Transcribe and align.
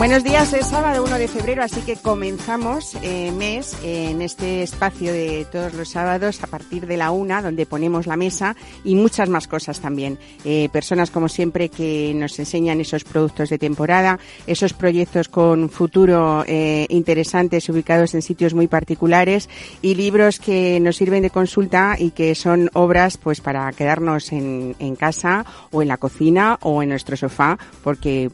Buenos 0.00 0.24
días, 0.24 0.54
es 0.54 0.68
sábado 0.68 1.04
1 1.04 1.18
de 1.18 1.28
febrero, 1.28 1.62
así 1.62 1.82
que 1.82 1.94
comenzamos 1.94 2.96
eh, 3.02 3.30
mes 3.32 3.76
en 3.84 4.22
este 4.22 4.62
espacio 4.62 5.12
de 5.12 5.46
todos 5.52 5.74
los 5.74 5.90
sábados 5.90 6.42
a 6.42 6.46
partir 6.46 6.86
de 6.86 6.96
la 6.96 7.10
una, 7.10 7.42
donde 7.42 7.66
ponemos 7.66 8.06
la 8.06 8.16
mesa 8.16 8.56
y 8.82 8.94
muchas 8.94 9.28
más 9.28 9.46
cosas 9.46 9.78
también. 9.78 10.18
Eh, 10.46 10.70
personas, 10.72 11.10
como 11.10 11.28
siempre, 11.28 11.68
que 11.68 12.14
nos 12.14 12.38
enseñan 12.38 12.80
esos 12.80 13.04
productos 13.04 13.50
de 13.50 13.58
temporada, 13.58 14.18
esos 14.46 14.72
proyectos 14.72 15.28
con 15.28 15.68
futuro 15.68 16.44
eh, 16.46 16.86
interesantes 16.88 17.68
ubicados 17.68 18.14
en 18.14 18.22
sitios 18.22 18.54
muy 18.54 18.68
particulares 18.68 19.50
y 19.82 19.96
libros 19.96 20.40
que 20.40 20.80
nos 20.80 20.96
sirven 20.96 21.24
de 21.24 21.28
consulta 21.30 21.96
y 21.98 22.12
que 22.12 22.34
son 22.34 22.70
obras 22.72 23.18
pues 23.18 23.42
para 23.42 23.70
quedarnos 23.72 24.32
en, 24.32 24.76
en 24.78 24.96
casa 24.96 25.44
o 25.70 25.82
en 25.82 25.88
la 25.88 25.98
cocina 25.98 26.58
o 26.62 26.82
en 26.82 26.88
nuestro 26.88 27.18
sofá, 27.18 27.58
porque 27.84 28.30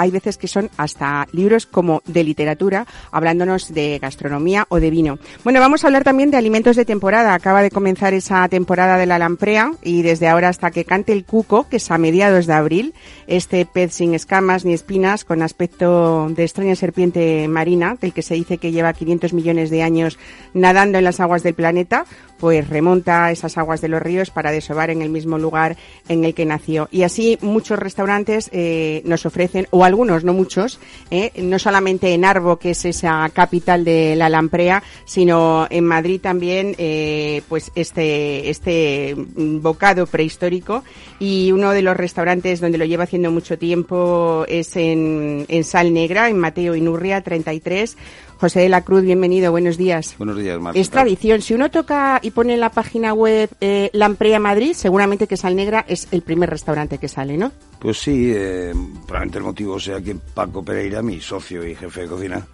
hay 0.00 0.10
veces 0.10 0.38
que 0.38 0.48
son 0.48 0.70
hasta 0.78 1.26
libros 1.32 1.66
como 1.66 2.02
de 2.06 2.24
literatura, 2.24 2.86
hablándonos 3.12 3.72
de 3.74 3.98
gastronomía 3.98 4.66
o 4.70 4.80
de 4.80 4.90
vino. 4.90 5.18
Bueno, 5.44 5.60
vamos 5.60 5.84
a 5.84 5.88
hablar 5.88 6.04
también 6.04 6.30
de 6.30 6.38
alimentos 6.38 6.76
de 6.76 6.86
temporada. 6.86 7.34
Acaba 7.34 7.60
de 7.60 7.70
comenzar 7.70 8.14
esa 8.14 8.48
temporada 8.48 8.96
de 8.96 9.06
la 9.06 9.18
lamprea 9.18 9.72
y 9.82 10.02
desde 10.02 10.28
ahora 10.28 10.48
hasta 10.48 10.70
que 10.70 10.86
cante 10.86 11.12
el 11.12 11.24
cuco, 11.24 11.68
que 11.68 11.76
es 11.76 11.90
a 11.90 11.98
mediados 11.98 12.46
de 12.46 12.54
abril, 12.54 12.94
este 13.26 13.66
pez 13.66 13.92
sin 13.92 14.14
escamas 14.14 14.64
ni 14.64 14.72
espinas, 14.72 15.24
con 15.24 15.42
aspecto 15.42 16.28
de 16.30 16.44
extraña 16.44 16.76
serpiente 16.76 17.46
marina, 17.48 17.96
del 18.00 18.14
que 18.14 18.22
se 18.22 18.34
dice 18.34 18.56
que 18.56 18.72
lleva 18.72 18.94
500 18.94 19.34
millones 19.34 19.68
de 19.68 19.82
años 19.82 20.18
nadando 20.54 20.96
en 20.96 21.04
las 21.04 21.20
aguas 21.20 21.42
del 21.42 21.54
planeta, 21.54 22.06
pues 22.40 22.68
remonta 22.68 23.30
esas 23.30 23.58
aguas 23.58 23.80
de 23.80 23.88
los 23.88 24.00
ríos 24.02 24.30
para 24.30 24.50
desovar 24.50 24.90
en 24.90 25.02
el 25.02 25.10
mismo 25.10 25.38
lugar 25.38 25.76
en 26.08 26.24
el 26.24 26.34
que 26.34 26.46
nació. 26.46 26.88
Y 26.90 27.02
así 27.02 27.38
muchos 27.42 27.78
restaurantes 27.78 28.48
eh, 28.52 29.02
nos 29.04 29.26
ofrecen, 29.26 29.68
o 29.70 29.84
algunos, 29.84 30.24
no 30.24 30.32
muchos, 30.32 30.80
eh, 31.10 31.32
no 31.36 31.58
solamente 31.58 32.14
en 32.14 32.24
Arbo, 32.24 32.58
que 32.58 32.70
es 32.70 32.84
esa 32.84 33.28
capital 33.32 33.84
de 33.84 34.16
la 34.16 34.28
lamprea, 34.28 34.82
sino 35.04 35.66
en 35.70 35.84
Madrid 35.84 36.20
también, 36.20 36.74
eh, 36.78 37.42
pues 37.48 37.70
este, 37.74 38.48
este 38.48 39.14
bocado 39.16 40.06
prehistórico. 40.06 40.82
Y 41.18 41.52
uno 41.52 41.72
de 41.72 41.82
los 41.82 41.96
restaurantes 41.96 42.60
donde 42.60 42.78
lo 42.78 42.86
lleva 42.86 43.04
haciendo 43.04 43.30
mucho 43.30 43.58
tiempo 43.58 44.44
es 44.48 44.76
en, 44.76 45.44
en 45.48 45.64
Sal 45.64 45.92
Negra, 45.92 46.28
en 46.28 46.38
Mateo 46.38 46.74
Inurria 46.74 47.20
33 47.20 47.96
José 48.40 48.60
de 48.60 48.70
la 48.70 48.80
Cruz, 48.80 49.02
bienvenido, 49.02 49.50
buenos 49.50 49.76
días. 49.76 50.14
Buenos 50.16 50.38
días, 50.38 50.58
Marta. 50.58 50.80
Es 50.80 50.88
tradición, 50.88 51.42
si 51.42 51.52
uno 51.52 51.70
toca 51.70 52.20
y 52.22 52.30
pone 52.30 52.54
en 52.54 52.60
la 52.60 52.70
página 52.70 53.12
web 53.12 53.50
eh, 53.60 53.90
Lamprea 53.92 54.40
Madrid, 54.40 54.72
seguramente 54.72 55.26
que 55.26 55.36
Sal 55.36 55.54
Negra 55.54 55.84
es 55.86 56.08
el 56.10 56.22
primer 56.22 56.48
restaurante 56.48 56.96
que 56.96 57.06
sale, 57.06 57.36
¿no? 57.36 57.52
Pues 57.78 57.98
sí, 57.98 58.32
eh, 58.34 58.72
probablemente 59.06 59.38
el 59.38 59.44
motivo 59.44 59.78
sea 59.78 60.00
que 60.00 60.14
Paco 60.14 60.64
Pereira, 60.64 61.02
mi 61.02 61.20
socio 61.20 61.66
y 61.66 61.74
jefe 61.74 62.00
de 62.00 62.06
cocina, 62.06 62.46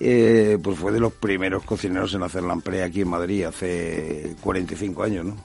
eh, 0.00 0.58
pues 0.60 0.76
fue 0.76 0.90
de 0.90 0.98
los 0.98 1.12
primeros 1.12 1.62
cocineros 1.62 2.12
en 2.14 2.24
hacer 2.24 2.42
Lamprea 2.42 2.86
aquí 2.86 3.02
en 3.02 3.08
Madrid 3.08 3.44
hace 3.44 4.34
45 4.40 5.04
años, 5.04 5.24
¿no? 5.24 5.36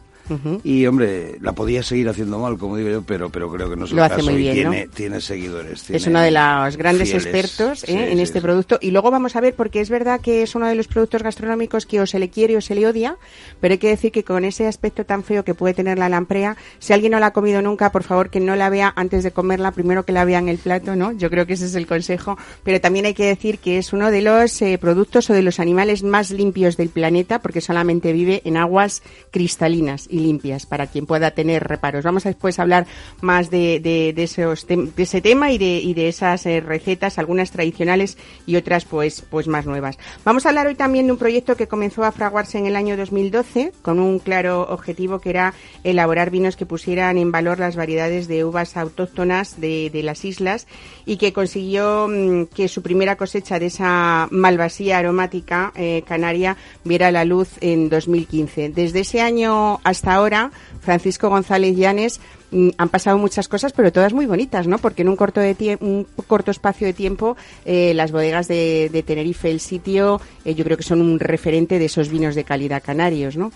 Y 0.64 0.86
hombre, 0.86 1.38
la 1.42 1.54
podía 1.54 1.84
seguir 1.84 2.08
haciendo 2.10 2.40
mal, 2.40 2.58
como 2.58 2.78
digo 2.78 2.90
yo, 2.90 3.02
pero, 3.02 3.30
pero 3.30 3.52
creo 3.52 3.70
que 3.70 3.76
no 3.76 3.86
es 3.86 3.92
Lo 3.92 3.98
el 3.98 4.04
hace 4.04 4.16
caso 4.18 4.32
muy 4.32 4.40
y 4.40 4.44
bien, 4.44 4.54
tiene, 4.56 4.86
¿no? 4.86 4.92
tiene 4.92 5.22
seguidores. 5.22 5.90
es 5.90 6.08
uno 6.08 6.22
de 6.22 6.32
los 6.32 6.78
grandes 6.78 7.10
fieles. 7.10 7.26
expertos 7.26 7.84
¿eh? 7.84 7.88
Sí, 7.88 7.94
en 7.94 8.20
este 8.20 8.40
sí. 8.40 8.44
producto. 8.44 8.78
Y 8.82 8.92
luego 8.92 9.12
vamos 9.12 9.36
a 9.36 9.42
ver, 9.42 9.54
porque 9.54 9.82
es 9.82 9.90
verdad 9.90 10.22
que 10.22 10.42
es 10.42 10.56
uno 10.56 10.68
de 10.68 10.76
los 10.76 10.88
productos 10.88 11.24
gastronómicos 11.24 11.86
que 11.86 12.00
o 12.02 12.06
se 12.06 12.20
le 12.20 12.30
quiere 12.30 12.56
o 12.58 12.62
se 12.62 12.76
le 12.76 12.88
odia, 12.88 13.18
pero 13.60 13.74
hay 13.74 13.78
que 13.78 13.90
decir 13.90 14.12
que 14.12 14.24
con 14.24 14.46
ese 14.46 14.68
aspecto 14.68 15.06
tan 15.06 15.24
feo 15.24 15.44
que 15.44 15.54
puede 15.54 15.74
tener 15.74 15.98
la 16.00 16.10
lamprea, 16.10 16.58
si 16.80 16.94
alguien 16.94 17.12
no 17.12 17.20
la 17.20 17.28
ha 17.28 17.34
comido 17.34 17.62
nunca, 17.62 17.92
por 17.92 18.04
favor 18.04 18.30
que 18.30 18.40
no 18.40 18.56
la 18.56 18.70
vea 18.70 18.94
antes 18.96 19.24
de 19.24 19.32
comerla, 19.32 19.72
primero 19.72 20.04
que 20.06 20.14
la 20.14 20.26
vea 20.26 20.40
en 20.40 20.50
el 20.50 20.58
plato, 20.58 20.96
¿no? 20.96 21.12
Yo 21.12 21.30
creo 21.30 21.46
que 21.46 21.54
ese 21.54 21.66
es 21.66 21.76
el 21.76 21.88
consejo. 21.88 22.38
Pero 22.64 22.80
también 22.82 23.06
hay 23.06 23.14
que 23.14 23.26
decir 23.26 23.60
que 23.60 23.78
es 23.78 23.94
uno 23.94 24.10
de 24.12 24.22
los 24.22 24.62
eh, 24.62 24.78
productos 24.80 25.30
o 25.30 25.34
de 25.34 25.42
los 25.42 25.60
animales 25.60 26.04
más 26.04 26.32
limpios 26.32 26.78
del 26.78 26.90
planeta, 26.90 27.42
porque 27.42 27.62
solamente 27.62 28.14
vive 28.14 28.42
en 28.46 28.58
aguas 28.58 29.04
cristalinas 29.32 30.08
y 30.14 30.20
limpias, 30.20 30.66
para 30.66 30.88
quien 30.88 31.06
pueda 31.06 31.32
tener 31.32 31.64
reparos. 31.64 32.04
Vamos 32.04 32.26
a 32.26 32.30
después 32.30 32.60
hablar 32.60 32.86
más 33.22 33.50
de, 33.50 33.80
de, 33.80 34.14
de 34.14 34.24
esos 34.24 34.68
de 34.68 34.92
ese 34.98 35.22
tema 35.22 35.52
y 35.52 35.58
de, 35.58 35.80
y 35.80 35.94
de 35.94 36.08
esas 36.08 36.46
eh, 36.46 36.62
recetas, 36.62 37.18
algunas 37.18 37.52
tradicionales 37.52 38.18
y 38.46 38.56
otras 38.56 38.86
pues, 38.86 39.24
pues 39.30 39.48
más 39.48 39.66
nuevas. 39.66 39.98
Vamos 40.24 40.46
a 40.46 40.50
hablar 40.50 40.68
hoy 40.68 40.76
también 40.76 41.08
de 41.08 41.14
un 41.14 41.18
proyecto 41.18 41.56
que 41.56 41.68
comenzó 41.68 42.04
a 42.04 42.12
fraguarse 42.12 42.58
en 42.58 42.68
el 42.68 42.76
año 42.76 42.96
2012 42.96 43.74
con 43.82 44.00
un 44.00 44.20
claro 44.20 44.68
objetivo 44.70 45.20
que 45.20 45.32
era 45.32 45.54
elaborar 45.84 46.30
vinos 46.30 46.56
que 46.56 46.66
pusieran 46.66 47.18
en 47.18 47.32
valor 47.32 47.60
las 47.60 47.76
variedades 47.76 48.28
de 48.28 48.46
uvas 48.46 48.78
autóctonas 48.78 49.60
de, 49.60 49.90
de 49.90 50.04
las 50.04 50.26
islas 50.26 50.68
y 51.06 51.18
que 51.18 51.34
consiguió 51.34 52.08
mm, 52.08 52.46
que 52.46 52.68
su 52.68 52.82
primera 52.82 53.16
cosecha 53.16 53.58
de 53.58 53.68
esa 53.68 54.28
malvasía 54.32 55.00
aromática 55.00 55.72
eh, 55.76 56.04
canaria 56.06 56.58
viera 56.84 57.12
la 57.12 57.26
luz 57.26 57.50
en 57.62 57.90
2015. 57.90 58.70
Desde 58.70 59.02
ese 59.02 59.22
año 59.22 59.80
hasta 59.84 60.03
ahora, 60.12 60.52
Francisco 60.82 61.30
González 61.30 61.76
Llanes 61.76 62.20
mm, 62.52 62.70
han 62.78 62.90
pasado 62.90 63.18
muchas 63.18 63.48
cosas, 63.48 63.74
pero 63.74 63.92
todas 63.92 64.14
muy 64.14 64.26
bonitas, 64.26 64.68
¿no? 64.68 64.78
Porque 64.78 65.02
en 65.02 65.10
un 65.10 65.16
corto 65.16 65.40
de 65.40 65.78
un 65.82 66.06
corto 66.28 66.52
espacio 66.52 66.88
de 66.88 66.94
tiempo, 66.94 67.38
eh, 67.66 67.94
las 67.94 68.12
bodegas 68.12 68.48
de, 68.48 68.90
de 68.92 69.04
Tenerife, 69.04 69.50
el 69.50 69.60
sitio, 69.60 70.22
eh, 70.46 70.56
yo 70.56 70.64
creo 70.64 70.78
que 70.78 70.84
son 70.84 71.02
un 71.02 71.20
referente 71.20 71.80
de 71.80 71.86
esos 71.86 72.10
vinos 72.10 72.36
de 72.36 72.44
calidad 72.44 72.84
canarios, 72.84 73.38
¿no? 73.38 73.52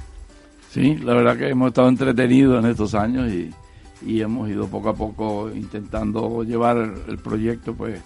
Sí, 0.71 0.95
la 0.95 1.13
verdad 1.13 1.37
que 1.37 1.49
hemos 1.49 1.69
estado 1.69 1.89
entretenidos 1.89 2.63
en 2.63 2.69
estos 2.69 2.93
años 2.93 3.31
y, 3.31 3.51
y 4.05 4.21
hemos 4.21 4.49
ido 4.49 4.67
poco 4.67 4.89
a 4.89 4.95
poco 4.95 5.49
intentando 5.53 6.43
llevar 6.43 6.77
el 7.07 7.17
proyecto 7.17 7.73
pues 7.73 7.99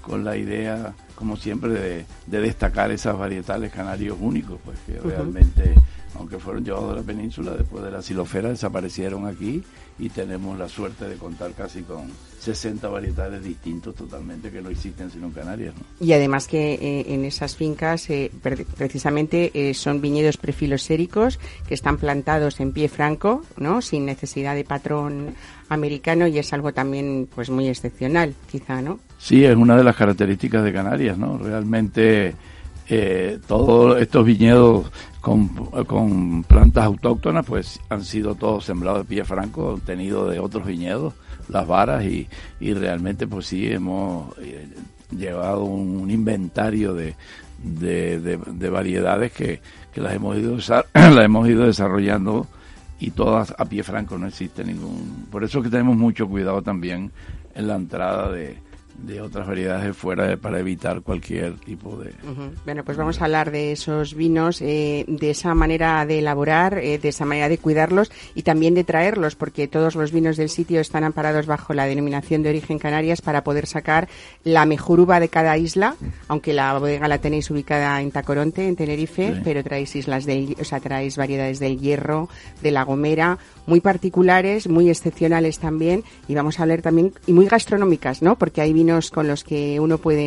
con 0.00 0.24
la 0.24 0.36
idea, 0.36 0.94
como 1.14 1.36
siempre, 1.36 1.70
de, 1.70 2.06
de 2.26 2.40
destacar 2.40 2.90
esas 2.90 3.16
varietales 3.18 3.72
canarios 3.72 4.16
únicos, 4.20 4.58
pues 4.64 4.78
que 4.86 5.00
realmente, 5.00 5.74
aunque 6.16 6.38
fueron 6.38 6.64
llevados 6.64 6.92
a 6.92 6.96
la 6.96 7.02
península, 7.02 7.52
después 7.52 7.82
de 7.84 7.90
la 7.90 8.02
silofera 8.02 8.48
desaparecieron 8.48 9.26
aquí 9.26 9.62
y 9.98 10.08
tenemos 10.08 10.58
la 10.58 10.68
suerte 10.68 11.08
de 11.08 11.14
contar 11.16 11.52
casi 11.52 11.82
con 11.82 12.10
60 12.40 12.88
varietales 12.88 13.42
distintos 13.44 13.94
totalmente 13.94 14.50
que 14.50 14.60
no 14.60 14.68
existen 14.68 15.10
sino 15.10 15.26
en 15.28 15.32
Canarias. 15.32 15.74
¿no? 15.76 16.04
Y 16.04 16.12
además 16.12 16.46
que 16.48 16.74
eh, 16.74 17.14
en 17.14 17.24
esas 17.24 17.56
fincas 17.56 18.10
eh, 18.10 18.30
pre- 18.42 18.64
precisamente 18.76 19.50
eh, 19.54 19.72
son 19.74 20.00
viñedos 20.00 20.36
prefiloséricos 20.36 21.38
que 21.68 21.74
están 21.74 21.96
plantados 21.96 22.58
en 22.60 22.72
pie 22.72 22.88
franco, 22.88 23.42
¿no? 23.56 23.80
Sin 23.82 24.04
necesidad 24.04 24.54
de 24.54 24.64
patrón 24.64 25.34
americano 25.68 26.26
y 26.26 26.38
es 26.38 26.52
algo 26.52 26.72
también 26.74 27.28
pues 27.34 27.48
muy 27.48 27.68
excepcional, 27.68 28.34
quizá, 28.50 28.82
¿no? 28.82 28.98
Sí, 29.18 29.44
es 29.44 29.56
una 29.56 29.76
de 29.76 29.84
las 29.84 29.96
características 29.96 30.64
de 30.64 30.72
Canarias, 30.72 31.16
¿no? 31.16 31.38
Realmente 31.38 32.34
eh, 32.88 33.38
todos 33.46 34.00
estos 34.00 34.24
viñedos 34.24 34.90
con, 35.20 35.48
con 35.86 36.44
plantas 36.44 36.84
autóctonas 36.84 37.46
pues 37.46 37.80
han 37.88 38.04
sido 38.04 38.34
todos 38.34 38.64
sembrados 38.64 39.00
de 39.00 39.04
pie 39.16 39.24
franco, 39.24 39.68
obtenidos 39.74 40.30
de 40.30 40.38
otros 40.38 40.66
viñedos, 40.66 41.14
las 41.48 41.66
varas 41.66 42.04
y, 42.04 42.28
y 42.60 42.74
realmente 42.74 43.26
pues 43.26 43.46
sí 43.46 43.70
hemos 43.70 44.36
eh, 44.38 44.68
llevado 45.16 45.64
un, 45.64 46.10
inventario 46.10 46.92
de, 46.94 47.14
de, 47.62 48.20
de- 48.20 48.36
de 48.46 48.70
variedades 48.70 49.32
que, 49.32 49.60
las 49.96 50.12
hemos 50.14 50.36
ido 50.36 50.56
las 50.94 51.24
hemos 51.24 51.48
ido 51.48 51.64
desarrollando 51.64 52.46
y 53.00 53.10
todas 53.12 53.54
a 53.58 53.64
pie 53.64 53.82
franco 53.82 54.18
no 54.18 54.26
existe 54.26 54.64
ningún 54.64 55.26
por 55.30 55.44
eso 55.44 55.62
que 55.62 55.68
tenemos 55.68 55.96
mucho 55.96 56.28
cuidado 56.28 56.62
también 56.62 57.12
en 57.54 57.68
la 57.68 57.76
entrada 57.76 58.30
de, 58.32 58.58
de 58.98 59.20
otras 59.20 59.46
variedades 59.46 59.84
de 59.84 59.92
fuera 59.92 60.36
para 60.36 60.58
evitar 60.60 61.02
cualquier 61.02 61.54
tipo 61.58 61.96
de 61.96 62.10
Ujú. 62.10 62.52
Bueno, 62.64 62.84
pues 62.84 62.96
vamos 62.96 63.20
a 63.20 63.24
hablar 63.24 63.50
de 63.50 63.72
esos 63.72 64.14
vinos, 64.14 64.62
eh, 64.62 65.04
de 65.08 65.30
esa 65.30 65.54
manera 65.54 66.06
de 66.06 66.20
elaborar, 66.20 66.78
eh, 66.78 66.98
de 66.98 67.08
esa 67.08 67.24
manera 67.24 67.48
de 67.48 67.58
cuidarlos 67.58 68.10
y 68.34 68.42
también 68.42 68.74
de 68.74 68.84
traerlos, 68.84 69.34
porque 69.34 69.66
todos 69.68 69.94
los 69.96 70.12
vinos 70.12 70.36
del 70.36 70.48
sitio 70.48 70.80
están 70.80 71.04
amparados 71.04 71.46
bajo 71.46 71.74
la 71.74 71.86
denominación 71.86 72.42
de 72.42 72.50
origen 72.50 72.78
Canarias 72.78 73.20
para 73.20 73.42
poder 73.44 73.66
sacar 73.66 74.08
la 74.44 74.64
mejor 74.64 75.00
uva 75.00 75.18
de 75.20 75.28
cada 75.28 75.58
isla, 75.58 75.96
aunque 76.28 76.52
la 76.52 76.78
bodega 76.78 77.08
la 77.08 77.18
tenéis 77.18 77.50
ubicada 77.50 78.00
en 78.00 78.10
Tacoronte, 78.10 78.68
en 78.68 78.76
Tenerife, 78.76 79.34
Sí. 79.34 79.40
pero 79.42 79.62
traéis 79.64 79.94
islas 79.96 80.24
del, 80.24 80.56
o 80.60 80.64
sea, 80.64 80.80
traéis 80.80 81.16
variedades 81.16 81.58
del 81.58 81.80
Hierro, 81.80 82.28
de 82.62 82.70
La 82.70 82.84
Gomera, 82.84 83.38
muy 83.66 83.80
particulares, 83.80 84.68
muy 84.68 84.88
excepcionales 84.90 85.58
también, 85.58 86.04
y 86.28 86.34
vamos 86.34 86.58
a 86.60 86.62
hablar 86.62 86.80
también, 86.82 87.12
y 87.26 87.32
muy 87.32 87.46
gastronómicas, 87.46 88.22
¿no? 88.22 88.36
Porque 88.36 88.60
hay 88.60 88.72
vinos 88.72 88.83
con 89.12 89.28
los 89.28 89.44
que 89.44 89.80
uno 89.80 89.98
puede 89.98 90.20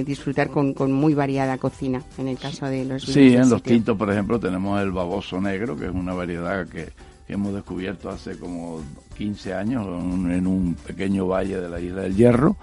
eh, 0.00 0.04
disfrutar 0.04 0.50
con, 0.50 0.74
con 0.74 0.92
muy 0.92 1.14
variada 1.14 1.58
cocina, 1.58 2.02
en 2.18 2.28
el 2.28 2.38
caso 2.38 2.66
de 2.66 2.84
los 2.84 3.06
vinos 3.06 3.14
Sí, 3.14 3.34
en 3.34 3.48
los 3.48 3.62
tintos, 3.62 3.96
por 3.96 4.10
ejemplo, 4.10 4.38
tenemos 4.38 4.80
el 4.80 4.90
baboso 4.90 5.40
negro, 5.40 5.76
que 5.76 5.86
es 5.86 5.92
una 5.92 6.12
variedad 6.14 6.66
que, 6.66 6.90
que 7.26 7.32
hemos 7.32 7.54
descubierto 7.54 8.10
hace 8.10 8.38
como 8.38 8.80
15 9.16 9.54
años 9.54 9.86
en 9.86 10.46
un 10.46 10.74
pequeño 10.74 11.26
valle 11.26 11.60
de 11.60 11.68
la 11.68 11.80
isla 11.80 12.02
del 12.02 12.16
Hierro. 12.16 12.56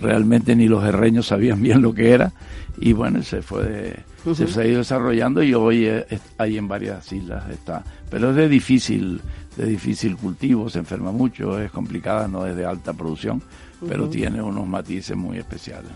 Realmente 0.00 0.56
ni 0.56 0.68
los 0.68 0.84
herreños 0.84 1.26
sabían 1.26 1.62
bien 1.62 1.82
lo 1.82 1.92
que 1.92 2.10
era. 2.12 2.32
Y 2.78 2.92
bueno, 2.92 3.22
se 3.22 3.42
fue 3.42 3.96
se 4.34 4.60
ha 4.60 4.66
ido 4.66 4.78
desarrollando 4.78 5.42
y 5.42 5.54
hoy 5.54 5.88
hay 6.38 6.58
en 6.58 6.66
varias 6.66 7.12
islas 7.12 7.48
está, 7.48 7.84
pero 8.10 8.30
es 8.30 8.36
de 8.36 8.48
difícil 8.48 9.20
de 9.56 9.66
difícil 9.66 10.16
cultivo, 10.16 10.68
se 10.68 10.80
enferma 10.80 11.12
mucho, 11.12 11.58
es 11.58 11.70
complicada, 11.70 12.28
no 12.28 12.46
es 12.46 12.54
de 12.56 12.66
alta 12.66 12.92
producción, 12.92 13.42
pero 13.86 14.08
tiene 14.08 14.40
unos 14.42 14.66
matices 14.66 15.16
muy 15.16 15.38
especiales. 15.38 15.90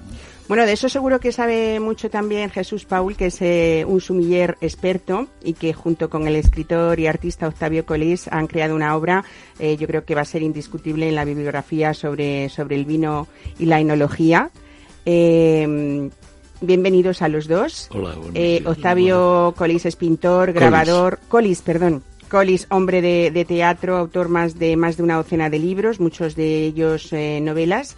Bueno, 0.49 0.67
de 0.67 0.73
eso 0.73 0.88
seguro 0.88 1.21
que 1.21 1.31
sabe 1.31 1.79
mucho 1.79 2.11
también 2.11 2.50
Jesús 2.50 2.85
Paul, 2.85 3.17
que 3.17 3.27
es 3.27 3.41
eh, 3.41 3.85
un 3.87 4.00
sumiller 4.00 4.59
experto 4.61 5.29
y 5.44 5.53
que 5.53 5.73
junto 5.73 6.11
con 6.11 6.27
el 6.27 6.35
escritor 6.35 6.99
y 6.99 7.06
artista 7.06 7.47
Octavio 7.47 7.87
Colís 7.87 8.27
han 8.29 8.49
creado 8.49 8.75
una 8.75 8.97
obra, 8.97 9.25
eh, 9.61 9.77
yo 9.77 9.87
creo 9.87 10.05
que 10.05 10.17
va 10.17 10.23
a 10.23 10.25
ser 10.25 10.43
indiscutible 10.43 11.09
en 11.09 11.15
la 11.15 11.25
bibliografía 11.25 11.94
sobre, 11.94 12.49
sobre 12.49 12.77
el 12.77 12.85
vino 12.85 13.29
y 13.61 13.67
la 13.67 13.79
enología. 13.79 14.50
Eh, 15.06 16.11
bienvenidos 16.61 17.23
a 17.23 17.29
los 17.29 17.47
dos. 17.47 17.88
Hola, 17.93 18.17
Octavio 18.65 19.55
Colís 19.56 19.87
es 19.87 19.94
pintor, 19.94 20.53
grabador. 20.53 21.21
Colís, 21.29 21.62
perdón. 21.62 22.03
Collis, 22.31 22.67
hombre 22.71 23.03
de, 23.03 23.44
teatro, 23.44 23.97
autor 23.97 24.29
más 24.29 24.59
de 24.59 24.77
más 24.77 24.97
de 24.97 25.03
una 25.03 25.17
docena 25.17 25.50
de 25.50 25.59
libros, 25.59 26.00
muchos 26.00 26.37
de 26.37 26.65
ellos 26.65 27.12
novelas 27.12 27.97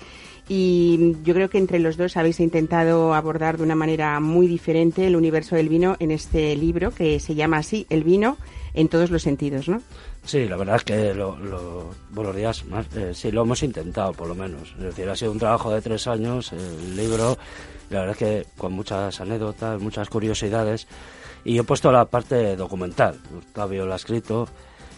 y 0.48 1.16
yo 1.22 1.34
creo 1.34 1.48
que 1.48 1.58
entre 1.58 1.78
los 1.78 1.96
dos 1.96 2.16
habéis 2.16 2.40
intentado 2.40 3.14
abordar 3.14 3.58
de 3.58 3.62
una 3.62 3.74
manera 3.74 4.18
muy 4.20 4.46
diferente 4.46 5.06
el 5.06 5.16
universo 5.16 5.56
del 5.56 5.68
vino 5.68 5.96
en 6.00 6.10
este 6.10 6.56
libro 6.56 6.90
que 6.90 7.20
se 7.20 7.34
llama 7.34 7.58
así, 7.58 7.86
El 7.90 8.02
vino 8.04 8.36
en 8.74 8.88
todos 8.88 9.10
los 9.10 9.22
sentidos, 9.22 9.68
¿no? 9.68 9.80
Sí, 10.24 10.46
la 10.48 10.56
verdad 10.56 10.76
es 10.76 10.84
que 10.84 11.14
lo, 11.14 11.36
buenos 12.10 12.34
días, 12.34 12.64
eh, 12.96 13.12
sí, 13.14 13.30
lo 13.30 13.42
hemos 13.42 13.62
intentado 13.62 14.12
por 14.12 14.28
lo 14.28 14.34
menos. 14.34 14.74
Es 14.78 14.84
decir, 14.84 15.08
ha 15.08 15.16
sido 15.16 15.32
un 15.32 15.38
trabajo 15.38 15.72
de 15.72 15.80
tres 15.80 16.06
años, 16.06 16.52
el 16.52 16.96
libro, 16.96 17.38
la 17.90 18.00
verdad 18.00 18.12
es 18.12 18.18
que 18.18 18.46
con 18.56 18.72
muchas 18.72 19.20
anécdotas, 19.20 19.80
muchas 19.80 20.08
curiosidades, 20.08 20.86
y 21.44 21.58
he 21.58 21.62
puesto 21.62 21.90
la 21.92 22.04
parte 22.04 22.56
documental. 22.56 23.18
Octavio 23.36 23.86
lo 23.86 23.92
ha 23.92 23.96
escrito, 23.96 24.48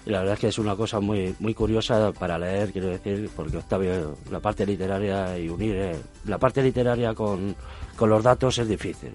y 0.07 0.11
la 0.11 0.21
verdad 0.21 0.35
es 0.35 0.41
que 0.41 0.49
es 0.49 0.59
una 0.59 0.77
cosa 0.77 1.01
muy 1.01 1.35
muy 1.39 1.55
curiosa 1.55 2.13
para 2.13 2.39
leer, 2.39 2.73
quiero 2.73 2.89
decir, 2.89 3.31
porque 3.35 3.57
Octavio, 3.57 4.17
la 4.31 4.41
parte 4.41 4.67
literaria 4.67 5.39
y 5.39 5.49
unir 5.49 5.77
eh, 5.77 5.97
la 6.27 6.39
parte 6.39 6.63
literaria 6.63 7.15
con, 7.15 7.57
con 7.97 8.11
los 8.11 8.23
datos 8.23 8.59
es 8.59 8.69
difícil 8.69 9.13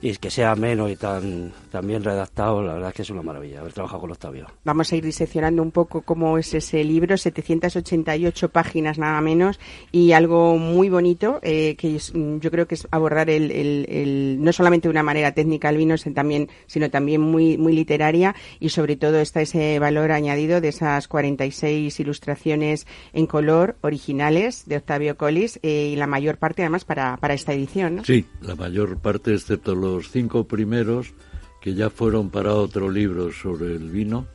y 0.00 0.16
que 0.16 0.30
sea 0.30 0.54
menos 0.54 0.90
y 0.90 0.96
tan, 0.96 1.52
tan 1.70 1.86
bien 1.86 2.04
redactado, 2.04 2.62
la 2.62 2.74
verdad 2.74 2.90
es 2.90 2.94
que 2.94 3.02
es 3.02 3.10
una 3.10 3.22
maravilla 3.22 3.60
haber 3.60 3.72
trabajado 3.72 4.02
con 4.02 4.12
Octavio. 4.12 4.46
Vamos 4.64 4.92
a 4.92 4.96
ir 4.96 5.04
diseccionando 5.04 5.62
un 5.62 5.72
poco 5.72 6.02
cómo 6.02 6.38
es 6.38 6.54
ese 6.54 6.84
libro, 6.84 7.16
788 7.16 8.48
páginas 8.50 8.98
nada 8.98 9.20
menos, 9.20 9.58
y 9.90 10.12
algo 10.12 10.56
muy 10.56 10.88
bonito, 10.88 11.40
eh, 11.42 11.74
que 11.76 11.98
mm, 12.14 12.38
yo 12.38 12.50
creo 12.50 12.66
que 12.66 12.76
es 12.76 12.86
abordar 12.90 13.28
el, 13.30 13.50
el, 13.50 14.36
no 14.40 14.52
solamente 14.52 14.88
de 14.88 14.90
una 14.90 15.02
manera 15.02 15.32
técnica 15.32 15.70
el 15.70 15.78
vino, 15.78 15.96
sino 15.96 16.14
también, 16.14 16.48
sino 16.66 16.90
también 16.90 17.20
muy, 17.20 17.58
muy 17.58 17.72
literaria, 17.72 18.34
y 18.60 18.68
sobre 18.68 18.96
todo 18.96 19.20
está 19.20 19.40
ese 19.40 19.78
valor 19.78 20.12
añadido 20.12 20.60
de 20.60 20.68
esas 20.68 21.08
46 21.08 21.98
ilustraciones 21.98 22.86
en 23.12 23.26
color 23.26 23.76
originales 23.80 24.64
de 24.66 24.76
Octavio 24.76 25.16
Collis, 25.16 25.58
eh, 25.62 25.90
y 25.92 25.96
la 25.96 26.06
mayor 26.06 26.38
parte 26.38 26.62
además 26.62 26.84
para, 26.84 27.16
para 27.16 27.34
esta 27.34 27.52
edición. 27.52 27.96
¿no? 27.96 28.04
Sí, 28.04 28.24
la 28.40 28.54
mayor 28.54 28.98
parte, 28.98 29.34
excepto 29.34 29.74
los 29.74 29.87
los 29.96 30.10
cinco 30.10 30.44
primeros, 30.44 31.12
que 31.60 31.74
ya 31.74 31.90
fueron 31.90 32.30
para 32.30 32.54
otro 32.54 32.90
libro 32.90 33.32
sobre 33.32 33.74
el 33.74 33.90
vino, 33.90 34.26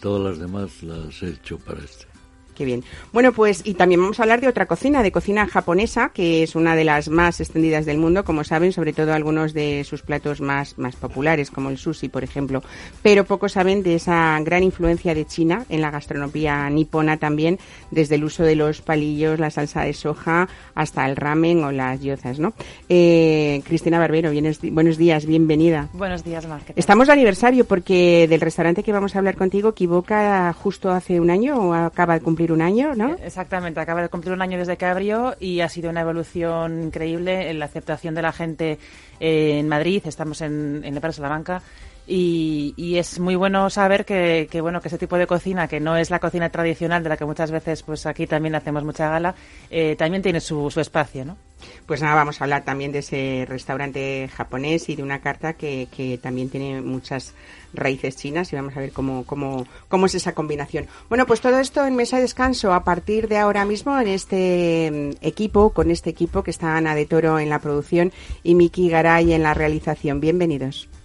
todas 0.00 0.22
las 0.22 0.38
demás 0.38 0.82
las 0.82 1.22
he 1.22 1.30
hecho 1.30 1.58
para 1.58 1.82
este. 1.82 2.13
Qué 2.54 2.64
bien. 2.64 2.84
Bueno, 3.12 3.32
pues 3.32 3.62
y 3.64 3.74
también 3.74 4.00
vamos 4.00 4.20
a 4.20 4.22
hablar 4.22 4.40
de 4.40 4.48
otra 4.48 4.66
cocina, 4.66 5.02
de 5.02 5.10
cocina 5.10 5.46
japonesa, 5.46 6.10
que 6.10 6.42
es 6.42 6.54
una 6.54 6.76
de 6.76 6.84
las 6.84 7.08
más 7.08 7.40
extendidas 7.40 7.84
del 7.84 7.98
mundo, 7.98 8.24
como 8.24 8.44
saben, 8.44 8.72
sobre 8.72 8.92
todo 8.92 9.12
algunos 9.12 9.54
de 9.54 9.82
sus 9.84 10.02
platos 10.02 10.40
más, 10.40 10.78
más 10.78 10.94
populares, 10.94 11.50
como 11.50 11.70
el 11.70 11.78
sushi, 11.78 12.08
por 12.08 12.22
ejemplo. 12.22 12.62
Pero 13.02 13.24
pocos 13.24 13.52
saben 13.52 13.82
de 13.82 13.96
esa 13.96 14.38
gran 14.42 14.62
influencia 14.62 15.14
de 15.14 15.24
China 15.24 15.64
en 15.68 15.80
la 15.80 15.90
gastronomía 15.90 16.70
nipona 16.70 17.16
también, 17.16 17.58
desde 17.90 18.14
el 18.14 18.24
uso 18.24 18.44
de 18.44 18.54
los 18.54 18.82
palillos, 18.82 19.40
la 19.40 19.50
salsa 19.50 19.82
de 19.82 19.92
soja, 19.92 20.48
hasta 20.74 21.06
el 21.06 21.16
ramen 21.16 21.64
o 21.64 21.72
las 21.72 22.00
yozas, 22.00 22.38
¿no? 22.38 22.52
Eh, 22.88 23.62
Cristina 23.64 23.98
Barbero, 23.98 24.30
buenos 24.70 24.96
días, 24.96 25.26
bienvenida. 25.26 25.88
Buenos 25.92 26.22
días, 26.22 26.46
Mar. 26.46 26.60
Estamos 26.76 27.08
de 27.08 27.14
aniversario 27.14 27.64
porque 27.64 28.26
del 28.28 28.40
restaurante 28.40 28.82
que 28.82 28.92
vamos 28.92 29.16
a 29.16 29.18
hablar 29.18 29.36
contigo, 29.36 29.70
equivoca 29.70 30.52
justo 30.52 30.90
hace 30.90 31.20
un 31.20 31.30
año 31.30 31.56
o 31.56 31.74
acaba 31.74 32.14
de 32.14 32.20
cumplir 32.20 32.43
un 32.52 32.62
año, 32.62 32.94
¿no? 32.94 33.16
Exactamente, 33.22 33.80
acaba 33.80 34.02
de 34.02 34.08
cumplir 34.08 34.32
un 34.32 34.42
año 34.42 34.58
desde 34.58 34.76
que 34.76 34.86
abrió 34.86 35.34
y 35.38 35.60
ha 35.60 35.68
sido 35.68 35.90
una 35.90 36.00
evolución 36.00 36.82
increíble 36.82 37.50
en 37.50 37.58
la 37.58 37.66
aceptación 37.66 38.14
de 38.14 38.22
la 38.22 38.32
gente 38.32 38.78
en 39.20 39.68
Madrid. 39.68 40.02
Estamos 40.04 40.40
en, 40.40 40.82
en 40.84 40.94
la 40.94 41.12
Salamanca. 41.12 41.62
Y, 42.06 42.74
y, 42.76 42.98
es 42.98 43.18
muy 43.18 43.34
bueno 43.34 43.70
saber 43.70 44.04
que, 44.04 44.46
que, 44.50 44.60
bueno 44.60 44.82
que 44.82 44.88
ese 44.88 44.98
tipo 44.98 45.16
de 45.16 45.26
cocina 45.26 45.68
que 45.68 45.80
no 45.80 45.96
es 45.96 46.10
la 46.10 46.18
cocina 46.18 46.50
tradicional 46.50 47.02
de 47.02 47.08
la 47.08 47.16
que 47.16 47.24
muchas 47.24 47.50
veces 47.50 47.82
pues 47.82 48.04
aquí 48.04 48.26
también 48.26 48.54
hacemos 48.54 48.84
mucha 48.84 49.08
gala 49.08 49.34
eh, 49.70 49.96
también 49.96 50.22
tiene 50.22 50.40
su, 50.40 50.70
su 50.70 50.80
espacio 50.80 51.24
no 51.24 51.38
pues 51.86 52.02
nada 52.02 52.14
vamos 52.14 52.40
a 52.40 52.44
hablar 52.44 52.62
también 52.62 52.92
de 52.92 52.98
ese 52.98 53.46
restaurante 53.48 54.28
japonés 54.28 54.88
y 54.90 54.96
de 54.96 55.02
una 55.02 55.20
carta 55.20 55.54
que, 55.54 55.88
que 55.94 56.18
también 56.18 56.50
tiene 56.50 56.82
muchas 56.82 57.34
raíces 57.72 58.16
chinas 58.16 58.52
y 58.52 58.56
vamos 58.56 58.76
a 58.76 58.80
ver 58.80 58.92
cómo, 58.92 59.24
cómo, 59.24 59.66
cómo 59.88 60.06
es 60.06 60.14
esa 60.14 60.32
combinación. 60.32 60.86
Bueno, 61.08 61.26
pues 61.26 61.40
todo 61.40 61.58
esto 61.58 61.86
en 61.86 61.96
Mesa 61.96 62.16
de 62.16 62.22
Descanso 62.22 62.72
a 62.72 62.84
partir 62.84 63.28
de 63.28 63.38
ahora 63.38 63.64
mismo 63.64 63.98
en 63.98 64.08
este 64.08 64.90
mm, 64.90 65.26
equipo, 65.26 65.70
con 65.70 65.90
este 65.90 66.10
equipo 66.10 66.42
que 66.42 66.50
está 66.50 66.76
Ana 66.76 66.94
de 66.94 67.06
Toro 67.06 67.38
en 67.38 67.50
la 67.50 67.58
producción 67.58 68.12
y 68.42 68.54
Miki 68.54 68.88
Garay 68.88 69.32
en 69.32 69.42
la 69.42 69.54
realización. 69.54 70.20
Bienvenidos. 70.20 70.88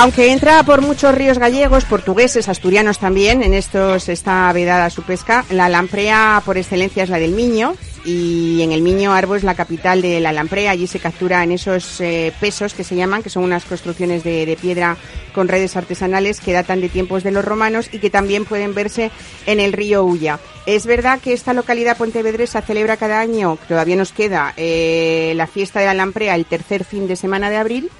Aunque 0.00 0.32
entra 0.32 0.62
por 0.62 0.80
muchos 0.80 1.14
ríos 1.14 1.38
gallegos, 1.38 1.84
portugueses, 1.84 2.48
asturianos 2.48 2.98
también, 2.98 3.42
en 3.42 3.52
estos 3.52 4.08
está 4.08 4.50
vedada 4.54 4.88
su 4.88 5.02
pesca, 5.02 5.44
la 5.50 5.68
lamprea 5.68 6.40
por 6.42 6.56
excelencia 6.56 7.02
es 7.02 7.10
la 7.10 7.18
del 7.18 7.32
Miño 7.32 7.74
y 8.06 8.62
en 8.62 8.72
el 8.72 8.80
Miño 8.80 9.12
Arbo 9.12 9.34
es 9.34 9.44
la 9.44 9.54
capital 9.54 10.00
de 10.00 10.18
la 10.20 10.32
lamprea. 10.32 10.70
Allí 10.70 10.86
se 10.86 11.00
captura 11.00 11.44
en 11.44 11.52
esos 11.52 12.00
eh, 12.00 12.32
pesos 12.40 12.72
que 12.72 12.82
se 12.82 12.96
llaman, 12.96 13.22
que 13.22 13.28
son 13.28 13.44
unas 13.44 13.66
construcciones 13.66 14.24
de, 14.24 14.56
piedra 14.58 14.96
con 15.34 15.48
redes 15.48 15.76
artesanales 15.76 16.40
que 16.40 16.54
datan 16.54 16.80
de 16.80 16.88
tiempos 16.88 17.22
de 17.22 17.32
los 17.32 17.44
romanos 17.44 17.90
y 17.92 17.98
que 17.98 18.08
también 18.08 18.46
pueden 18.46 18.72
verse 18.72 19.10
en 19.44 19.60
el 19.60 19.74
río 19.74 20.02
Ulla. 20.02 20.40
Es 20.64 20.86
verdad 20.86 21.20
que 21.20 21.34
esta 21.34 21.52
localidad 21.52 21.98
pontevedresa 21.98 22.62
celebra 22.62 22.96
cada 22.96 23.20
año, 23.20 23.58
todavía 23.68 23.96
nos 23.96 24.12
queda, 24.12 24.54
eh, 24.56 25.34
la 25.36 25.46
fiesta 25.46 25.78
de 25.78 25.86
la 25.86 25.92
lamprea 25.92 26.36
el 26.36 26.46
tercer 26.46 26.84
fin 26.84 27.06
de 27.06 27.16
semana 27.16 27.50
de 27.50 27.58
abril 27.58 27.90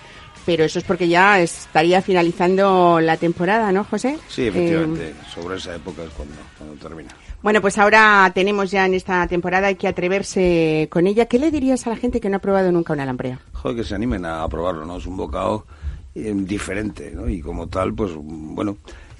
pero 0.44 0.64
eso 0.64 0.78
es 0.78 0.84
porque 0.84 1.08
ya 1.08 1.40
estaría 1.40 2.02
finalizando 2.02 3.00
la 3.00 3.16
temporada, 3.16 3.72
¿no, 3.72 3.84
José? 3.84 4.18
Sí, 4.28 4.46
efectivamente, 4.46 5.10
eh, 5.10 5.14
sobre 5.32 5.56
esa 5.56 5.74
época 5.74 6.02
es 6.02 6.10
cuando, 6.10 6.34
cuando, 6.56 6.76
termina. 6.76 7.10
Bueno, 7.42 7.60
pues 7.60 7.78
ahora 7.78 8.30
tenemos 8.34 8.70
ya 8.70 8.86
en 8.86 8.94
esta 8.94 9.26
temporada, 9.26 9.68
hay 9.68 9.76
que 9.76 9.88
atreverse 9.88 10.88
con 10.90 11.06
ella. 11.06 11.26
¿Qué 11.26 11.38
le 11.38 11.50
dirías 11.50 11.86
a 11.86 11.90
la 11.90 11.96
gente 11.96 12.20
que 12.20 12.28
no 12.28 12.36
ha 12.36 12.40
probado 12.40 12.70
nunca 12.70 12.92
una 12.92 13.06
lamprea? 13.06 13.40
Joder, 13.52 13.76
que 13.78 13.84
se 13.84 13.94
animen 13.94 14.24
a 14.26 14.46
probarlo, 14.48 14.84
¿no? 14.84 14.98
Es 14.98 15.06
un 15.06 15.16
bocado 15.16 15.66
eh, 16.14 16.32
diferente, 16.34 17.12
¿no? 17.14 17.28
Y 17.28 17.40
como 17.40 17.68
tal, 17.68 17.94
pues, 17.94 18.12
bueno, 18.14 18.76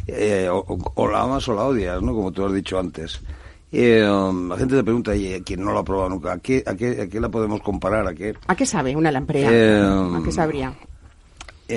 eh, 0.06 0.48
o, 0.50 0.64
o, 0.94 1.08
la 1.08 1.22
amas 1.22 1.48
o 1.48 1.54
la 1.54 1.64
odias, 1.64 2.02
¿no? 2.02 2.14
Como 2.14 2.32
tú 2.32 2.44
has 2.44 2.52
dicho 2.52 2.78
antes. 2.78 3.20
Eh, 3.72 4.02
la 4.02 4.56
gente 4.56 4.74
te 4.74 4.82
pregunta, 4.82 5.14
y 5.14 5.40
quien 5.42 5.64
no 5.64 5.72
lo 5.72 5.78
ha 5.78 5.84
probado 5.84 6.08
nunca, 6.08 6.32
¿a 6.32 6.38
qué, 6.38 6.62
a 6.66 6.74
qué, 6.74 7.02
a 7.02 7.06
qué 7.08 7.20
la 7.20 7.28
podemos 7.28 7.62
comparar? 7.62 8.06
¿A 8.06 8.14
qué, 8.14 8.34
¿A 8.48 8.56
qué 8.56 8.66
sabe 8.66 8.96
una 8.96 9.12
lamprea? 9.12 9.48
¿A 9.48 10.22
qué 10.24 10.32
sabría? 10.32 10.74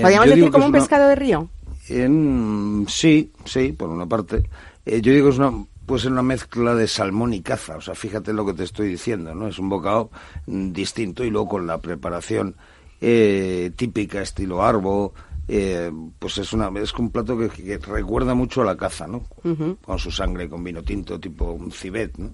¿Podríamos 0.02 0.30
decir 0.30 0.52
como 0.52 0.66
un 0.66 0.72
pescado 0.72 1.10
de 1.10 1.16
río? 1.16 1.50
En, 1.90 2.86
sí, 2.88 3.32
sí, 3.46 3.74
por 3.74 3.90
una 3.90 4.06
parte. 4.06 4.44
Eh, 4.86 5.02
yo 5.02 5.12
digo 5.12 5.28
que 5.28 5.34
es 5.34 5.40
una, 5.40 5.66
puede 5.86 6.02
ser 6.02 6.12
una 6.12 6.24
mezcla 6.24 6.76
de 6.76 6.88
salmón 6.88 7.34
y 7.34 7.42
caza. 7.42 7.78
O 7.78 7.82
sea, 7.82 7.96
fíjate 7.96 8.34
lo 8.34 8.46
que 8.46 8.54
te 8.54 8.64
estoy 8.64 8.88
diciendo, 8.90 9.36
¿no? 9.36 9.48
Es 9.48 9.60
un 9.60 9.70
bocado 9.70 10.10
mm, 10.48 10.72
distinto 10.72 11.24
y 11.24 11.30
luego 11.30 11.50
con 11.50 11.68
la 11.68 11.80
preparación 11.80 12.56
eh, 13.02 13.72
típica, 13.76 14.22
estilo 14.22 14.64
arbo, 14.64 15.14
eh, 15.48 15.92
pues 16.20 16.38
es 16.38 16.54
una 16.54 16.72
es 16.80 16.94
un 16.94 17.12
plato 17.12 17.38
que, 17.38 17.50
que, 17.50 17.78
recuerda 17.78 18.34
mucho 18.34 18.62
a 18.62 18.66
la 18.66 18.78
caza, 18.78 19.08
¿no? 19.08 19.26
Uh 19.44 19.50
-huh. 19.50 19.78
Con 19.82 20.00
su 20.00 20.10
sangre, 20.10 20.48
con 20.48 20.64
vino 20.64 20.82
tinto, 20.84 21.20
tipo 21.20 21.52
un 21.52 21.72
cibet, 21.72 22.18
¿no? 22.18 22.32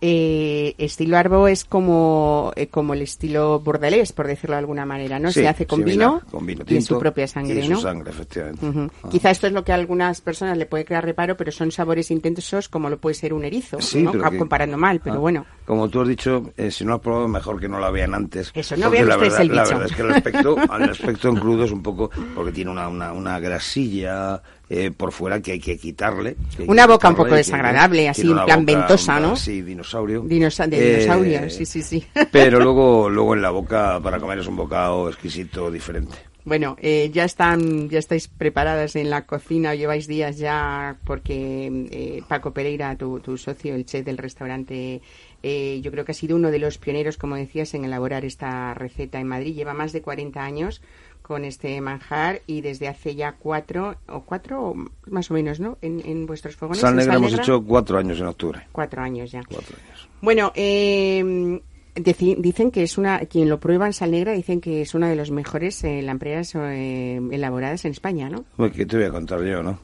Eh, 0.00 0.74
estilo 0.78 1.16
Arbo 1.16 1.48
es 1.48 1.64
como, 1.64 2.52
eh, 2.56 2.66
como 2.66 2.94
el 2.94 3.02
estilo 3.02 3.60
bordelés, 3.60 4.12
por 4.12 4.26
decirlo 4.26 4.54
de 4.54 4.60
alguna 4.60 4.84
manera, 4.84 5.18
¿no? 5.18 5.30
Sí, 5.32 5.40
Se 5.40 5.48
hace 5.48 5.66
con, 5.66 5.82
vino, 5.84 6.20
con 6.30 6.44
vino 6.44 6.64
y 6.66 6.76
en 6.76 6.82
su 6.82 6.98
propia 6.98 7.26
sangre, 7.26 7.64
y 7.64 7.68
¿no? 7.68 7.76
su 7.76 7.82
sangre, 7.82 8.10
efectivamente. 8.10 8.90
Ah. 9.02 9.08
Quizá 9.10 9.30
esto 9.30 9.46
es 9.46 9.52
lo 9.52 9.64
que 9.64 9.72
a 9.72 9.76
algunas 9.76 10.20
personas 10.20 10.58
le 10.58 10.66
puede 10.66 10.84
crear 10.84 11.04
reparo, 11.04 11.36
pero 11.36 11.52
son 11.52 11.70
sabores 11.72 12.10
intensos 12.10 12.68
como 12.68 12.90
lo 12.90 12.98
puede 12.98 13.14
ser 13.14 13.32
un 13.32 13.44
erizo, 13.44 13.80
Sí, 13.80 14.02
¿no? 14.02 14.12
Ah, 14.22 14.30
que- 14.30 14.38
comparando 14.38 14.76
mal, 14.76 15.00
pero 15.00 15.16
Ah, 15.16 15.18
bueno. 15.18 15.46
Como 15.64 15.88
tú 15.88 16.02
has 16.02 16.08
dicho, 16.08 16.52
eh, 16.56 16.70
si 16.70 16.84
no 16.84 16.94
has 16.94 17.00
probado, 17.00 17.26
mejor 17.28 17.58
que 17.58 17.68
no 17.68 17.78
la 17.80 17.90
vean 17.90 18.14
antes. 18.14 18.50
Eso, 18.54 18.76
no 18.76 18.90
vean 18.90 19.08
la 19.08 19.16
ustedes 19.16 19.40
el 19.40 19.54
La 19.54 19.62
bicho. 19.62 19.78
verdad 19.78 19.90
es 19.90 19.96
que 19.96 20.02
el 20.02 20.10
aspecto, 20.12 20.56
el 20.76 20.90
aspecto 20.90 21.28
en 21.28 21.36
crudo 21.36 21.64
es 21.64 21.72
un 21.72 21.82
poco, 21.82 22.10
porque 22.34 22.52
tiene 22.52 22.70
una, 22.70 22.88
una, 22.88 23.12
una 23.12 23.38
grasilla 23.40 24.42
eh, 24.76 24.90
por 24.90 25.12
fuera 25.12 25.40
que 25.40 25.52
hay 25.52 25.60
que 25.60 25.78
quitarle. 25.78 26.34
que 26.34 26.62
hay 26.62 26.64
que 26.66 26.70
Una 26.70 26.86
boca 26.86 27.08
un 27.08 27.16
poco 27.16 27.30
que- 27.30 27.36
desagradable, 27.36 28.08
así, 28.08 28.22
en 28.22 28.34
plan 28.34 28.64
boca, 28.66 28.78
ventosa, 28.78 29.20
¿no? 29.20 29.36
Sí, 29.36 29.62
dinosaurio. 29.62 30.22
Dinosa- 30.22 30.66
de 30.66 30.76
Eh, 30.78 30.98
dinosaurio, 31.00 31.50
sí, 31.50 31.64
sí, 31.66 31.82
sí. 31.82 32.04
Pero 32.32 32.60
luego, 32.60 33.08
luego 33.08 33.34
en 33.34 33.42
la 33.42 33.50
boca, 33.50 34.00
para 34.02 34.18
comer 34.18 34.38
es 34.40 34.46
un 34.46 34.56
bocado 34.56 35.08
exquisito, 35.08 35.70
diferente. 35.70 36.16
Bueno, 36.46 36.76
eh, 36.82 37.10
ya 37.10 37.24
están, 37.24 37.88
ya 37.88 37.98
estáis 37.98 38.28
preparadas 38.28 38.96
en 38.96 39.08
la 39.08 39.24
cocina, 39.24 39.74
lleváis 39.74 40.06
días 40.06 40.36
ya 40.36 40.96
porque 41.04 41.86
eh, 41.90 42.22
Paco 42.28 42.52
Pereira, 42.52 42.96
tu, 42.96 43.18
tu 43.20 43.38
socio, 43.38 43.74
el 43.74 43.86
chef 43.86 44.04
del 44.04 44.18
restaurante, 44.18 45.00
eh, 45.42 45.80
yo 45.82 45.90
creo 45.90 46.04
que 46.04 46.12
ha 46.12 46.14
sido 46.14 46.36
uno 46.36 46.50
de 46.50 46.58
los 46.58 46.76
pioneros, 46.76 47.16
como 47.16 47.36
decías, 47.36 47.72
en 47.72 47.86
elaborar 47.86 48.26
esta 48.26 48.74
receta 48.74 49.18
en 49.20 49.26
Madrid. 49.28 49.54
Lleva 49.54 49.72
más 49.72 49.94
de 49.94 50.02
40 50.02 50.44
años 50.44 50.82
con 51.26 51.46
este 51.46 51.80
manjar 51.80 52.42
y 52.46 52.60
desde 52.60 52.86
hace 52.86 53.14
ya 53.14 53.32
cuatro 53.32 53.96
o 54.08 54.20
cuatro 54.24 54.62
o 54.62 54.74
más 55.08 55.30
o 55.30 55.34
menos, 55.34 55.58
¿no? 55.58 55.78
En, 55.80 56.02
en 56.04 56.26
vuestros 56.26 56.54
fogones. 56.54 56.80
Sal 56.82 56.94
Negra 56.94 57.14
hemos 57.14 57.32
hecho 57.32 57.64
cuatro 57.64 57.96
años 57.96 58.20
en 58.20 58.26
octubre. 58.26 58.60
cuatro 58.72 59.00
años 59.00 59.32
ya. 59.32 59.40
Cuatro 59.48 59.74
años. 59.82 60.08
Bueno, 60.20 60.52
eh, 60.54 61.60
dicen 61.96 62.70
que 62.70 62.82
es 62.82 62.98
una, 62.98 63.20
quien 63.20 63.48
lo 63.48 63.58
prueba 63.58 63.86
en 63.86 63.94
sal 63.94 64.10
negra 64.10 64.32
dicen 64.32 64.60
que 64.60 64.82
es 64.82 64.94
una 64.94 65.08
de 65.08 65.16
las 65.16 65.30
mejores 65.30 65.82
eh, 65.84 66.02
lampreas 66.02 66.54
eh, 66.56 67.20
elaboradas 67.30 67.84
en 67.86 67.92
España, 67.92 68.28
¿no? 68.28 68.44
Bueno, 68.56 68.74
¿Qué 68.74 68.84
te 68.84 68.96
voy 68.98 69.06
a 69.06 69.10
contar 69.10 69.42
yo, 69.44 69.62
no? 69.62 69.78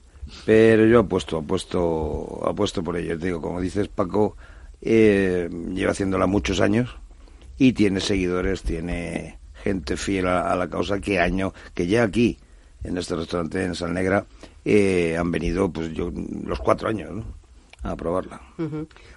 Pero 0.44 0.86
yo 0.86 1.00
apuesto, 1.00 1.38
apuesto, 1.38 2.40
apuesto 2.46 2.84
por 2.84 2.96
ello. 2.96 3.18
Te 3.18 3.26
digo, 3.26 3.40
como 3.40 3.60
dices, 3.60 3.88
Paco 3.88 4.36
eh, 4.82 5.48
lleva 5.72 5.92
haciéndola 5.92 6.26
muchos 6.26 6.60
años 6.60 6.96
y 7.58 7.72
tiene 7.72 8.00
seguidores, 8.00 8.62
tiene 8.62 9.39
gente 9.62 9.96
fiel 9.96 10.26
a, 10.26 10.54
la 10.56 10.68
causa 10.68 11.00
que 11.00 11.18
año, 11.18 11.52
que 11.74 11.86
ya 11.86 12.04
aquí, 12.04 12.38
en 12.82 12.98
este 12.98 13.16
restaurante 13.16 13.64
en 13.64 13.74
Sal 13.74 13.92
Negra, 13.92 14.26
eh, 14.64 15.16
han 15.18 15.30
venido, 15.30 15.70
pues 15.70 15.92
yo, 15.92 16.10
los 16.44 16.60
cuatro 16.60 16.88
años, 16.88 17.12
¿no? 17.12 17.39
A 17.82 17.96
probarla. 17.96 18.42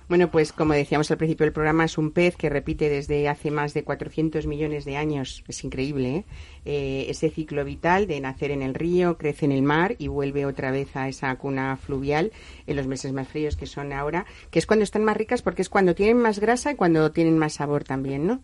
Bueno, 0.08 0.32
pues 0.32 0.54
como 0.54 0.74
decíamos 0.74 1.12
al 1.12 1.18
principio 1.18 1.46
del 1.46 1.52
programa, 1.52 1.84
es 1.84 1.98
un 1.98 2.12
pez 2.12 2.38
que 2.38 2.50
repite 2.50 2.88
desde 2.90 3.28
hace 3.28 3.52
más 3.52 3.74
de 3.74 3.84
400 3.84 4.48
millones 4.48 4.86
de 4.86 4.96
años. 4.96 5.44
Es 5.50 5.64
increíble, 5.66 6.16
¿eh? 6.16 6.26
Eh, 6.66 7.06
ese 7.10 7.30
ciclo 7.30 7.66
vital 7.66 8.08
de 8.08 8.22
nacer 8.22 8.52
en 8.52 8.62
el 8.62 8.74
río, 8.74 9.18
crece 9.18 9.44
en 9.46 9.52
el 9.52 9.64
mar 9.64 9.96
y 10.00 10.08
vuelve 10.08 10.46
otra 10.46 10.72
vez 10.72 10.96
a 10.96 11.10
esa 11.10 11.36
cuna 11.36 11.76
fluvial 11.76 12.32
en 12.66 12.78
los 12.78 12.88
meses 12.88 13.12
más 13.12 13.28
fríos 13.28 13.58
que 13.58 13.66
son 13.66 13.92
ahora, 13.92 14.26
que 14.50 14.60
es 14.60 14.66
cuando 14.66 14.84
están 14.84 15.04
más 15.04 15.18
ricas 15.18 15.42
porque 15.42 15.62
es 15.62 15.68
cuando 15.68 15.94
tienen 15.94 16.18
más 16.18 16.40
grasa 16.40 16.72
y 16.72 16.76
cuando 16.76 17.12
tienen 17.12 17.38
más 17.38 17.54
sabor 17.56 17.84
también, 17.84 18.26
¿no? 18.28 18.42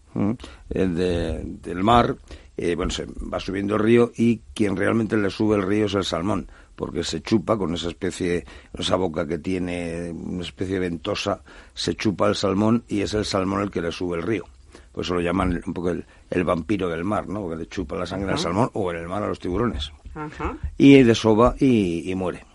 El 0.70 0.96
de- 0.96 1.44
del 1.46 1.82
mar, 1.82 2.18
eh, 2.58 2.76
bueno, 2.76 2.92
se 2.92 3.06
va 3.06 3.40
subiendo 3.40 3.76
el 3.76 3.82
río 3.84 4.12
y 4.18 4.42
quien 4.54 4.76
realmente 4.76 5.16
le 5.16 5.30
sube 5.30 5.56
el 5.56 5.64
río 5.64 5.86
es 5.86 5.94
el 5.94 6.04
salmón, 6.04 6.50
porque 6.80 7.04
se 7.04 7.22
chupa 7.22 7.58
con 7.58 7.74
esa 7.74 7.90
especie, 7.90 8.46
esa 8.74 8.96
boca 8.96 9.28
que 9.28 9.38
tiene, 9.38 10.12
una 10.12 10.44
especie 10.44 10.76
de 10.76 10.80
ventosa, 10.80 11.42
se 11.74 11.94
chupa 11.96 12.30
el 12.30 12.36
salmón 12.36 12.86
y 12.88 13.02
es 13.02 13.14
el 13.16 13.26
salmón 13.26 13.64
el 13.64 13.70
que 13.70 13.82
le 13.82 13.92
sube 13.92 14.16
el 14.16 14.24
río. 14.24 14.46
Por 14.94 15.04
eso 15.04 15.16
lo 15.16 15.20
llaman 15.20 15.62
un 15.68 15.74
poco 15.74 15.90
el, 15.90 16.06
el 16.30 16.46
vampiro 16.46 16.88
del 16.88 17.04
mar, 17.04 17.28
¿no? 17.28 17.42
Porque 17.42 17.58
le 17.58 17.68
chupa 17.68 17.98
la 17.98 18.06
sangre 18.06 18.32
al 18.32 18.40
salmón 18.40 18.70
o 18.72 18.90
en 18.92 18.98
el 18.98 19.10
mar 19.10 19.22
a 19.22 19.28
los 19.28 19.40
tiburones. 19.40 19.92
Ajá. 20.16 20.58
Y 20.78 21.04
desova 21.04 21.54
y, 21.60 22.10
y 22.10 22.16
muere. 22.16 22.46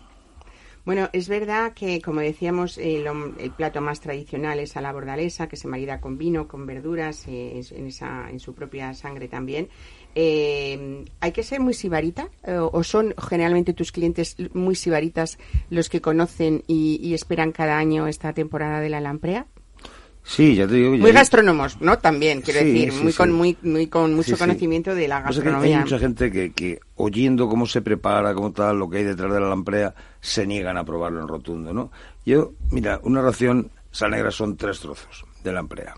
Bueno, 0.85 1.07
es 1.13 1.29
verdad 1.29 1.73
que, 1.73 2.01
como 2.01 2.21
decíamos, 2.21 2.79
el, 2.79 3.07
el 3.37 3.51
plato 3.51 3.79
más 3.79 4.01
tradicional 4.01 4.59
es 4.59 4.75
a 4.75 4.81
la 4.81 4.91
bordalesa, 4.91 5.47
que 5.47 5.55
se 5.55 5.67
marida 5.67 6.01
con 6.01 6.17
vino, 6.17 6.47
con 6.47 6.65
verduras, 6.65 7.27
eh, 7.27 7.61
en 7.71 7.85
esa, 7.85 8.29
en 8.31 8.39
su 8.39 8.55
propia 8.55 8.95
sangre 8.95 9.27
también. 9.27 9.67
Eh, 10.15 11.05
¿Hay 11.19 11.31
que 11.33 11.43
ser 11.43 11.59
muy 11.59 11.73
sibarita? 11.73 12.29
Eh, 12.43 12.57
¿O 12.57 12.83
son 12.83 13.13
generalmente 13.29 13.73
tus 13.73 13.91
clientes 13.91 14.37
muy 14.53 14.75
sibaritas 14.75 15.37
los 15.69 15.89
que 15.89 16.01
conocen 16.01 16.63
y, 16.67 16.99
y 17.03 17.13
esperan 17.13 17.51
cada 17.51 17.77
año 17.77 18.07
esta 18.07 18.31
temporada 18.33 18.79
de 18.79 18.89
la 18.89 19.01
lamprea? 19.01 19.45
Sí, 20.23 20.55
ya 20.55 20.65
te 20.67 20.73
digo. 20.73 20.97
Muy 20.97 21.11
gastrónomos, 21.11 21.79
¿no? 21.81 21.99
También, 21.99 22.41
quiero 22.41 22.61
Sí, 22.61 22.65
decir, 22.65 22.91
sí, 22.93 23.03
muy, 23.03 23.11
sí. 23.11 23.17
Con, 23.17 23.31
muy, 23.31 23.57
muy 23.61 23.85
con 23.87 24.15
mucho 24.15 24.35
conocimiento 24.37 24.95
de 24.95 25.07
la 25.07 25.19
que 25.19 25.25
gastronomía. 25.25 25.77
Hay 25.77 25.83
mucha 25.83 25.99
gente 25.99 26.31
que, 26.31 26.51
que 26.51 26.79
oyendo 26.95 27.47
cómo 27.47 27.67
se 27.67 27.83
prepara, 27.83 28.33
cómo 28.33 28.51
tal, 28.51 28.79
lo 28.79 28.89
que 28.89 28.97
hay 28.97 29.03
detrás 29.03 29.31
de 29.31 29.39
la 29.39 29.49
lamprea, 29.49 29.93
se 30.21 30.47
niegan 30.47 30.77
a 30.77 30.83
probarlo 30.83 31.21
en 31.21 31.27
rotundo, 31.27 31.73
¿no? 31.73 31.91
Yo, 32.25 32.53
mira, 32.71 32.99
una 33.03 33.21
ración 33.21 33.69
sal 33.91 34.11
negra 34.11 34.31
son 34.31 34.57
tres 34.57 34.79
trozos 34.79 35.25
de 35.43 35.53
lamprea. 35.53 35.93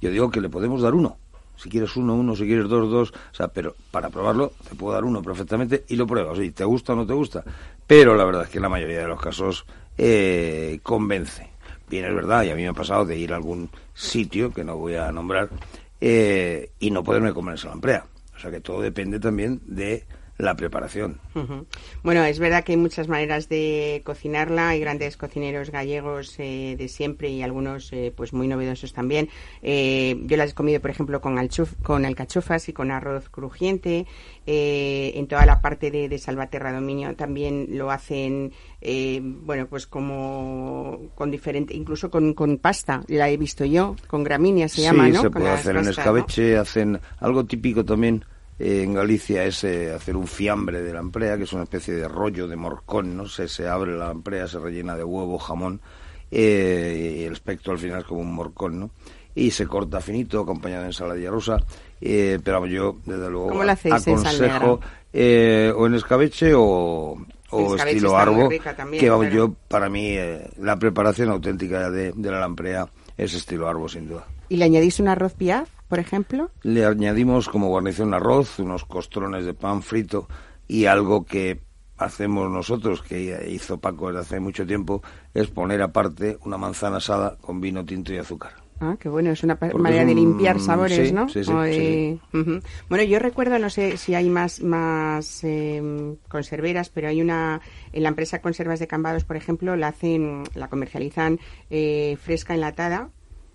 Yo 0.00 0.10
digo 0.10 0.30
que 0.30 0.42
le 0.42 0.50
podemos 0.50 0.82
dar 0.82 0.92
uno. 0.92 1.16
Si 1.56 1.68
quieres 1.68 1.96
uno, 1.96 2.14
uno, 2.14 2.34
si 2.36 2.46
quieres 2.46 2.68
dos, 2.68 2.90
dos. 2.90 3.10
O 3.10 3.34
sea, 3.34 3.48
pero 3.48 3.74
para 3.90 4.10
probarlo 4.10 4.52
te 4.68 4.74
puedo 4.74 4.94
dar 4.94 5.04
uno 5.04 5.22
perfectamente 5.22 5.84
y 5.88 5.96
lo 5.96 6.06
pruebas. 6.06 6.38
Y 6.38 6.50
te 6.50 6.64
gusta 6.64 6.92
o 6.92 6.96
no 6.96 7.06
te 7.06 7.12
gusta. 7.12 7.44
Pero 7.86 8.14
la 8.14 8.24
verdad 8.24 8.44
es 8.44 8.48
que 8.48 8.58
en 8.58 8.62
la 8.62 8.68
mayoría 8.68 9.00
de 9.00 9.08
los 9.08 9.20
casos 9.20 9.66
eh, 9.96 10.80
convence. 10.82 11.50
Bien, 11.88 12.06
es 12.06 12.14
verdad, 12.14 12.42
y 12.44 12.50
a 12.50 12.54
mí 12.54 12.62
me 12.62 12.68
ha 12.68 12.72
pasado 12.72 13.04
de 13.04 13.16
ir 13.16 13.32
a 13.32 13.36
algún 13.36 13.70
sitio, 13.92 14.52
que 14.52 14.64
no 14.64 14.76
voy 14.76 14.96
a 14.96 15.12
nombrar, 15.12 15.50
eh, 16.00 16.70
y 16.80 16.90
no 16.90 17.04
poderme 17.04 17.32
comer 17.32 17.54
esa 17.54 17.68
lamprea. 17.68 18.06
O 18.34 18.38
sea 18.38 18.50
que 18.50 18.60
todo 18.60 18.80
depende 18.80 19.20
también 19.20 19.60
de 19.66 20.04
la 20.36 20.56
preparación. 20.56 21.20
Bueno, 22.02 22.24
es 22.24 22.38
verdad 22.40 22.64
que 22.64 22.72
hay 22.72 22.78
muchas 22.78 23.06
maneras 23.08 23.48
de 23.48 24.02
cocinarla. 24.04 24.70
Hay 24.70 24.80
grandes 24.80 25.16
cocineros 25.16 25.70
gallegos 25.70 26.34
eh, 26.38 26.74
de 26.76 26.88
siempre 26.88 27.28
y 27.30 27.42
algunos 27.42 27.92
eh, 27.92 28.12
pues 28.16 28.32
muy 28.32 28.48
novedosos 28.48 28.92
también. 28.92 29.28
Eh, 29.62 30.16
yo 30.24 30.36
las 30.36 30.50
he 30.50 30.54
comido, 30.54 30.80
por 30.80 30.90
ejemplo, 30.90 31.20
con, 31.20 31.36
alchuf- 31.36 31.76
con 31.82 32.04
alcachofas 32.04 32.68
y 32.68 32.72
con 32.72 32.90
arroz 32.90 33.28
crujiente. 33.28 34.06
Eh, 34.46 35.12
en 35.14 35.28
toda 35.28 35.46
la 35.46 35.60
parte 35.60 35.90
de, 35.90 36.08
de 36.08 36.18
Salvaterra 36.18 36.72
Dominio 36.72 37.14
también 37.14 37.68
lo 37.70 37.90
hacen, 37.92 38.52
eh, 38.80 39.20
bueno, 39.22 39.66
pues 39.68 39.86
como 39.86 41.10
con 41.14 41.30
diferente, 41.30 41.74
incluso 41.74 42.10
con, 42.10 42.34
con 42.34 42.58
pasta. 42.58 43.02
La 43.06 43.30
he 43.30 43.36
visto 43.36 43.64
yo, 43.64 43.94
con 44.08 44.24
gramínea 44.24 44.68
se 44.68 44.82
llama, 44.82 45.06
sí, 45.06 45.12
¿no? 45.12 45.20
se 45.22 45.30
puede 45.30 45.50
hacer 45.50 45.76
en 45.76 45.88
escabeche, 45.88 46.56
hacen 46.56 47.00
algo 47.20 47.44
típico 47.44 47.84
también 47.84 48.24
en 48.58 48.94
Galicia 48.94 49.44
es 49.44 49.64
eh, 49.64 49.92
hacer 49.92 50.16
un 50.16 50.26
fiambre 50.26 50.80
de 50.82 50.92
lamprea, 50.92 51.36
que 51.36 51.44
es 51.44 51.52
una 51.52 51.64
especie 51.64 51.94
de 51.94 52.08
rollo 52.08 52.46
de 52.46 52.56
morcón, 52.56 53.16
¿no? 53.16 53.26
Se, 53.26 53.48
se 53.48 53.66
abre 53.66 53.96
la 53.96 54.08
lamprea, 54.08 54.46
se 54.46 54.58
rellena 54.58 54.96
de 54.96 55.04
huevo, 55.04 55.38
jamón, 55.38 55.80
eh, 56.30 57.18
y 57.20 57.24
el 57.24 57.32
espectro 57.32 57.72
al 57.72 57.78
final 57.78 58.00
es 58.00 58.06
como 58.06 58.20
un 58.20 58.32
morcón, 58.32 58.78
¿no? 58.78 58.90
Y 59.34 59.50
se 59.50 59.66
corta 59.66 60.00
finito, 60.00 60.40
acompañado 60.40 60.82
de 60.82 60.88
ensaladilla 60.88 61.30
rusa, 61.30 61.56
eh, 62.00 62.38
pero 62.44 62.64
yo, 62.66 62.98
desde 63.04 63.28
luego, 63.28 63.48
¿Cómo 63.48 63.64
lo 63.64 63.72
hacéis 63.72 64.06
en 64.06 64.18
aconsejo 64.18 64.80
eh, 65.12 65.72
o 65.76 65.86
en 65.86 65.94
escabeche 65.94 66.52
o, 66.54 67.16
o 67.50 67.76
estilo 67.76 68.16
arbo, 68.16 68.48
también, 68.76 69.00
que 69.00 69.10
vamos, 69.10 69.32
yo, 69.32 69.52
para 69.68 69.88
mí, 69.88 70.08
eh, 70.10 70.48
la 70.60 70.78
preparación 70.78 71.30
auténtica 71.30 71.90
de, 71.90 72.12
de 72.12 72.30
la 72.30 72.38
lamprea 72.38 72.88
es 73.16 73.34
estilo 73.34 73.68
arbo, 73.68 73.88
sin 73.88 74.08
duda. 74.08 74.26
¿Y 74.48 74.56
le 74.56 74.66
añadís 74.66 75.00
un 75.00 75.08
arroz 75.08 75.34
piaf, 75.34 75.68
por 75.88 75.98
ejemplo? 75.98 76.50
Le 76.62 76.84
añadimos 76.84 77.48
como 77.48 77.68
guarnición 77.68 78.14
arroz, 78.14 78.58
unos 78.58 78.84
costrones 78.84 79.44
de 79.44 79.54
pan 79.54 79.82
frito 79.82 80.28
y 80.66 80.86
algo 80.86 81.24
que 81.24 81.62
hacemos 81.96 82.50
nosotros, 82.50 83.02
que 83.02 83.48
hizo 83.50 83.78
Paco 83.78 84.08
desde 84.08 84.20
hace 84.20 84.40
mucho 84.40 84.66
tiempo, 84.66 85.02
es 85.32 85.48
poner 85.48 85.82
aparte 85.82 86.38
una 86.44 86.58
manzana 86.58 86.96
asada 86.96 87.36
con 87.40 87.60
vino 87.60 87.84
tinto 87.84 88.12
y 88.12 88.18
azúcar. 88.18 88.64
Ah, 88.80 88.96
qué 88.98 89.08
bueno, 89.08 89.30
es 89.30 89.42
una 89.44 89.56
Porque 89.56 89.78
manera 89.78 90.02
es 90.02 90.08
de 90.08 90.14
limpiar 90.16 90.58
sabores, 90.58 91.08
sí, 91.08 91.14
¿no? 91.14 91.28
sí, 91.28 91.44
sí, 91.44 91.52
de-. 91.52 92.18
Bueno, 92.88 93.04
yo 93.04 93.20
recuerdo, 93.20 93.58
no 93.58 93.70
sé 93.70 93.96
si 93.96 94.14
hay 94.14 94.28
más, 94.28 94.60
más 94.62 95.44
eh, 95.44 96.16
conserveras, 96.28 96.90
pero 96.90 97.08
hay 97.08 97.22
una, 97.22 97.60
en 97.92 98.02
la 98.02 98.08
empresa 98.08 98.40
Conservas 98.42 98.80
de 98.80 98.88
Cambados, 98.88 99.24
por 99.24 99.36
ejemplo, 99.36 99.76
la 99.76 99.88
hacen, 99.88 100.42
la 100.54 100.68
comercializan 100.68 101.38
eh, 101.70 102.18
fresca 102.20 102.54
enlatada 102.54 103.10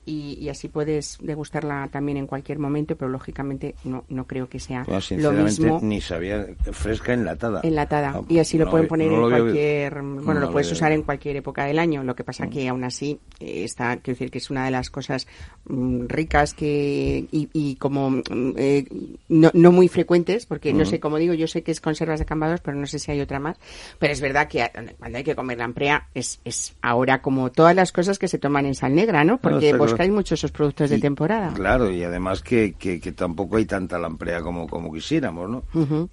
y, 0.10 0.34
y 0.44 0.50
así 0.50 0.68
puedes 0.68 1.18
degustarla 1.22 1.88
también 1.92 2.18
en 2.18 2.28
cualquier 2.28 2.58
momento, 2.60 2.96
pero 2.96 3.10
lógicamente 3.10 3.76
no, 3.84 4.04
no 4.10 4.26
creo 4.26 4.50
que 4.50 4.60
sea 4.60 4.86
Yo, 4.86 5.18
lo 5.32 5.32
mismo 5.44 5.80
ni 5.84 6.02
sabía, 6.02 6.48
fresca 6.72 7.14
enlatada. 7.14 7.62
enlatada 7.64 8.14
Ah, 8.16 8.22
y 8.28 8.40
así 8.40 8.58
lo 8.58 8.70
pueden 8.70 8.88
poner 8.88 9.12
no 9.12 9.26
en 9.26 9.30
cualquier 9.44 9.94
bueno 10.02 10.34
No 10.34 10.40
lo 10.40 10.52
puedes 10.52 10.72
usar 10.72 10.92
en 10.92 11.04
cualquier 11.04 11.36
época 11.38 11.66
del 11.66 11.78
año 11.80 12.04
lo 12.04 12.16
que 12.16 12.24
pasa 12.24 12.46
Mm. 12.46 12.50
que 12.50 12.68
aún 12.70 12.84
así 12.84 13.20
eh, 13.40 13.64
está 13.64 13.98
quiero 13.98 14.16
decir 14.16 14.32
que 14.32 14.38
es 14.40 14.50
una 14.50 14.66
de 14.66 14.72
las 14.72 14.90
cosas 14.90 15.28
mm, 15.66 16.06
ricas 16.08 16.54
que 16.54 17.26
y, 17.32 17.50
y 17.54 17.76
como 17.76 18.10
mm, 18.10 18.24
eh, 18.58 18.86
no, 19.30 19.52
no 19.54 19.72
muy 19.72 19.88
frecuentes 19.90 20.46
porque 20.46 20.74
no 20.74 20.84
Mm. 20.84 20.88
sé 20.88 21.00
como 21.00 21.18
digo 21.18 21.34
yo 21.34 21.48
sé 21.48 21.62
que 21.64 21.72
es 21.72 21.82
conservas 21.82 22.20
de 22.20 22.26
cambados 22.26 22.62
pero 22.62 22.78
no 22.78 22.86
sé 22.88 22.98
si 23.00 23.12
hay 23.12 23.22
otra 23.22 23.40
más 23.40 23.58
pero 24.00 24.14
es 24.14 24.22
verdad 24.22 24.48
que 24.48 24.66
cuando 24.98 25.18
hay 25.18 25.24
que 25.24 25.36
comer 25.36 25.58
lamprea 25.58 26.08
es 26.16 26.40
es 26.46 26.76
ahora 26.82 27.22
como 27.22 27.52
todas 27.52 27.76
las 27.76 27.92
cosas 27.92 28.18
que 28.18 28.28
se 28.28 28.38
toman 28.40 28.66
en 28.66 28.76
sal 28.76 28.96
negra 28.96 29.24
no 29.24 29.38
porque 29.38 29.74
claro. 30.00 30.12
buscáis 30.12 30.12
mucho 30.12 30.36
esos 30.36 30.52
productos 30.52 30.90
de 30.90 31.00
temporada 31.00 31.54
Claro, 31.54 31.90
y 31.90 32.04
además 32.04 32.42
que, 32.42 32.74
que, 32.74 33.00
que 33.00 33.12
tampoco 33.12 33.58
hay 33.58 33.66
tanta 33.66 34.00
lamprea 34.00 34.42
como, 34.42 34.68
como 34.68 34.94
quisiéramos, 34.94 35.50
¿no? 35.50 35.64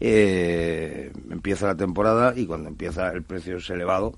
Eh, 0.00 1.12
empieza 1.30 1.66
la 1.66 1.76
temporada 1.76 2.34
y 2.36 2.46
cuando 2.46 2.68
empieza 2.68 3.10
el 3.10 3.22
precio 3.22 3.58
es 3.58 3.70
elevado 3.70 4.14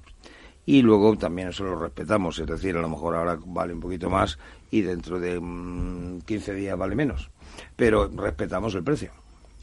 y 0.64 0.82
luego 0.82 1.16
también 1.16 1.48
eso 1.48 1.64
lo 1.64 1.78
respetamos, 1.78 2.38
es 2.38 2.46
decir, 2.46 2.76
a 2.76 2.82
lo 2.82 2.88
mejor 2.88 3.16
ahora 3.16 3.38
vale 3.46 3.72
un 3.72 3.80
poquito 3.80 4.10
más 4.10 4.38
y 4.70 4.82
dentro 4.82 5.18
de 5.18 5.40
mm, 5.40 6.20
15 6.26 6.54
días 6.54 6.76
vale 6.76 6.94
menos, 6.94 7.30
pero 7.74 8.08
respetamos 8.08 8.74
el 8.74 8.82
precio. 8.82 9.10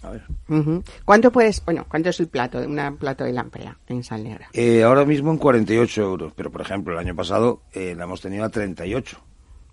A 0.02 0.12
ver. 0.12 0.24
Ujú. 0.50 0.84
¿Cuánto 1.04 1.32
puedes, 1.32 1.64
bueno, 1.66 1.86
cuánto 1.88 2.10
es 2.10 2.20
el 2.20 2.28
plato, 2.28 2.60
de 2.60 2.68
un 2.68 2.98
plato 2.98 3.24
de 3.24 3.34
lamprea 3.34 3.78
en 3.88 4.04
sal 4.04 4.24
negra? 4.24 4.50
Eh, 4.54 4.84
ahora 4.84 5.04
mismo 5.04 5.32
en 5.32 5.38
48 5.38 6.02
euros, 6.02 6.34
pero 6.36 6.52
por 6.52 6.62
ejemplo 6.62 6.94
el 6.94 7.00
año 7.00 7.16
pasado 7.16 7.62
eh, 7.74 7.96
la 7.96 8.04
hemos 8.04 8.22
tenido 8.22 8.44
a 8.44 8.50
38. 8.50 9.18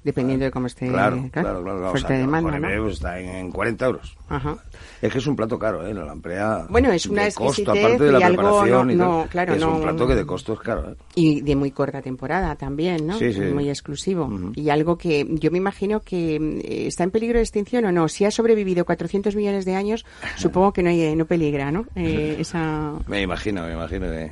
Dependiendo 0.04 0.44
de 0.44 0.50
cómo 0.50 0.66
esté. 0.66 0.88
Claro, 0.88 1.16
claro, 1.30 1.62
claro. 1.62 1.62
claro. 1.62 1.86
O 1.86 1.90
Fuerte 1.90 2.08
sea, 2.08 2.18
demanda, 2.18 2.58
¿no? 2.58 2.88
está 2.88 3.20
en, 3.20 3.28
en 3.28 3.50
40 3.52 3.86
euros. 3.86 4.16
Ajá. 4.28 4.56
Es 5.00 5.12
que 5.12 5.18
es 5.18 5.26
un 5.26 5.36
plato 5.36 5.58
caro, 5.58 5.86
¿eh? 5.86 5.94
La 5.94 6.04
lamprea. 6.04 6.66
Bueno, 6.68 6.90
es 6.90 7.06
una 7.06 7.26
exquisitez 7.26 7.68
aparte 7.84 8.04
de 8.04 8.12
la 8.12 8.18
y 8.20 8.22
algo 8.24 8.42
no- 8.66 8.90
y 8.90 8.94
no, 8.96 9.26
claro, 9.30 9.54
es 9.54 9.60
no- 9.60 9.76
un 9.76 9.82
plato 9.82 10.06
que 10.08 10.14
de 10.16 10.26
costo 10.26 10.54
es 10.54 10.60
caro, 10.60 10.90
¿eh? 10.90 10.94
Y 11.14 11.40
de 11.42 11.54
muy 11.54 11.70
corta 11.70 12.02
temporada 12.02 12.56
también, 12.56 13.06
¿no? 13.06 13.16
Sí, 13.18 13.32
sí. 13.32 13.40
Muy 13.40 13.68
exclusivo. 13.68 14.24
Ujú. 14.24 14.52
Y 14.56 14.70
algo 14.70 14.98
que 14.98 15.26
yo 15.30 15.50
me 15.52 15.58
imagino 15.58 16.00
que 16.00 16.36
eh, 16.36 16.86
está 16.88 17.04
en 17.04 17.10
peligro 17.12 17.38
de 17.38 17.42
extinción 17.44 17.84
o 17.84 17.92
no. 17.92 18.08
Si 18.08 18.24
ha 18.24 18.30
sobrevivido 18.32 18.84
400 18.84 19.36
millones 19.36 19.64
de 19.64 19.74
años, 19.76 20.04
supongo 20.36 20.72
que 20.72 20.82
no, 20.82 20.90
hay, 20.90 21.14
no 21.14 21.26
peligra, 21.26 21.70
¿no? 21.70 21.86
Eh, 21.94 22.36
esa... 22.40 22.92
Me 23.06 23.22
imagino, 23.22 23.64
me 23.66 23.74
imagino 23.74 24.06
que. 24.10 24.30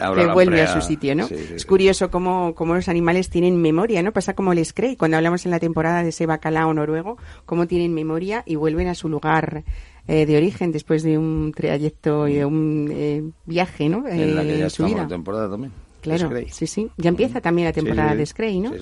Ahora 0.00 0.20
que 0.22 0.26
la 0.28 0.34
vuelve 0.34 0.62
a 0.62 0.72
su 0.72 0.80
sitio, 0.80 1.14
¿no? 1.14 1.26
Sí, 1.26 1.36
sí, 1.36 1.54
es 1.56 1.66
curioso 1.66 2.10
cómo, 2.10 2.54
cómo 2.54 2.74
los 2.74 2.88
animales 2.88 3.28
tienen 3.30 3.60
memoria, 3.60 4.02
¿no? 4.02 4.12
Pasa 4.12 4.34
como 4.34 4.54
les 4.54 4.72
cree. 4.72 4.96
Cuando 4.96 5.16
hablamos 5.16 5.44
en 5.44 5.50
la 5.50 5.58
temporada 5.60 6.02
de 6.02 6.10
ese 6.10 6.26
bacalao 6.26 6.72
noruego, 6.74 7.16
cómo 7.46 7.66
tienen 7.66 7.94
memoria 7.94 8.42
y 8.46 8.56
vuelven 8.56 8.88
a 8.88 8.94
su 8.94 9.08
lugar 9.08 9.64
eh, 10.08 10.26
de 10.26 10.36
origen 10.36 10.72
después 10.72 11.02
de 11.02 11.18
un 11.18 11.52
trayecto 11.54 12.26
y 12.28 12.34
de 12.34 12.44
un 12.44 12.88
eh, 12.92 13.22
viaje, 13.46 13.88
¿no? 13.88 14.06
En 14.08 14.34
la 14.34 14.42
Eh, 14.42 14.46
que 14.46 14.58
ya 14.58 14.70
su 14.70 14.82
estamos 14.84 14.90
vida. 14.92 15.02
la 15.02 15.08
temporada 15.08 15.50
también. 15.50 15.72
Claro, 16.02 16.26
Scray. 16.26 16.48
sí, 16.50 16.66
sí. 16.66 16.90
Ya 16.98 17.08
empieza 17.08 17.40
también 17.40 17.66
la 17.68 17.72
temporada 17.72 18.12
sí, 18.12 18.18
de 18.18 18.26
Scray, 18.26 18.60
¿no? 18.60 18.72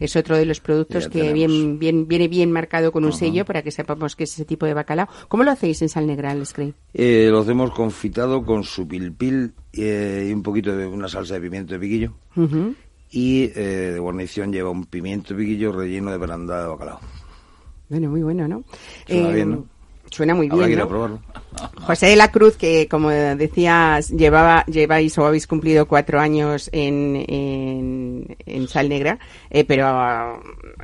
Es 0.00 0.16
otro 0.16 0.36
de 0.36 0.46
los 0.46 0.60
productos 0.60 1.04
Ya 1.04 1.10
que 1.10 1.18
tenemos. 1.20 1.34
bien, 1.34 1.78
bien, 1.78 2.08
viene 2.08 2.26
bien 2.28 2.50
marcado 2.50 2.90
con 2.90 3.04
un 3.04 3.12
sello 3.12 3.44
para 3.44 3.62
que 3.62 3.70
sepamos 3.70 4.16
que 4.16 4.24
es 4.24 4.32
ese 4.32 4.44
tipo 4.44 4.66
de 4.66 4.74
bacalao. 4.74 5.06
¿Cómo 5.28 5.44
lo 5.44 5.50
hacéis 5.52 5.80
en 5.82 5.88
sal 5.88 6.06
negra 6.06 6.32
el 6.32 6.44
Scray? 6.46 6.74
Eh, 6.94 7.28
lo 7.30 7.40
hacemos 7.40 7.70
confitado 7.72 8.44
con 8.44 8.64
su 8.64 8.88
pilpil 8.88 9.52
eh, 9.74 10.26
y 10.28 10.32
un 10.32 10.42
poquito 10.42 10.74
de 10.74 10.86
una 10.86 11.06
salsa 11.08 11.34
de 11.34 11.40
pimiento 11.42 11.74
de 11.74 11.80
piquillo. 11.80 12.14
Y 13.12 13.44
eh, 13.54 13.90
de 13.94 13.98
guarnición 13.98 14.52
lleva 14.52 14.70
un 14.70 14.84
pimiento 14.86 15.34
de 15.34 15.40
piquillo 15.42 15.72
relleno 15.72 16.10
de 16.10 16.16
barandada 16.16 16.62
de 16.62 16.68
bacalao. 16.68 17.00
Bueno, 17.88 18.08
muy 18.08 18.22
bueno, 18.22 18.46
¿no? 18.48 18.62
Suena 19.06 19.30
Eh, 19.30 19.34
bien, 19.34 19.50
¿no? 19.50 19.66
Suena 20.10 20.34
muy 20.34 20.48
Habrá 20.50 20.66
bien. 20.66 20.80
José 21.86 22.06
de 22.06 22.16
la 22.16 22.30
Cruz, 22.30 22.56
que 22.56 22.88
como 22.88 23.10
decías, 23.10 24.10
llevaba, 24.10 24.64
lleváis 24.66 25.16
o 25.18 25.26
habéis 25.26 25.46
cumplido 25.46 25.86
cuatro 25.86 26.20
años 26.20 26.68
en, 26.72 27.24
en, 27.28 28.36
en 28.44 28.68
Sal 28.68 28.88
Negra, 28.88 29.18
eh, 29.50 29.64
pero 29.64 29.86
ah, 29.86 30.40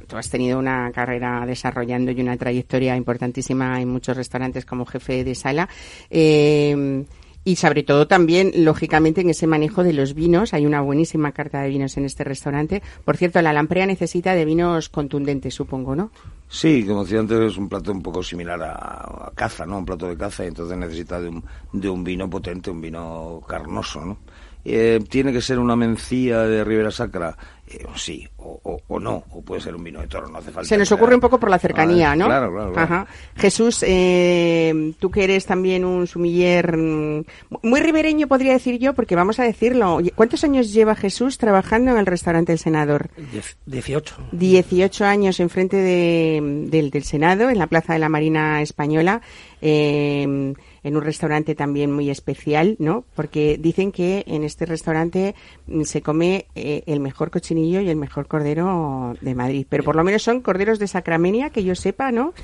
tú 0.06 0.16
has 0.16 0.28
tenido 0.28 0.58
una 0.58 0.90
carrera 0.92 1.44
desarrollando 1.46 2.10
y 2.12 2.20
una 2.20 2.36
trayectoria 2.36 2.96
importantísima 2.96 3.80
en 3.80 3.88
muchos 3.88 4.16
restaurantes 4.16 4.64
como 4.64 4.86
jefe 4.86 5.24
de 5.24 5.34
sala. 5.34 5.68
Eh, 6.10 7.04
y 7.46 7.54
sobre 7.54 7.84
todo 7.84 8.08
también, 8.08 8.50
lógicamente, 8.56 9.20
en 9.20 9.30
ese 9.30 9.46
manejo 9.46 9.84
de 9.84 9.92
los 9.92 10.14
vinos. 10.14 10.52
Hay 10.52 10.66
una 10.66 10.80
buenísima 10.80 11.30
carta 11.30 11.62
de 11.62 11.68
vinos 11.68 11.96
en 11.96 12.04
este 12.04 12.24
restaurante. 12.24 12.82
Por 13.04 13.16
cierto, 13.16 13.40
la 13.40 13.52
lamprea 13.52 13.86
necesita 13.86 14.34
de 14.34 14.44
vinos 14.44 14.88
contundentes, 14.88 15.54
supongo, 15.54 15.94
¿no? 15.94 16.10
Sí, 16.48 16.84
como 16.84 17.04
decía 17.04 17.20
antes, 17.20 17.52
es 17.52 17.56
un 17.56 17.68
plato 17.68 17.92
un 17.92 18.02
poco 18.02 18.20
similar 18.20 18.60
a, 18.60 19.30
caza, 19.36 19.64
¿no? 19.64 19.78
Un 19.78 19.84
plato 19.84 20.08
de 20.08 20.16
caza, 20.16 20.44
y 20.44 20.48
entonces 20.48 20.76
necesita 20.76 21.20
de 21.20 21.28
un, 21.28 21.44
de 21.72 21.88
un 21.88 22.02
vino 22.02 22.28
potente, 22.28 22.68
un 22.68 22.80
vino 22.80 23.40
carnoso, 23.46 24.04
¿no? 24.04 24.18
Eh, 24.64 24.98
¿Tiene 25.08 25.32
que 25.32 25.40
ser 25.40 25.60
una 25.60 25.76
mencía 25.76 26.40
de 26.40 26.64
Ribera 26.64 26.90
Sacra? 26.90 27.38
Eh, 27.68 27.84
sí, 27.96 28.28
o, 28.36 28.60
o- 28.62 28.80
o 28.86 29.00
no, 29.00 29.24
o 29.32 29.42
puede 29.42 29.60
ser 29.60 29.74
un 29.74 29.82
vino 29.82 30.00
de 30.00 30.06
toro, 30.06 30.28
no 30.28 30.38
hace 30.38 30.52
falta. 30.52 30.68
Se 30.68 30.76
nos 30.76 30.92
ocurre 30.92 31.16
un 31.16 31.20
poco 31.20 31.40
por 31.40 31.50
la 31.50 31.58
cercanía, 31.58 32.12
Ah, 32.12 32.16
¿no? 32.16 32.26
Claro, 32.26 32.52
claro, 32.52 32.72
claro. 32.72 32.84
Ajá. 32.94 33.06
Jesús, 33.34 33.84
eh, 33.86 34.92
tú 35.00 35.10
que 35.10 35.24
eres 35.24 35.46
también 35.46 35.84
un 35.84 36.06
sumiller 36.06 36.76
mm, 36.76 37.24
muy 37.62 37.80
ribereño, 37.80 38.28
podría 38.28 38.52
decir 38.52 38.78
yo, 38.78 38.92
porque 38.94 39.16
vamos 39.16 39.40
a 39.40 39.42
decirlo. 39.44 39.98
¿Cuántos 40.14 40.44
años 40.44 40.72
lleva 40.72 40.94
Jesús 40.94 41.38
trabajando 41.38 41.90
en 41.90 41.98
el 41.98 42.06
restaurante 42.06 42.52
El 42.52 42.58
Senador? 42.60 43.10
18. 43.66 44.14
18 44.30 45.04
años 45.04 45.40
enfrente 45.40 45.76
de, 45.76 46.40
del, 46.70 46.90
del 46.90 47.02
Senado, 47.02 47.50
en 47.50 47.58
la 47.58 47.66
Plaza 47.66 47.94
de 47.94 47.98
la 47.98 48.08
Marina 48.08 48.62
Española, 48.62 49.22
eh, 49.60 50.54
en 50.86 50.96
un 50.96 51.02
restaurante 51.02 51.56
también 51.56 51.90
muy 51.90 52.10
especial, 52.10 52.76
¿no? 52.78 53.04
Porque 53.16 53.58
dicen 53.58 53.90
que 53.90 54.22
en 54.28 54.44
este 54.44 54.66
restaurante 54.66 55.34
mm, 55.66 55.82
se 55.82 56.00
come 56.00 56.46
eh, 56.54 56.84
el 56.86 57.00
mejor 57.00 57.32
cochinillo 57.32 57.80
y 57.80 57.88
el 57.88 57.96
mejor 57.96 58.28
cordero 58.28 59.16
de 59.20 59.34
Madrid. 59.34 59.66
Pero 59.68 59.82
por 59.82 59.96
lo 59.96 60.04
menos 60.04 60.22
son 60.22 60.42
corderos 60.42 60.78
de 60.78 60.86
Sacramenia, 60.86 61.50
que 61.50 61.64
yo 61.64 61.74
sepa, 61.74 62.12
¿no? 62.12 62.34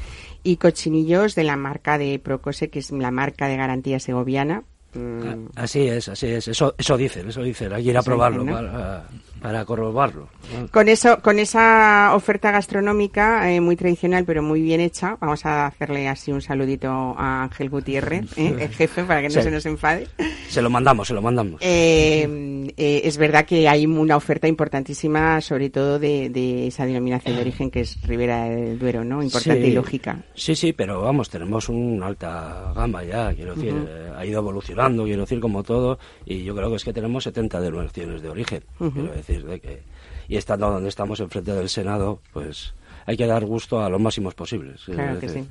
Y 0.43 0.57
cochinillos 0.57 1.37
de 1.37 1.45
la 1.45 1.57
marca 1.57 1.99
de 1.99 2.19
Procose, 2.19 2.69
que 2.69 2.81
es 2.81 2.91
la 2.91 3.13
marca 3.13 3.47
de 3.47 3.57
garantía 3.57 4.01
segoviana. 4.01 4.65
Mm, 4.95 5.47
Así 5.55 5.87
es, 5.87 6.09
así 6.09 6.27
es. 6.27 6.49
Eso, 6.49 6.75
eso 6.77 6.97
dicen, 6.97 7.29
eso 7.29 7.43
dicen. 7.45 7.73
Hay 7.73 7.85
que 7.85 7.91
ir 7.91 7.97
a 7.97 8.01
Eso 8.01 8.11
probarlo 8.11 8.43
dicen, 8.43 8.57
¿no? 8.57 8.73
para, 8.73 9.09
para 9.43 9.65
corroborarlo. 9.65 10.29
Con 10.71 10.89
eso, 10.89 11.21
con 11.21 11.39
esa 11.39 12.13
oferta 12.15 12.51
gastronómica 12.51 13.51
eh, 13.53 13.61
muy 13.61 13.77
tradicional 13.77 14.25
pero 14.25 14.43
muy 14.43 14.63
bien 14.63 14.81
hecha, 14.81 15.17
vamos 15.21 15.45
a 15.47 15.67
hacerle 15.67 16.09
así 16.09 16.31
un 16.33 16.41
saludito 16.43 16.89
a 16.91 17.43
Ángel 17.45 17.71
Gutiérrez, 17.71 18.27
¿eh? 18.39 18.55
el 18.61 18.69
jefe, 18.71 19.05
para 19.05 19.21
que 19.21 19.29
no 19.29 19.35
Sí. 19.35 19.43
se 19.43 19.51
nos 19.51 19.67
enfade. 19.67 20.07
Se 20.49 20.63
lo 20.63 20.71
mandamos, 20.71 21.09
se 21.09 21.15
lo 21.15 21.23
mandamos. 21.23 21.61
Eh, 21.61 22.73
eh, 22.77 23.01
es 23.05 23.17
verdad 23.17 23.45
que 23.45 23.69
hay 23.69 23.87
una 23.87 24.17
oferta 24.17 24.47
importantísima, 24.49 25.41
sobre 25.41 25.71
todo 25.71 25.99
de, 25.99 26.29
de 26.31 26.67
esa 26.69 26.87
denominación 26.87 27.35
de 27.37 27.41
origen 27.43 27.71
que 27.71 27.81
es 27.81 28.01
Ribera 28.07 28.45
del 28.45 28.79
Duero, 28.79 29.05
¿no? 29.05 29.23
Importante 29.23 29.63
Sí. 29.63 29.69
y 29.69 29.73
lógica. 29.73 30.19
Sí, 30.35 30.55
sí, 30.55 30.73
pero 30.73 31.01
vamos, 31.03 31.29
tenemos 31.31 31.69
una 31.69 32.07
alta 32.07 32.73
gama 32.75 33.03
ya, 33.05 33.33
quiero 33.35 33.55
decir, 33.55 33.75
ha 34.17 34.25
ido 34.27 34.39
evolucionando, 34.41 35.05
quiero 35.05 35.23
decir, 35.23 35.41
como 35.41 35.63
todo, 35.63 35.99
y 36.27 36.45
yo 36.45 36.55
creo 36.55 36.71
que 36.71 36.77
es 36.77 36.85
que 36.85 36.93
tenemos 36.93 37.25
70 37.25 37.61
denominaciones 37.61 38.23
de 38.23 38.29
origen, 38.29 38.63
quiero 38.79 39.13
decir, 39.13 39.32
de 39.41 39.61
que, 39.61 39.83
y 40.29 40.37
estando 40.37 40.71
donde 40.71 40.89
estamos 40.89 41.21
enfrente 41.21 41.53
del 41.53 41.69
Senado, 41.69 42.21
pues 42.33 42.75
hay 43.07 43.17
que 43.17 43.27
dar 43.27 43.45
gusto 43.45 43.83
a 43.83 43.89
los 43.89 44.01
máximos 44.01 44.35
posibles. 44.35 44.83
Claro 44.85 45.19
que 45.19 45.29
sí. 45.29 45.47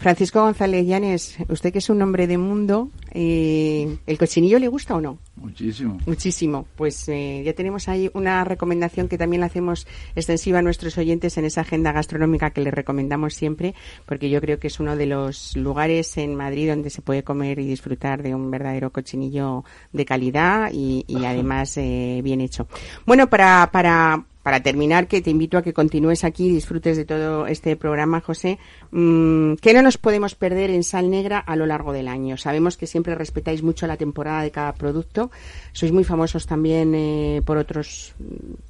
Francisco 0.00 0.40
González 0.40 0.86
Llanes, 0.86 1.36
usted 1.48 1.72
que 1.74 1.78
es 1.78 1.90
un 1.90 2.00
hombre 2.00 2.26
de 2.26 2.38
mundo, 2.38 2.88
eh, 3.10 3.98
¿el 4.06 4.16
cochinillo 4.16 4.58
le 4.58 4.66
gusta 4.66 4.94
o 4.94 5.00
no? 5.02 5.18
Muchísimo. 5.36 5.98
Muchísimo. 6.06 6.66
Pues 6.74 7.06
eh, 7.10 7.42
ya 7.44 7.52
tenemos 7.52 7.86
ahí 7.86 8.10
una 8.14 8.42
recomendación 8.44 9.08
que 9.08 9.18
también 9.18 9.40
la 9.40 9.46
hacemos 9.46 9.86
extensiva 10.16 10.60
a 10.60 10.62
nuestros 10.62 10.96
oyentes 10.96 11.36
en 11.36 11.44
esa 11.44 11.60
agenda 11.60 11.92
gastronómica 11.92 12.48
que 12.48 12.62
les 12.62 12.72
recomendamos 12.72 13.34
siempre, 13.34 13.74
porque 14.06 14.30
yo 14.30 14.40
creo 14.40 14.58
que 14.58 14.68
es 14.68 14.80
uno 14.80 14.96
de 14.96 15.04
los 15.04 15.54
lugares 15.54 16.16
en 16.16 16.34
Madrid 16.34 16.70
donde 16.70 16.88
se 16.88 17.02
puede 17.02 17.22
comer 17.22 17.58
y 17.58 17.66
disfrutar 17.66 18.22
de 18.22 18.34
un 18.34 18.50
verdadero 18.50 18.90
cochinillo 18.90 19.64
de 19.92 20.06
calidad 20.06 20.70
y, 20.72 21.04
y 21.08 21.26
además 21.26 21.76
eh, 21.76 22.22
bien 22.24 22.40
hecho. 22.40 22.68
Bueno, 23.04 23.28
para, 23.28 23.68
para 23.70 24.24
para 24.42 24.62
terminar, 24.62 25.06
que 25.06 25.20
te 25.20 25.30
invito 25.30 25.58
a 25.58 25.62
que 25.62 25.72
continúes 25.72 26.24
aquí 26.24 26.46
y 26.46 26.54
disfrutes 26.54 26.96
de 26.96 27.04
todo 27.04 27.46
este 27.46 27.76
programa, 27.76 28.20
José. 28.20 28.58
Mm, 28.90 29.54
¿Qué 29.54 29.74
no 29.74 29.82
nos 29.82 29.98
podemos 29.98 30.34
perder 30.34 30.70
en 30.70 30.82
Sal 30.82 31.10
Negra 31.10 31.38
a 31.38 31.56
lo 31.56 31.66
largo 31.66 31.92
del 31.92 32.08
año? 32.08 32.36
Sabemos 32.36 32.76
que 32.76 32.86
siempre 32.86 33.14
respetáis 33.14 33.62
mucho 33.62 33.86
la 33.86 33.96
temporada 33.96 34.42
de 34.42 34.50
cada 34.50 34.72
producto. 34.72 35.30
Sois 35.72 35.92
muy 35.92 36.04
famosos 36.04 36.46
también 36.46 36.94
eh, 36.94 37.42
por 37.44 37.58
otros, 37.58 38.14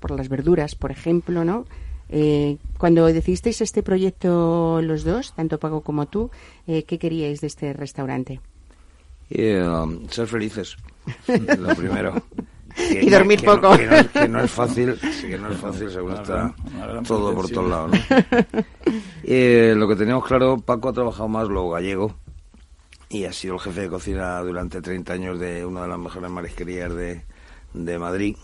por 0.00 0.10
las 0.10 0.28
verduras, 0.28 0.74
por 0.74 0.90
ejemplo, 0.90 1.44
¿no? 1.44 1.66
Eh, 2.12 2.56
cuando 2.76 3.06
decidisteis 3.06 3.60
este 3.60 3.84
proyecto 3.84 4.82
los 4.82 5.04
dos, 5.04 5.32
tanto 5.34 5.60
Paco 5.60 5.82
como 5.82 6.06
tú, 6.06 6.30
eh, 6.66 6.82
¿qué 6.82 6.98
queríais 6.98 7.40
de 7.40 7.46
este 7.46 7.72
restaurante? 7.72 8.40
Um, 9.30 10.08
ser 10.08 10.26
felices, 10.26 10.76
lo 11.28 11.74
primero. 11.76 12.20
Y 12.78 13.10
dormir 13.10 13.44
poco. 13.44 13.76
que, 13.76 14.28
no, 14.28 14.40
es 14.40 14.50
fácil, 14.50 14.98
que 14.98 15.38
no 15.38 15.50
es 15.50 15.58
fácil 15.58 15.90
según 15.90 16.12
está 16.12 16.54
todo 17.06 17.34
por 17.34 17.48
todos 17.50 17.70
lados. 17.70 17.90
Eh, 19.22 19.74
lo 19.76 19.86
que 19.86 19.94
teníamos 19.94 20.24
claro, 20.24 20.56
Paco 20.58 20.88
ha 20.88 20.92
trabajado 20.92 21.28
más 21.28 21.46
lo 21.46 21.70
gallego 21.70 22.16
y 23.10 23.24
ha 23.26 23.32
sido 23.32 23.54
el 23.54 23.60
jefe 23.60 23.82
de 23.82 23.88
cocina 23.88 24.40
durante 24.40 24.80
30 24.80 25.12
años 25.12 25.38
de 25.38 25.64
una 25.64 25.82
de 25.82 25.88
las 25.88 25.98
mejores 25.98 26.30
marisquerías 26.30 26.92
de, 26.92 27.22
de 27.74 27.98
Madrid. 27.98 28.36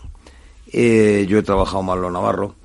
Eh, 0.71 1.25
yo 1.27 1.39
he 1.39 1.43
trabajado 1.43 1.81
más 1.83 1.97
lo 1.97 2.11
navarro 2.11 2.55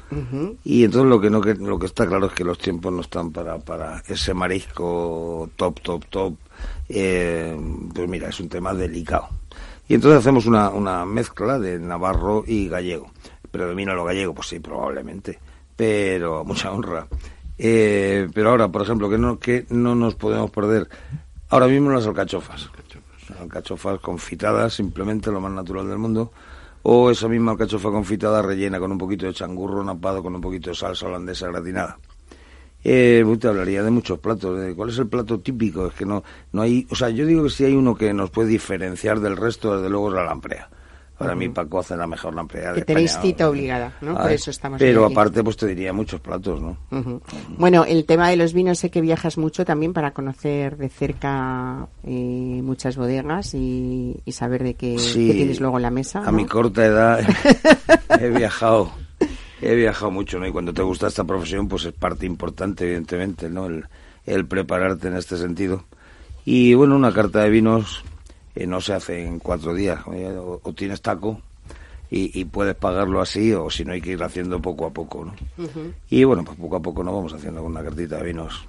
y 0.64 0.84
entonces 0.84 1.08
lo 1.08 1.20
que 1.20 1.30
no 1.30 1.40
que, 1.40 1.54
lo 1.54 1.78
que 1.78 1.86
está 1.86 2.06
claro 2.06 2.26
es 2.26 2.32
que 2.32 2.44
los 2.44 2.58
tiempos 2.58 2.92
no 2.92 3.00
están 3.00 3.32
para, 3.32 3.58
para 3.58 4.02
ese 4.06 4.34
marisco 4.34 5.48
top 5.56 5.80
top 5.80 6.04
top 6.10 6.34
eh, 6.88 7.56
pues 7.94 8.08
mira 8.08 8.28
es 8.28 8.38
un 8.40 8.48
tema 8.48 8.74
delicado 8.74 9.28
y 9.88 9.94
entonces 9.94 10.20
hacemos 10.20 10.46
una, 10.46 10.70
una 10.70 11.04
mezcla 11.04 11.58
de 11.58 11.78
navarro 11.78 12.44
y 12.46 12.68
gallego. 12.68 13.10
¿Predomina 13.50 13.94
lo 13.94 14.04
gallego? 14.04 14.34
Pues 14.34 14.48
sí, 14.48 14.60
probablemente, 14.60 15.38
pero 15.76 16.44
mucha 16.44 16.72
honra. 16.72 17.06
Eh, 17.58 18.28
pero 18.32 18.50
ahora, 18.50 18.68
por 18.68 18.82
ejemplo, 18.82 19.10
que 19.10 19.18
no, 19.18 19.38
que 19.38 19.66
no 19.70 19.94
nos 19.94 20.14
podemos 20.14 20.50
perder 20.50 20.88
ahora 21.50 21.66
mismo 21.66 21.90
las 21.90 22.06
alcachofas. 22.06 22.70
Alcachofas 23.38 24.00
confitadas, 24.00 24.74
simplemente 24.74 25.30
lo 25.30 25.40
más 25.40 25.52
natural 25.52 25.88
del 25.88 25.98
mundo. 25.98 26.32
O 26.82 27.10
esa 27.10 27.28
misma 27.28 27.52
alcachofa 27.52 27.90
confitada 27.90 28.42
rellena 28.42 28.80
con 28.80 28.90
un 28.90 28.98
poquito 28.98 29.26
de 29.26 29.34
changurro 29.34 29.84
napado 29.84 30.22
con 30.22 30.34
un 30.34 30.40
poquito 30.40 30.70
de 30.70 30.76
salsa 30.76 31.06
holandesa 31.06 31.46
gratinada. 31.48 31.98
Eh, 32.84 33.24
te 33.38 33.48
hablaría 33.48 33.82
de 33.82 33.90
muchos 33.90 34.18
platos. 34.18 34.58
¿Cuál 34.74 34.90
es 34.90 34.98
el 34.98 35.06
plato 35.06 35.40
típico? 35.40 35.86
Es 35.86 35.94
que 35.94 36.04
no, 36.04 36.22
no 36.52 36.62
hay. 36.62 36.86
O 36.90 36.94
sea, 36.94 37.10
yo 37.10 37.26
digo 37.26 37.44
que 37.44 37.50
si 37.50 37.64
hay 37.64 37.74
uno 37.74 37.94
que 37.94 38.12
nos 38.12 38.30
puede 38.30 38.48
diferenciar 38.48 39.20
del 39.20 39.36
resto, 39.36 39.76
desde 39.76 39.88
luego 39.88 40.08
es 40.08 40.14
la 40.14 40.24
lamprea. 40.24 40.68
Para 41.22 41.34
mí 41.36 41.48
Paco 41.48 41.78
hace 41.78 41.96
la 41.96 42.06
mejor 42.06 42.34
lamprea. 42.34 42.72
Que 42.72 42.82
tenéis 42.82 43.16
cita 43.20 43.48
obligada, 43.48 43.92
¿no? 44.00 44.16
Por 44.16 44.32
eso 44.32 44.50
estamos 44.50 44.78
Pero 44.78 45.04
aparte, 45.04 45.44
pues 45.44 45.56
te 45.56 45.66
diría 45.66 45.92
muchos 45.92 46.20
platos, 46.20 46.60
¿no? 46.60 46.76
Bueno, 47.58 47.84
el 47.84 48.04
tema 48.04 48.28
de 48.30 48.36
los 48.36 48.52
vinos, 48.52 48.78
sé 48.78 48.90
que 48.90 49.00
viajas 49.00 49.38
mucho 49.38 49.64
también 49.64 49.92
para 49.92 50.12
conocer 50.12 50.76
de 50.76 50.88
cerca 50.88 51.86
eh, 52.04 52.60
muchas 52.62 52.96
bodegas 52.96 53.54
y, 53.54 54.20
saber 54.30 54.64
de 54.64 54.74
qué, 54.74 54.96
tienes 55.12 55.60
luego 55.60 55.76
en 55.76 55.82
la 55.82 55.90
mesa. 55.90 56.22
A 56.26 56.32
mi 56.32 56.46
corta 56.46 56.84
edad 56.84 57.20
he 58.20 58.28
viajado 58.30 58.90
he 59.62 59.74
viajado 59.74 60.10
mucho, 60.10 60.38
¿no? 60.38 60.46
Y 60.46 60.52
cuando 60.52 60.74
te 60.74 60.82
gusta 60.82 61.06
esta 61.06 61.24
profesión, 61.24 61.68
pues 61.68 61.84
es 61.84 61.92
parte 61.92 62.26
importante, 62.26 62.84
evidentemente, 62.84 63.48
¿no? 63.48 63.68
El, 64.26 64.46
prepararte 64.46 65.08
en 65.08 65.16
este 65.16 65.36
sentido. 65.36 65.84
Y 66.44 66.74
bueno, 66.74 66.96
una 66.96 67.12
carta 67.12 67.42
de 67.42 67.50
vinos 67.50 68.04
eh, 68.54 68.66
no 68.66 68.80
se 68.80 68.92
hace 68.92 69.24
en 69.24 69.38
cuatro 69.38 69.74
días. 69.74 70.00
O, 70.06 70.60
tienes 70.76 71.00
taco 71.00 71.40
y, 72.10 72.44
puedes 72.44 72.74
pagarlo 72.74 73.22
así, 73.22 73.52
o 73.54 73.70
si 73.70 73.84
no 73.84 73.92
hay 73.92 74.02
que 74.02 74.10
ir 74.10 74.22
haciendo 74.22 74.60
poco 74.60 74.86
a 74.86 74.90
poco, 74.90 75.24
¿no? 75.24 75.34
Y 76.10 76.24
bueno, 76.24 76.44
pues 76.44 76.58
poco 76.58 76.76
a 76.76 76.80
poco 76.80 77.02
nos 77.02 77.14
vamos 77.14 77.32
haciendo 77.32 77.62
con 77.62 77.70
una 77.70 77.82
cartita 77.82 78.18
de 78.18 78.24
vinos 78.24 78.66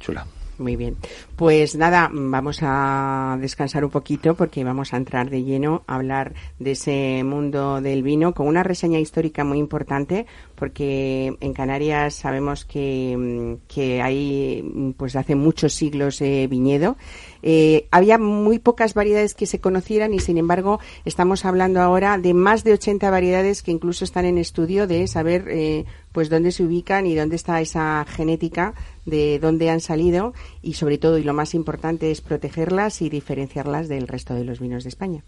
chula. 0.00 0.26
Muy 0.60 0.76
bien. 0.76 0.98
Pues 1.36 1.74
nada, 1.74 2.10
vamos 2.12 2.58
a 2.60 3.38
descansar 3.40 3.82
un 3.82 3.90
poquito 3.90 4.34
porque 4.34 4.62
vamos 4.62 4.92
a 4.92 4.98
entrar 4.98 5.30
de 5.30 5.42
lleno 5.42 5.84
a 5.86 5.94
hablar 5.94 6.34
de 6.58 6.72
ese 6.72 7.24
mundo 7.24 7.80
del 7.80 8.02
vino 8.02 8.34
con 8.34 8.46
una 8.46 8.62
reseña 8.62 8.98
histórica 8.98 9.42
muy 9.42 9.56
importante 9.58 10.26
porque 10.56 11.34
en 11.40 11.54
Canarias 11.54 12.14
sabemos 12.14 12.66
que, 12.66 13.56
que 13.68 14.02
hay 14.02 14.94
pues 14.98 15.16
hace 15.16 15.34
muchos 15.34 15.72
siglos 15.72 16.20
eh, 16.20 16.46
viñedo. 16.46 16.98
Eh, 17.42 17.88
había 17.90 18.18
muy 18.18 18.58
pocas 18.58 18.92
variedades 18.92 19.34
que 19.34 19.46
se 19.46 19.60
conocieran 19.60 20.12
y 20.12 20.18
sin 20.18 20.36
embargo 20.36 20.78
estamos 21.06 21.46
hablando 21.46 21.80
ahora 21.80 22.18
de 22.18 22.34
más 22.34 22.64
de 22.64 22.74
80 22.74 23.08
variedades 23.08 23.62
que 23.62 23.70
incluso 23.70 24.04
están 24.04 24.26
en 24.26 24.36
estudio 24.36 24.86
de 24.86 25.06
saber 25.06 25.46
eh, 25.48 25.86
pues 26.12 26.28
dónde 26.28 26.52
se 26.52 26.64
ubican 26.64 27.06
y 27.06 27.14
dónde 27.14 27.36
está 27.36 27.60
esa 27.60 28.04
genética 28.08 28.74
de 29.06 29.38
dónde 29.38 29.70
han 29.70 29.80
salido 29.80 30.34
y 30.62 30.74
sobre 30.74 30.98
todo 30.98 31.18
y 31.18 31.24
lo 31.24 31.34
más 31.34 31.54
importante 31.54 32.10
es 32.10 32.20
protegerlas 32.20 33.02
y 33.02 33.08
diferenciarlas 33.08 33.88
del 33.88 34.08
resto 34.08 34.34
de 34.34 34.44
los 34.44 34.60
vinos 34.60 34.84
de 34.84 34.88
España. 34.90 35.24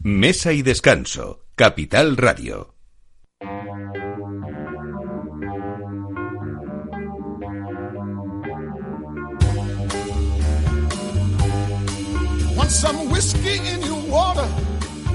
Mesa 0.00 0.52
y 0.52 0.62
descanso, 0.62 1.40
Capital 1.56 2.16
Radio. 2.16 2.74
Want 12.56 12.70
some 12.70 13.10
whiskey 13.10 13.58
in 13.72 13.80
your 13.82 14.10
water, 14.10 14.46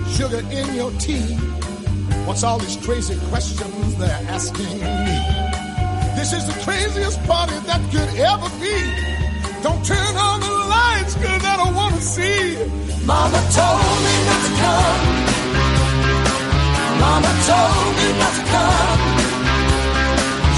sugar 0.07 0.39
in 0.51 0.75
your 0.75 0.91
tea. 0.97 1.37
What's 2.25 2.43
all 2.43 2.57
these 2.57 2.77
crazy 2.77 3.19
questions 3.29 3.95
they're 3.97 4.25
asking 4.29 4.79
me? 4.79 5.17
This 6.15 6.31
is 6.31 6.47
the 6.47 6.57
craziest 6.63 7.21
party 7.23 7.57
that 7.67 7.81
could 7.91 8.11
ever 8.17 8.49
be. 8.63 8.77
Don't 9.61 9.83
turn 9.85 10.15
on 10.15 10.39
the 10.39 10.53
lights, 10.75 11.15
cause 11.15 11.43
I 11.43 11.57
don't 11.57 11.75
wanna 11.75 11.99
see. 11.99 12.55
Mama 13.05 13.39
told 13.59 13.95
me 14.05 14.15
not 14.29 14.41
to 14.45 14.51
come. 14.63 15.01
Mama 17.03 17.31
told 17.51 17.91
me 17.99 18.07
not 18.21 18.33
to 18.39 18.43
come. 18.53 18.99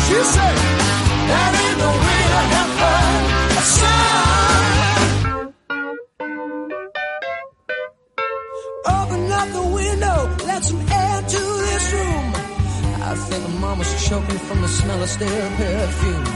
She 0.06 0.20
said, 0.34 0.56
that 1.30 1.52
ain't 1.64 1.78
no 1.82 1.90
way 2.06 2.22
to 2.34 2.42
have 2.54 2.72
fun. 2.80 3.64
Son. 3.64 4.16
out 9.36 9.54
the 9.54 9.68
window, 9.74 10.46
let 10.46 10.64
some 10.64 10.95
I 13.16 13.18
think 13.18 13.48
mama's 13.62 13.94
choking 14.10 14.38
from 14.40 14.62
the 14.62 14.68
smell 14.68 15.02
of 15.02 15.08
stale 15.08 15.50
perfume. 15.56 16.28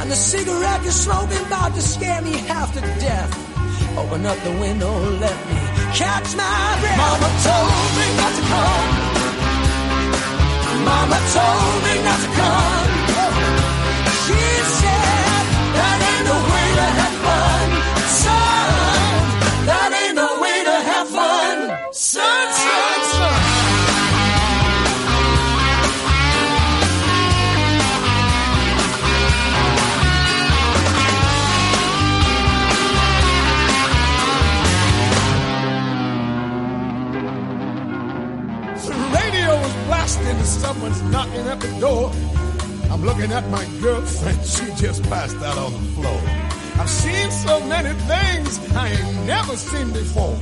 And 0.00 0.08
the 0.08 0.14
cigarette 0.14 0.80
you're 0.84 0.92
smoking 0.92 1.44
about 1.46 1.74
to 1.74 1.82
scare 1.82 2.22
me 2.22 2.34
half 2.46 2.72
to 2.74 2.80
death. 2.80 3.32
Open 3.98 4.24
up 4.24 4.38
the 4.44 4.52
window, 4.52 4.94
let 5.18 5.38
me 5.48 5.58
catch 5.92 6.28
my 6.36 6.78
breath. 6.80 6.98
Mama 7.02 7.28
told 7.46 7.90
me 7.98 8.06
not 8.20 8.32
to 8.38 8.42
come. 8.52 8.88
Mama 10.86 11.18
told 11.34 11.78
me 11.84 11.94
not 12.06 12.20
to 12.20 12.30
come. 12.38 12.89
Looking 43.20 43.36
at 43.36 43.50
my 43.50 43.64
girlfriend, 43.80 44.42
she 44.46 44.64
just 44.82 45.02
passed 45.04 45.36
out 45.36 45.58
on 45.58 45.72
the 45.72 45.78
floor. 45.92 46.20
I've 46.78 46.88
seen 46.88 47.30
so 47.30 47.60
many 47.66 47.92
things 47.92 48.72
I 48.72 48.88
ain't 48.88 49.26
never 49.26 49.56
seen 49.56 49.92
before. 49.92 50.38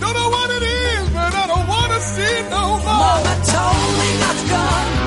Don't 0.00 0.14
know 0.14 0.30
what 0.30 0.50
it 0.50 0.62
is, 0.62 1.08
but 1.10 1.34
I 1.34 1.46
don't 1.48 1.66
want 1.66 1.92
to 1.92 2.00
see 2.00 2.42
no 2.50 2.68
more. 2.68 3.02
Mama 3.02 3.34
told 3.50 3.98
me 3.98 4.18
not 4.20 4.36
to 4.36 4.48
come. 4.48 5.03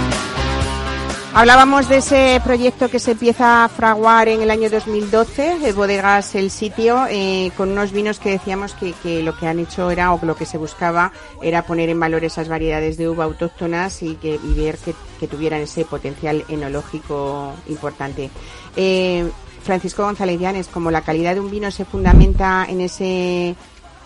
Hablábamos 1.38 1.88
de 1.88 1.98
ese 1.98 2.42
proyecto 2.44 2.90
que 2.90 2.98
se 2.98 3.12
empieza 3.12 3.64
a 3.64 3.70
fraguar 3.70 4.28
en 4.28 4.42
el 4.42 4.50
año 4.50 4.72
2012, 4.72 5.60
de 5.60 5.72
Bodegas 5.72 6.34
El 6.34 6.50
Sitio, 6.50 7.06
eh, 7.12 7.52
con 7.56 7.70
unos 7.70 7.92
vinos 7.92 8.18
que 8.18 8.32
decíamos 8.32 8.74
que, 8.74 9.22
lo 9.22 9.38
que 9.38 9.46
han 9.46 9.60
hecho 9.60 9.92
era, 9.92 10.12
o 10.12 10.20
lo 10.26 10.36
que 10.36 10.48
se 10.48 10.58
buscaba, 10.58 11.12
era 11.40 11.62
poner 11.62 11.90
en 11.90 12.00
valor 12.00 12.24
esas 12.24 12.50
variedades 12.50 12.98
de 12.98 13.08
uva 13.08 13.26
autóctonas 13.26 14.02
y, 14.02 14.16
que, 14.16 14.40
y 14.44 14.54
ver 14.56 14.80
que, 14.80 14.96
que 15.20 15.28
tuvieran 15.28 15.62
ese 15.62 15.86
potencial 15.86 16.44
enológico 16.50 17.54
importante. 17.68 18.32
Eh, 18.76 19.30
Francisco 19.62 20.02
González 20.02 20.40
Llanes, 20.40 20.68
como 20.68 20.90
la 20.90 21.02
calidad 21.02 21.36
de 21.36 21.42
un 21.42 21.52
vino 21.52 21.70
se 21.70 21.86
fundamenta 21.86 22.66
en 22.68 22.82
ese 22.82 23.56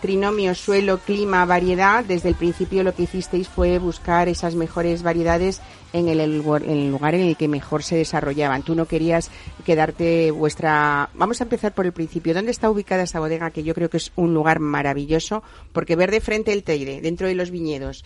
trinomio 0.02 0.54
suelo, 0.56 0.98
clima, 0.98 1.46
variedad, 1.46 2.04
desde 2.04 2.28
el 2.28 2.36
principio 2.36 2.84
lo 2.84 2.94
que 2.94 3.04
hicisteis 3.04 3.48
fue 3.48 3.80
buscar 3.80 4.28
esas 4.28 4.56
mejores 4.56 5.04
variedades 5.04 5.62
en 5.94 6.08
el, 6.08 6.20
el, 6.20 6.38
lugar 6.38 7.16
en 7.16 7.22
el 7.22 7.36
que 7.36 7.48
mejor 7.48 7.84
se 7.84 7.96
desarrollaban. 7.96 8.64
Tú 8.64 8.76
no 8.76 8.86
querías 8.86 9.32
quedarte 9.66 10.32
vuestra... 10.32 11.10
Vamos 11.16 11.42
a 11.42 11.44
empezar 11.44 11.74
por 11.74 11.86
el 11.86 11.92
principio. 11.92 12.34
¿Dónde 12.34 12.52
está 12.52 12.70
ubicada 12.70 13.04
esa 13.04 13.20
bodega? 13.20 13.52
Que 13.52 13.64
yo 13.64 13.74
creo 13.74 13.90
que 13.90 13.98
es 13.98 14.12
un 14.16 14.34
lugar 14.34 14.60
maravilloso, 14.60 15.44
porque 15.74 15.96
ver 15.96 16.12
de 16.12 16.22
frente 16.22 16.54
el 16.54 16.64
Teide, 16.64 17.02
dentro 17.02 17.28
de 17.28 17.36
los 17.36 17.52
viñedos, 17.52 18.06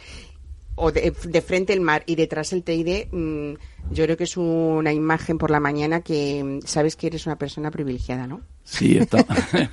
o 0.75 0.91
de, 0.91 1.13
de, 1.23 1.41
frente 1.41 1.73
el 1.73 1.81
mar 1.81 2.03
y 2.05 2.15
detrás 2.15 2.51
el 2.51 2.63
Teide, 2.63 3.07
mmm, 3.11 3.53
yo 3.91 4.03
creo 4.03 4.17
que 4.17 4.25
es 4.25 4.35
una 4.35 4.91
imagen 4.91 5.37
por 5.37 5.49
la 5.49 5.59
mañana 5.59 6.01
que 6.01 6.43
mm, 6.43 6.65
sabes 6.65 6.95
que 6.95 7.07
eres 7.07 7.25
una 7.25 7.37
persona 7.37 7.71
privilegiada, 7.71 8.27
¿no? 8.27 8.41
Sí, 8.63 8.97
está, 8.97 9.25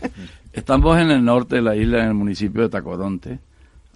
estamos 0.53 0.99
en 0.99 1.11
el 1.11 1.25
norte 1.25 1.57
de 1.57 1.63
la 1.63 1.75
isla, 1.75 2.03
en 2.03 2.09
el 2.09 2.15
municipio 2.15 2.63
de 2.63 2.69
Tacodonte, 2.69 3.41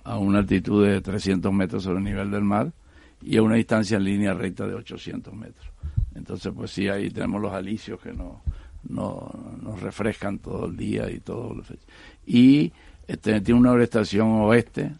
a 0.03 0.19
una 0.19 0.39
altitud 0.39 0.85
de 0.85 1.01
300 1.01 1.53
metros 1.53 1.85
sobre 1.85 1.99
el 1.99 2.05
nivel 2.05 2.31
del 2.31 2.43
mar 2.43 2.73
y 3.27 3.37
a 3.37 3.43
una 3.43 3.57
distancia 3.57 3.97
en 3.97 4.05
línea 4.05 4.35
recta 4.35 4.69
de 4.69 4.75
800 4.75 5.35
metros. 5.35 5.67
Entonces, 6.15 6.53
pues 6.55 6.71
sí, 6.71 6.89
ahí 6.89 7.11
tenemos 7.11 7.43
los 7.43 7.53
alicios 7.53 8.01
que 8.01 8.13
nos, 8.13 8.37
nos, 8.89 9.35
nos 9.61 9.81
refrescan 9.81 10.39
todo 10.39 10.67
el 10.67 10.77
día 10.77 11.11
y 11.11 11.19
todo. 11.19 11.61
Y 12.25 12.73
este, 13.07 13.41
tiene 13.41 13.59
una 13.59 13.83
estación 13.83 14.29
oeste, 14.43 14.93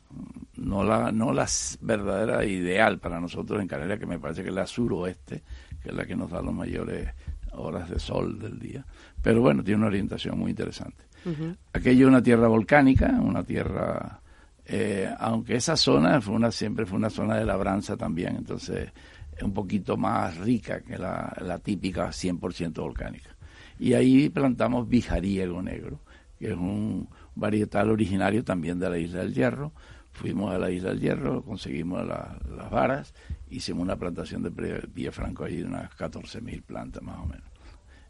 no 0.57 0.83
la, 0.83 1.13
no 1.13 1.33
la 1.33 1.47
verdadera 1.81 2.45
ideal 2.45 2.99
para 2.99 3.21
nosotros 3.21 3.63
en 3.63 3.69
Canarias, 3.69 4.01
que 4.01 4.07
me 4.07 4.19
parece 4.19 4.43
que 4.43 4.49
es 4.49 4.55
la 4.55 4.67
suroeste, 4.67 5.43
que 5.81 5.91
es 5.91 5.95
la 5.95 6.05
que 6.05 6.17
nos 6.17 6.29
da 6.29 6.43
las 6.43 6.53
mayores 6.53 7.09
horas 7.53 7.89
de 7.89 8.01
sol 8.01 8.41
del 8.41 8.59
día. 8.59 8.85
Pero 9.23 9.41
bueno, 9.41 9.63
tiene 9.63 9.79
una 9.79 9.87
orientación 9.87 10.37
muy 10.37 10.51
interesante. 10.51 11.05
Uh 11.25 11.31
-huh. 11.31 11.57
Aquello 11.75 12.07
es 12.07 12.09
una 12.09 12.23
tierra 12.23 12.49
volcánica, 12.49 13.09
una 13.21 13.45
tierra, 13.45 14.21
eh, 14.69 15.09
aunque 15.19 15.57
esa 15.57 15.77
zona 15.77 16.21
fue 16.21 16.35
una, 16.35 16.51
siempre 16.51 16.87
fue 16.87 16.99
una 16.99 17.11
zona 17.11 17.37
de 17.37 17.45
labranza 17.45 17.97
también, 17.97 18.37
entonces 18.37 18.91
es 19.37 19.43
un 19.43 19.53
poquito 19.53 19.97
más 19.97 20.37
rica 20.39 20.81
que 20.81 20.99
la, 20.99 21.33
la 21.41 21.59
típica 21.59 22.09
100% 22.09 22.75
volcánica. 22.75 23.31
Y 23.79 23.93
ahí 23.93 24.29
plantamos 24.29 24.89
bijariego 24.89 25.63
negro, 25.63 26.01
que 26.39 26.49
es 26.49 26.57
un 26.57 27.09
varietal 27.37 27.91
originario 27.91 28.43
también 28.43 28.79
de 28.81 28.91
la 28.91 28.99
isla 28.99 29.21
del 29.21 29.35
Hierro, 29.35 29.73
fuimos 30.13 30.53
a 30.53 30.59
la 30.59 30.71
isla 30.71 30.91
del 30.91 31.01
Hierro, 31.01 31.45
conseguimos 31.45 32.05
la, 32.05 32.37
las 32.57 32.71
varas, 32.71 33.15
hicimos 33.51 33.83
una 33.83 33.97
plantación 33.97 34.43
de 34.43 34.51
pie 34.51 35.13
franco 35.13 35.45
ahí 35.45 35.59
de 35.59 35.65
unas 35.65 35.91
14.000 35.93 36.63
plantas 36.63 37.03
más 37.03 37.19
o 37.19 37.27
menos, 37.27 37.47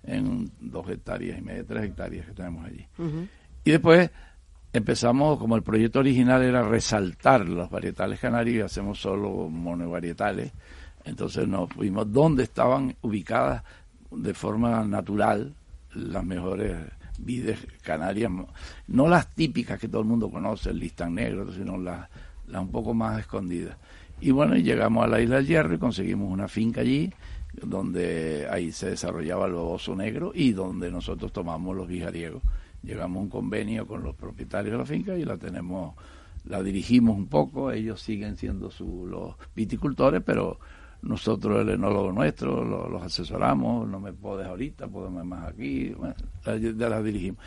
en 0.05 0.51
dos 0.61 0.89
hectáreas 0.89 1.39
y 1.39 1.43
media, 1.43 1.65
tres 1.65 1.85
hectáreas 1.85 2.27
que 2.27 2.33
tenemos 2.33 2.65
allí. 2.65 2.87
Uh 2.97 3.03
-huh. 3.03 3.29
Y 3.65 3.71
después 3.73 4.11
empezamos, 4.73 5.39
como 5.39 5.57
el 5.57 5.63
proyecto 5.63 6.01
original 6.01 6.43
era 6.43 6.63
resaltar 6.63 7.49
los 7.49 7.71
varietales 7.71 8.21
canarios 8.21 8.57
y 8.57 8.61
hacemos 8.61 9.01
solo 9.01 9.49
monovarietales, 9.49 10.53
entonces 11.05 11.47
nos 11.47 11.71
fuimos 11.71 12.13
donde 12.13 12.43
estaban 12.43 12.97
ubicadas 13.03 13.63
de 14.11 14.35
forma 14.35 14.85
natural 14.85 15.55
las 15.95 16.25
mejores 16.25 16.77
vides 17.19 17.59
canarias, 17.83 18.31
no 18.89 19.09
las 19.09 19.35
típicas 19.35 19.79
que 19.79 19.89
todo 19.89 20.03
el 20.03 20.09
mundo 20.09 20.31
conoce, 20.31 20.71
el 20.71 20.79
listán 20.79 21.15
negro, 21.15 21.51
sino 21.53 21.79
las, 21.79 22.09
un 22.49 22.71
poco 22.71 22.93
más 22.93 23.21
escondidas. 23.21 23.77
Y 24.21 24.31
bueno, 24.31 24.57
llegamos 24.57 25.05
a 25.05 25.09
la 25.09 25.21
isla 25.21 25.37
del 25.37 25.47
Hierro 25.47 25.75
y 25.75 25.79
conseguimos 25.79 26.31
una 26.31 26.49
finca 26.49 26.81
allí, 26.81 27.13
donde 27.63 28.47
ahí 28.51 28.73
se 28.73 28.91
desarrollaba 28.91 29.47
el 29.47 29.53
baboso 29.53 29.95
negro 29.95 30.33
y 30.35 30.53
donde 30.53 30.91
nosotros 30.91 31.33
tomamos 31.33 31.75
los 31.77 31.89
bijariegos. 31.89 32.43
Llegamos 32.87 33.19
a 33.19 33.23
un 33.23 33.29
convenio 33.29 33.87
con 33.87 34.03
los 34.03 34.15
propietarios 34.15 34.73
de 34.73 34.79
la 34.79 34.87
finca 34.87 35.17
y 35.17 35.25
la 35.25 35.37
tenemos, 35.37 35.95
la 36.45 36.63
dirigimos 36.63 37.17
un 37.17 37.27
poco, 37.27 37.73
ellos 37.73 38.01
siguen 38.01 38.37
siendo 38.37 38.71
su, 38.71 39.07
los 39.07 39.35
viticultores, 39.55 40.23
pero 40.25 40.59
nosotros 41.03 41.61
el 41.61 41.71
enólogo 41.71 42.13
nuestro 42.13 42.65
lo, 42.65 42.89
los 42.89 43.03
asesoramos, 43.03 43.89
no 43.89 43.99
me 43.99 44.13
puedes 44.13 44.47
ahorita, 44.47 44.87
podemos 44.87 45.25
más 45.25 45.49
aquí, 45.49 45.91
bueno, 45.91 46.15
ya 46.45 46.89
las 46.89 47.05
dirigimos. 47.05 47.41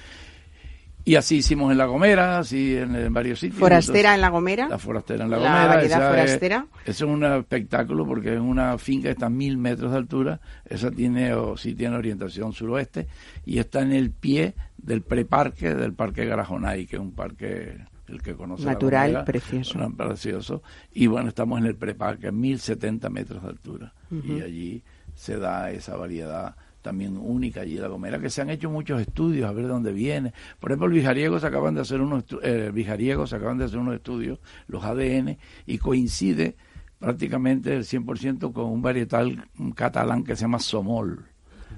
Y 1.09 1.15
así 1.15 1.37
hicimos 1.37 1.71
en 1.71 1.79
La 1.79 1.85
Gomera, 1.87 2.37
así 2.37 2.77
en, 2.77 2.95
en 2.95 3.11
varios 3.11 3.39
sitios. 3.39 3.57
¿Forastera 3.59 4.13
Entonces, 4.13 4.15
en 4.15 4.21
La 4.21 4.29
Gomera? 4.29 4.69
La 4.69 4.77
forastera 4.77 5.23
en 5.23 5.31
La, 5.31 5.37
la 5.39 5.49
Gomera. 5.49 5.67
variedad 5.75 6.09
forastera. 6.11 6.67
Es, 6.85 6.89
es 6.97 7.01
un 7.01 7.23
espectáculo 7.23 8.05
porque 8.05 8.35
es 8.35 8.39
una 8.39 8.77
finca 8.77 9.07
que 9.07 9.13
está 9.13 9.25
a 9.25 9.29
mil 9.31 9.57
metros 9.57 9.89
de 9.91 9.97
altura, 9.97 10.39
esa 10.65 10.91
tiene, 10.91 11.33
o 11.33 11.57
sí 11.57 11.73
tiene 11.73 11.95
orientación 11.95 12.53
suroeste, 12.53 13.07
y 13.43 13.57
está 13.57 13.81
en 13.81 13.91
el 13.93 14.11
pie 14.11 14.53
del 14.77 15.01
preparque 15.01 15.73
del 15.73 15.93
Parque 15.93 16.25
Garajonay, 16.27 16.85
que 16.85 16.97
es 16.97 17.01
un 17.01 17.13
parque 17.13 17.75
el 18.07 18.21
que 18.21 18.35
conoce 18.35 18.65
natural, 18.65 19.11
la 19.13 19.25
precioso. 19.25 19.79
precioso. 19.97 20.61
Y 20.93 21.07
bueno, 21.07 21.29
estamos 21.29 21.59
en 21.59 21.65
el 21.65 21.75
preparque, 21.75 22.27
a 22.27 22.31
1070 22.31 23.09
metros 23.09 23.41
de 23.41 23.49
altura. 23.49 23.93
Uh 24.11 24.15
-huh. 24.15 24.37
Y 24.37 24.41
allí 24.43 24.83
se 25.15 25.37
da 25.37 25.71
esa 25.71 25.95
variedad 25.95 26.55
también 26.81 27.17
única 27.17 27.61
allí 27.61 27.75
en 27.75 27.81
La 27.81 27.87
Gomera, 27.87 28.19
que 28.19 28.29
se 28.29 28.41
han 28.41 28.49
hecho 28.49 28.69
muchos 28.69 29.01
estudios 29.01 29.49
a 29.49 29.51
ver 29.51 29.65
de 29.65 29.71
dónde 29.71 29.91
viene. 29.91 30.33
Por 30.59 30.71
ejemplo, 30.71 31.39
se 31.39 31.47
acaban 31.47 31.75
de 31.75 31.81
hacer 31.81 32.01
unos, 32.01 32.23
eh, 32.41 32.71
acaban 33.31 33.57
de 33.57 33.65
hacer 33.65 33.79
unos 33.79 33.95
estudios, 33.95 34.39
los 34.67 34.83
ADN, 34.83 35.37
y 35.65 35.77
coincide 35.77 36.55
prácticamente 36.99 37.75
el 37.75 37.83
100% 37.83 38.51
con 38.53 38.65
un 38.65 38.81
varietal 38.81 39.47
catalán 39.75 40.23
que 40.23 40.35
se 40.35 40.41
llama 40.41 40.59
Somol. 40.59 41.25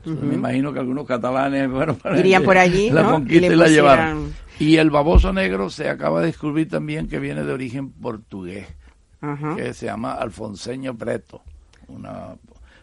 Uh 0.05 0.09
-huh. 0.09 0.21
Me 0.21 0.35
imagino 0.35 0.73
que 0.73 0.79
algunos 0.79 1.05
catalanes 1.05 1.69
bueno, 1.69 1.97
irían 2.17 2.43
por 2.43 2.57
allí 2.57 2.89
la 2.89 3.03
¿no? 3.03 3.11
conquista 3.11 3.47
y, 3.47 3.51
y 3.51 3.55
la 3.55 3.67
llevaron. 3.67 4.33
Y 4.59 4.77
el 4.77 4.89
baboso 4.89 5.33
negro 5.33 5.69
se 5.69 5.89
acaba 5.89 6.21
de 6.21 6.27
descubrir 6.27 6.69
también 6.69 7.07
que 7.07 7.19
viene 7.19 7.43
de 7.43 7.51
origen 7.51 7.91
portugués, 7.91 8.67
uh 9.21 9.27
-huh. 9.27 9.55
que 9.55 9.73
se 9.73 9.87
llama 9.87 10.13
Alfonseño 10.13 10.95
Preto, 10.95 11.41
una 11.87 12.35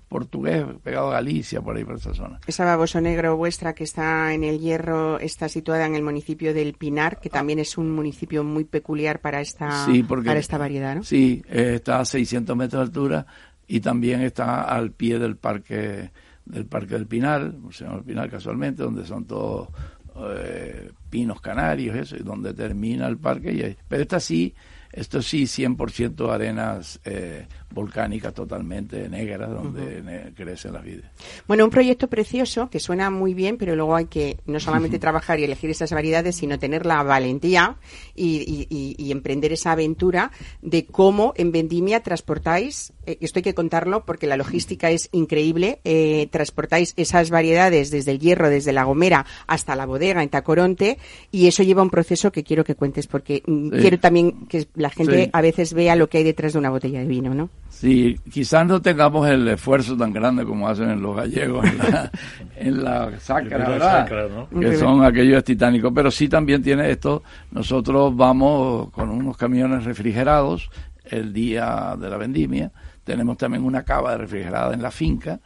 portugués 0.08 0.64
pegado 0.82 1.08
a 1.08 1.14
Galicia, 1.14 1.60
por 1.60 1.76
ahí 1.76 1.84
por 1.84 1.96
esa 1.96 2.14
zona. 2.14 2.40
Esa 2.46 2.64
baboso 2.64 3.00
negro 3.00 3.36
vuestra 3.36 3.74
que 3.74 3.84
está 3.84 4.32
en 4.32 4.44
el 4.44 4.58
Hierro 4.58 5.18
está 5.18 5.48
situada 5.48 5.86
en 5.86 5.94
el 5.94 6.02
municipio 6.02 6.54
del 6.54 6.74
Pinar, 6.74 7.20
que 7.20 7.30
también 7.30 7.58
es 7.58 7.78
un 7.78 7.90
municipio 7.90 8.44
muy 8.44 8.64
peculiar 8.64 9.20
para 9.20 9.40
esta, 9.40 9.84
sí, 9.84 10.02
porque, 10.02 10.26
para 10.26 10.40
esta 10.40 10.58
variedad, 10.58 10.96
¿no? 10.96 11.02
Sí, 11.02 11.42
eh, 11.48 11.74
está 11.76 12.00
a 12.00 12.04
600 12.04 12.56
metros 12.56 12.80
de 12.80 12.84
altura 12.84 13.26
y 13.66 13.80
también 13.80 14.22
está 14.22 14.62
al 14.62 14.92
pie 14.92 15.18
del 15.18 15.36
parque 15.36 16.10
del 16.48 16.64
parque 16.64 16.94
del 16.94 17.06
Pinar, 17.06 17.52
se 17.70 17.84
llama 17.84 17.98
el 17.98 18.04
Pinar 18.04 18.30
casualmente, 18.30 18.82
donde 18.82 19.04
son 19.04 19.26
todos 19.26 19.68
eh, 20.16 20.90
pinos 21.10 21.40
canarios, 21.40 21.94
eso, 21.96 22.16
y 22.16 22.20
donde 22.20 22.54
termina 22.54 23.06
el 23.06 23.18
parque. 23.18 23.52
Y, 23.52 23.76
pero 23.86 24.02
esta 24.02 24.18
sí, 24.18 24.54
esto 24.92 25.22
sí, 25.22 25.44
100% 25.44 26.32
arenas 26.32 27.00
eh, 27.04 27.46
volcánicas 27.70 28.34
totalmente 28.34 29.08
negras, 29.08 29.50
donde 29.50 30.00
uh 30.00 30.04
-huh. 30.04 30.34
crecen 30.34 30.72
las 30.72 30.82
vides. 30.82 31.04
Bueno, 31.46 31.64
un 31.64 31.70
proyecto 31.70 32.08
precioso 32.08 32.70
que 32.70 32.80
suena 32.80 33.10
muy 33.10 33.34
bien, 33.34 33.58
pero 33.58 33.76
luego 33.76 33.94
hay 33.94 34.06
que 34.06 34.38
no 34.46 34.58
solamente 34.58 34.96
uh 34.96 34.98
-huh. 34.98 35.02
trabajar 35.02 35.38
y 35.38 35.44
elegir 35.44 35.70
esas 35.70 35.92
variedades, 35.92 36.36
sino 36.36 36.58
tener 36.58 36.86
la 36.86 37.02
valentía 37.02 37.76
y, 38.14 38.66
y, 38.70 38.94
y, 38.96 39.12
emprender 39.12 39.52
esa 39.52 39.72
aventura 39.72 40.30
de 40.62 40.86
cómo 40.86 41.34
en 41.36 41.52
Vendimia 41.52 42.02
transportáis, 42.02 42.92
eh, 43.06 43.18
esto 43.20 43.38
hay 43.38 43.42
que 43.42 43.54
contarlo 43.54 44.04
porque 44.04 44.26
la 44.26 44.36
logística 44.36 44.90
es 44.90 45.08
increíble, 45.12 45.80
eh, 45.84 46.28
transportáis 46.30 46.94
esas 46.96 47.30
variedades 47.30 47.90
desde 47.90 48.12
el 48.12 48.18
Hierro, 48.18 48.50
desde 48.50 48.72
La 48.72 48.84
Gomera 48.84 49.26
hasta 49.46 49.76
la 49.76 49.86
bodega 49.86 50.22
en 50.22 50.28
Tacoronte 50.28 50.98
y 51.30 51.46
eso 51.46 51.62
lleva 51.62 51.82
un 51.82 51.90
proceso 51.90 52.32
que 52.32 52.44
quiero 52.44 52.64
que 52.64 52.74
cuentes 52.74 53.06
porque 53.06 53.42
mm, 53.46 53.70
sí. 53.70 53.78
quiero 53.80 53.98
también 53.98 54.46
que 54.46 54.66
la 54.74 54.90
gente 54.90 55.24
sí. 55.24 55.30
a 55.32 55.40
veces 55.40 55.74
vea 55.74 55.96
lo 55.96 56.08
que 56.08 56.18
hay 56.18 56.24
detrás 56.24 56.52
de 56.52 56.58
una 56.58 56.70
botella 56.70 57.00
de 57.00 57.06
vino, 57.06 57.34
¿no? 57.34 57.50
Sí, 57.68 58.18
quizás 58.30 58.66
no 58.66 58.82
tengamos 58.82 59.28
el 59.28 59.46
esfuerzo 59.46 59.96
tan 59.96 60.12
grande 60.12 60.44
como 60.44 60.68
hacen 60.68 61.00
los 61.00 61.14
gallegos 61.14 61.64
en 61.64 61.78
la, 61.78 62.10
en 62.56 62.84
la 62.84 63.20
sacra, 63.20 63.58
¿verdad? 63.58 64.00
Sacra, 64.00 64.26
¿no? 64.28 64.60
Que 64.60 64.76
son 64.76 65.04
aquellos 65.04 65.44
titánicos, 65.44 65.92
pero 65.94 66.10
sí 66.10 66.28
también 66.28 66.62
tiene 66.62 66.90
esto. 66.90 67.22
Nosotros 67.52 68.16
vamos 68.16 68.90
con 68.90 69.10
unos 69.10 69.36
camiones 69.36 69.84
refrigerados 69.84 70.70
el 71.04 71.32
día 71.32 71.94
de 71.98 72.10
la 72.10 72.16
vendimia. 72.16 72.72
Tenemos 73.04 73.36
también 73.36 73.64
una 73.64 73.84
cava 73.84 74.12
de 74.12 74.18
refrigerada 74.18 74.74
en 74.74 74.82
la 74.82 74.90
finca 74.90 75.38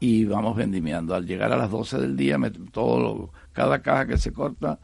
y 0.00 0.24
vamos 0.24 0.56
vendimiando. 0.56 1.14
Al 1.14 1.26
llegar 1.26 1.52
a 1.52 1.56
las 1.56 1.70
12 1.70 1.98
del 1.98 2.16
día, 2.16 2.38
todo 2.70 3.00
lo, 3.00 3.30
cada 3.52 3.80
caja 3.80 4.06
que 4.06 4.18
se 4.18 4.32
corta 4.32 4.78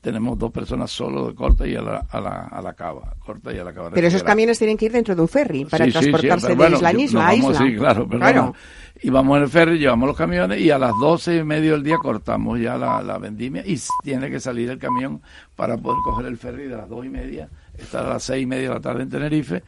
tenemos 0.00 0.38
dos 0.38 0.52
personas 0.52 0.90
solo 0.90 1.26
de 1.28 1.34
corta 1.34 1.66
y 1.66 1.74
a 1.74 1.82
la, 1.82 2.06
a 2.08 2.20
la, 2.20 2.30
a 2.44 2.62
la 2.62 2.72
cava, 2.74 3.14
corta 3.18 3.52
y 3.52 3.58
a 3.58 3.64
la 3.64 3.72
cava. 3.72 3.90
Pero 3.90 4.06
esos 4.06 4.22
camiones 4.22 4.58
tienen 4.58 4.76
que 4.76 4.86
ir 4.86 4.92
dentro 4.92 5.14
de 5.14 5.20
un 5.22 5.28
ferry 5.28 5.64
para 5.64 5.84
Sí, 5.86 5.90
sí, 5.92 5.98
sí, 5.98 6.10
transportarse 6.10 6.46
pero 6.46 6.54
de 6.54 6.56
bueno, 6.56 6.76
isla 6.76 6.90
en 6.90 6.96
yo- 6.98 7.02
isla 7.04 7.20
vamos. 7.24 7.56
Sí, 7.56 7.74
claro, 7.76 8.06
pero 8.08 8.20
Claro. 8.20 8.40
vamos. 8.42 8.56
Y 9.00 9.10
vamos 9.10 9.36
en 9.36 9.42
el 9.44 9.48
ferry, 9.48 9.78
llevamos 9.78 10.08
los 10.08 10.16
camiones 10.16 10.60
y 10.60 10.70
a 10.70 10.78
las 10.78 10.92
doce 11.00 11.36
y 11.36 11.44
medio 11.44 11.72
del 11.72 11.82
día 11.84 11.98
cortamos 11.98 12.58
ya 12.60 12.76
la, 12.76 13.00
la 13.02 13.18
vendimia 13.18 13.62
y 13.64 13.78
tiene 14.02 14.28
que 14.30 14.40
salir 14.40 14.70
el 14.70 14.78
camión 14.78 15.20
para 15.54 15.76
poder 15.76 15.98
coger 16.04 16.26
el 16.26 16.36
ferry 16.36 16.64
de 16.66 16.76
las 16.76 16.88
dos 16.88 17.04
y 17.04 17.08
media, 17.08 17.48
estar 17.76 18.04
a 18.06 18.08
las 18.08 18.24
seis 18.24 18.42
y 18.42 18.46
media 18.46 18.68
de 18.70 18.74
la 18.74 18.80
tarde 18.80 19.02
en 19.04 19.08
Tenerife, 19.08 19.62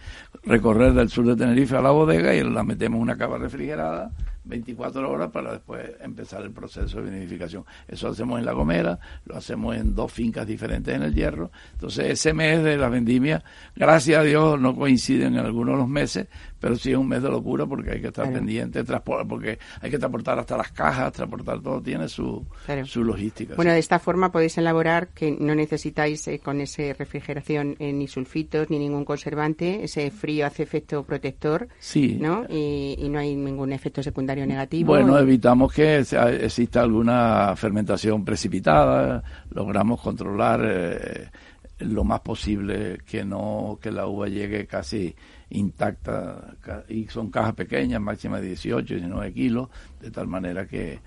recorrer 0.44 0.92
del 0.94 1.08
sur 1.10 1.24
de 1.26 1.36
Tenerife 1.36 1.76
a 1.76 1.80
la 1.80 1.90
bodega 1.90 2.34
y 2.34 2.42
la 2.42 2.64
metemos 2.64 2.96
en 2.96 3.02
una 3.02 3.16
cava 3.16 3.38
refrigerada 3.38 4.10
24 4.50 5.10
horas 5.10 5.30
para 5.30 5.52
después 5.52 5.90
empezar 6.00 6.42
el 6.42 6.50
proceso 6.52 7.00
de 7.00 7.10
vinificación. 7.10 7.64
Eso 7.88 8.08
hacemos 8.08 8.38
en 8.38 8.44
La 8.44 8.52
Gomera, 8.52 8.98
lo 9.24 9.36
hacemos 9.36 9.76
en 9.76 9.94
dos 9.94 10.12
fincas 10.12 10.46
diferentes 10.46 10.94
en 10.94 11.02
el 11.02 11.14
Hierro. 11.14 11.50
Entonces, 11.72 12.06
ese 12.10 12.34
mes 12.34 12.62
de 12.62 12.76
la 12.76 12.88
vendimia, 12.88 13.42
gracias 13.74 14.20
a 14.20 14.22
Dios, 14.22 14.60
no 14.60 14.74
coinciden 14.76 15.34
en 15.34 15.46
algunos 15.46 15.74
de 15.74 15.78
los 15.80 15.88
meses, 15.88 16.26
pero 16.58 16.76
sí 16.76 16.90
es 16.90 16.96
un 16.98 17.08
mes 17.08 17.22
de 17.22 17.30
locura 17.30 17.64
porque 17.66 17.92
hay 17.92 18.00
que 18.00 18.08
estar 18.08 18.24
Claro. 18.26 18.38
pendiente, 18.38 18.84
porque 19.26 19.58
hay 19.80 19.90
que 19.90 19.98
transportar 19.98 20.38
hasta 20.38 20.56
las 20.56 20.72
cajas, 20.72 21.12
transportar 21.12 21.60
todo, 21.62 21.80
tiene 21.80 22.08
su, 22.08 22.44
Claro. 22.66 22.84
su 22.84 23.02
logística. 23.02 23.54
Bueno, 23.54 23.72
de 23.72 23.78
esta 23.78 23.98
forma 23.98 24.30
podéis 24.30 24.58
elaborar 24.58 25.08
que 25.08 25.30
no 25.30 25.54
necesitáis 25.54 26.26
eh, 26.28 26.38
con 26.40 26.60
esa 26.60 26.82
refrigeración 26.92 27.76
eh, 27.78 27.92
ni 27.92 28.08
sulfitos 28.08 28.68
ni 28.70 28.78
ningún 28.78 29.04
conservante. 29.04 29.84
Ese 29.84 30.10
frío 30.10 30.46
hace 30.46 30.62
efecto 30.62 31.04
protector, 31.04 31.68
Sí. 31.78 32.18
¿no? 32.20 32.44
Y, 32.48 32.96
y 32.98 33.08
no 33.08 33.18
hay 33.20 33.34
ningún 33.36 33.72
efecto 33.72 34.02
secundario 34.02 34.39
negativo. 34.46 34.88
Bueno, 34.88 35.18
Y- 35.18 35.22
evitamos 35.22 35.72
que 35.72 36.04
sea- 36.04 36.30
exista 36.30 36.80
alguna 36.82 37.54
fermentación 37.56 38.24
precipitada, 38.24 39.22
logramos 39.50 40.00
controlar 40.00 40.60
eh, 40.64 41.28
lo 41.80 42.04
más 42.04 42.20
posible 42.20 42.98
que 43.06 43.24
no 43.24 43.78
que 43.80 43.90
la 43.90 44.06
uva 44.06 44.28
llegue 44.28 44.66
casi 44.66 45.14
intacta 45.48 46.54
y 46.88 47.06
son 47.08 47.30
cajas 47.30 47.54
pequeñas, 47.54 48.00
máxima 48.00 48.40
de 48.40 48.48
18, 48.48 48.94
19 48.94 49.32
kilos, 49.32 49.68
de 50.00 50.10
tal 50.10 50.26
manera 50.28 50.66
que 50.66 51.00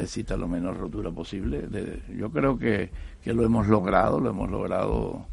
exista 0.00 0.36
lo 0.36 0.48
menos 0.48 0.76
rotura 0.76 1.10
posible. 1.10 1.62
De- 1.62 2.00
yo 2.16 2.30
creo 2.30 2.58
que, 2.58 2.90
que 3.22 3.32
lo 3.34 3.42
hemos 3.44 3.66
logrado, 3.68 4.20
lo 4.20 4.30
hemos 4.30 4.50
logrado 4.50 5.26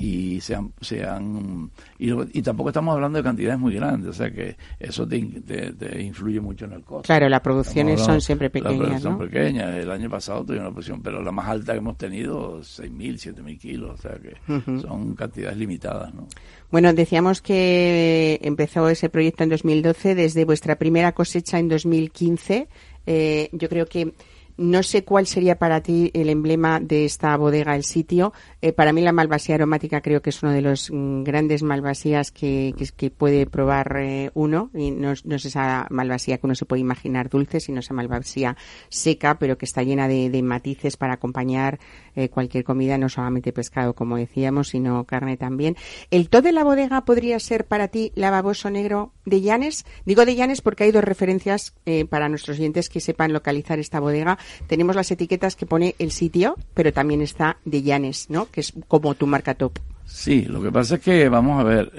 y 0.00 0.40
se 0.40 0.54
han, 0.54 0.72
se 0.80 1.04
han 1.04 1.70
y, 1.98 2.40
tampoco 2.42 2.68
estamos 2.70 2.94
hablando 2.94 3.18
de 3.18 3.24
cantidades 3.24 3.58
muy 3.58 3.74
grandes, 3.74 4.10
o 4.10 4.12
sea 4.12 4.30
que 4.30 4.56
eso 4.78 5.06
te, 5.08 5.16
in- 5.16 5.42
te- 5.42 5.72
te 5.72 6.00
influye 6.00 6.40
mucho 6.40 6.66
en 6.66 6.72
el 6.74 6.82
costo. 6.84 7.02
Claro, 7.06 7.28
las 7.28 7.40
producciones 7.40 8.00
son 8.00 8.20
siempre 8.20 8.46
las 8.46 8.52
pequeñas, 8.52 8.78
producciones 8.78 9.04
¿no? 9.04 9.10
son 9.18 9.28
pequeñas. 9.28 9.74
El 9.74 9.90
año 9.90 10.08
pasado 10.08 10.44
tuvimos 10.44 10.62
una 10.66 10.70
producción, 10.70 11.02
pero 11.02 11.20
la 11.20 11.32
más 11.32 11.48
alta 11.48 11.72
que 11.72 11.78
hemos 11.78 11.96
tenido, 11.98 12.60
6.000, 12.60 13.34
7.000 13.34 13.58
kilos, 13.58 13.98
o 13.98 14.02
sea 14.02 14.12
que 14.18 14.34
son 14.80 15.14
cantidades 15.16 15.56
limitadas, 15.58 16.14
¿no? 16.14 16.28
Bueno, 16.70 16.92
decíamos 16.92 17.42
que 17.42 18.38
empezó 18.42 18.88
ese 18.88 19.08
proyecto 19.08 19.42
en 19.42 19.48
2012, 19.50 20.14
desde 20.14 20.44
vuestra 20.44 20.76
primera 20.76 21.12
cosecha 21.12 21.58
en 21.58 21.68
2015. 21.68 22.68
Eh, 23.06 23.48
yo 23.52 23.68
creo 23.70 23.86
que 23.86 24.12
no 24.58 24.82
sé 24.82 25.04
cuál 25.04 25.26
sería 25.26 25.56
para 25.56 25.80
ti 25.82 26.10
el 26.14 26.28
emblema 26.28 26.80
de 26.80 27.04
esta 27.04 27.36
bodega, 27.36 27.76
el 27.76 27.84
sitio. 27.84 28.32
Eh, 28.60 28.72
para 28.72 28.92
mí 28.92 29.00
la 29.00 29.12
malvasía 29.12 29.54
aromática 29.54 30.00
creo 30.00 30.20
que 30.20 30.30
es 30.30 30.42
uno 30.42 30.52
de 30.52 30.62
los 30.62 30.90
mm, 30.90 31.22
grandes 31.22 31.62
malvasías 31.62 32.32
que, 32.32 32.74
que, 32.96 33.10
puede 33.10 33.46
probar 33.46 33.96
eh, 33.98 34.30
uno. 34.34 34.70
Y 34.74 34.90
no, 34.90 35.14
no 35.24 35.36
es 35.36 35.44
esa 35.44 35.86
malvasía 35.90 36.38
que 36.38 36.46
uno 36.46 36.56
se 36.56 36.66
puede 36.66 36.80
imaginar 36.80 37.28
dulce, 37.28 37.60
sino 37.60 37.80
esa 37.80 37.94
malvasía 37.94 38.56
seca, 38.88 39.38
pero 39.38 39.56
que 39.56 39.64
está 39.64 39.84
llena 39.84 40.08
de, 40.08 40.28
de 40.28 40.42
matices 40.42 40.96
para 40.96 41.14
acompañar 41.14 41.78
eh, 42.18 42.28
cualquier 42.28 42.64
comida, 42.64 42.98
no 42.98 43.08
solamente 43.08 43.52
pescado, 43.52 43.94
como 43.94 44.16
decíamos, 44.16 44.68
sino 44.68 45.04
carne 45.04 45.36
también. 45.36 45.76
¿El 46.10 46.28
todo 46.28 46.42
de 46.42 46.52
la 46.52 46.64
bodega 46.64 47.04
podría 47.04 47.38
ser 47.38 47.66
para 47.66 47.88
ti 47.88 48.10
lavaboso 48.14 48.70
negro 48.70 49.12
de 49.24 49.40
Llanes? 49.40 49.86
Digo 50.04 50.24
de 50.24 50.34
Llanes 50.34 50.60
porque 50.60 50.84
hay 50.84 50.90
dos 50.90 51.04
referencias 51.04 51.74
eh, 51.86 52.04
para 52.04 52.28
nuestros 52.28 52.58
oyentes 52.58 52.88
que 52.88 53.00
sepan 53.00 53.32
localizar 53.32 53.78
esta 53.78 54.00
bodega. 54.00 54.36
Tenemos 54.66 54.96
las 54.96 55.10
etiquetas 55.10 55.54
que 55.56 55.66
pone 55.66 55.94
el 55.98 56.10
sitio, 56.10 56.56
pero 56.74 56.92
también 56.92 57.22
está 57.22 57.58
de 57.64 57.82
Llanes, 57.82 58.30
¿no? 58.30 58.46
Que 58.50 58.60
es 58.62 58.72
como 58.88 59.14
tu 59.14 59.26
marca 59.26 59.54
top. 59.54 59.78
Sí, 60.06 60.42
lo 60.46 60.62
que 60.62 60.72
pasa 60.72 60.94
es 60.96 61.00
que, 61.02 61.28
vamos 61.28 61.60
a 61.60 61.64
ver, 61.64 61.92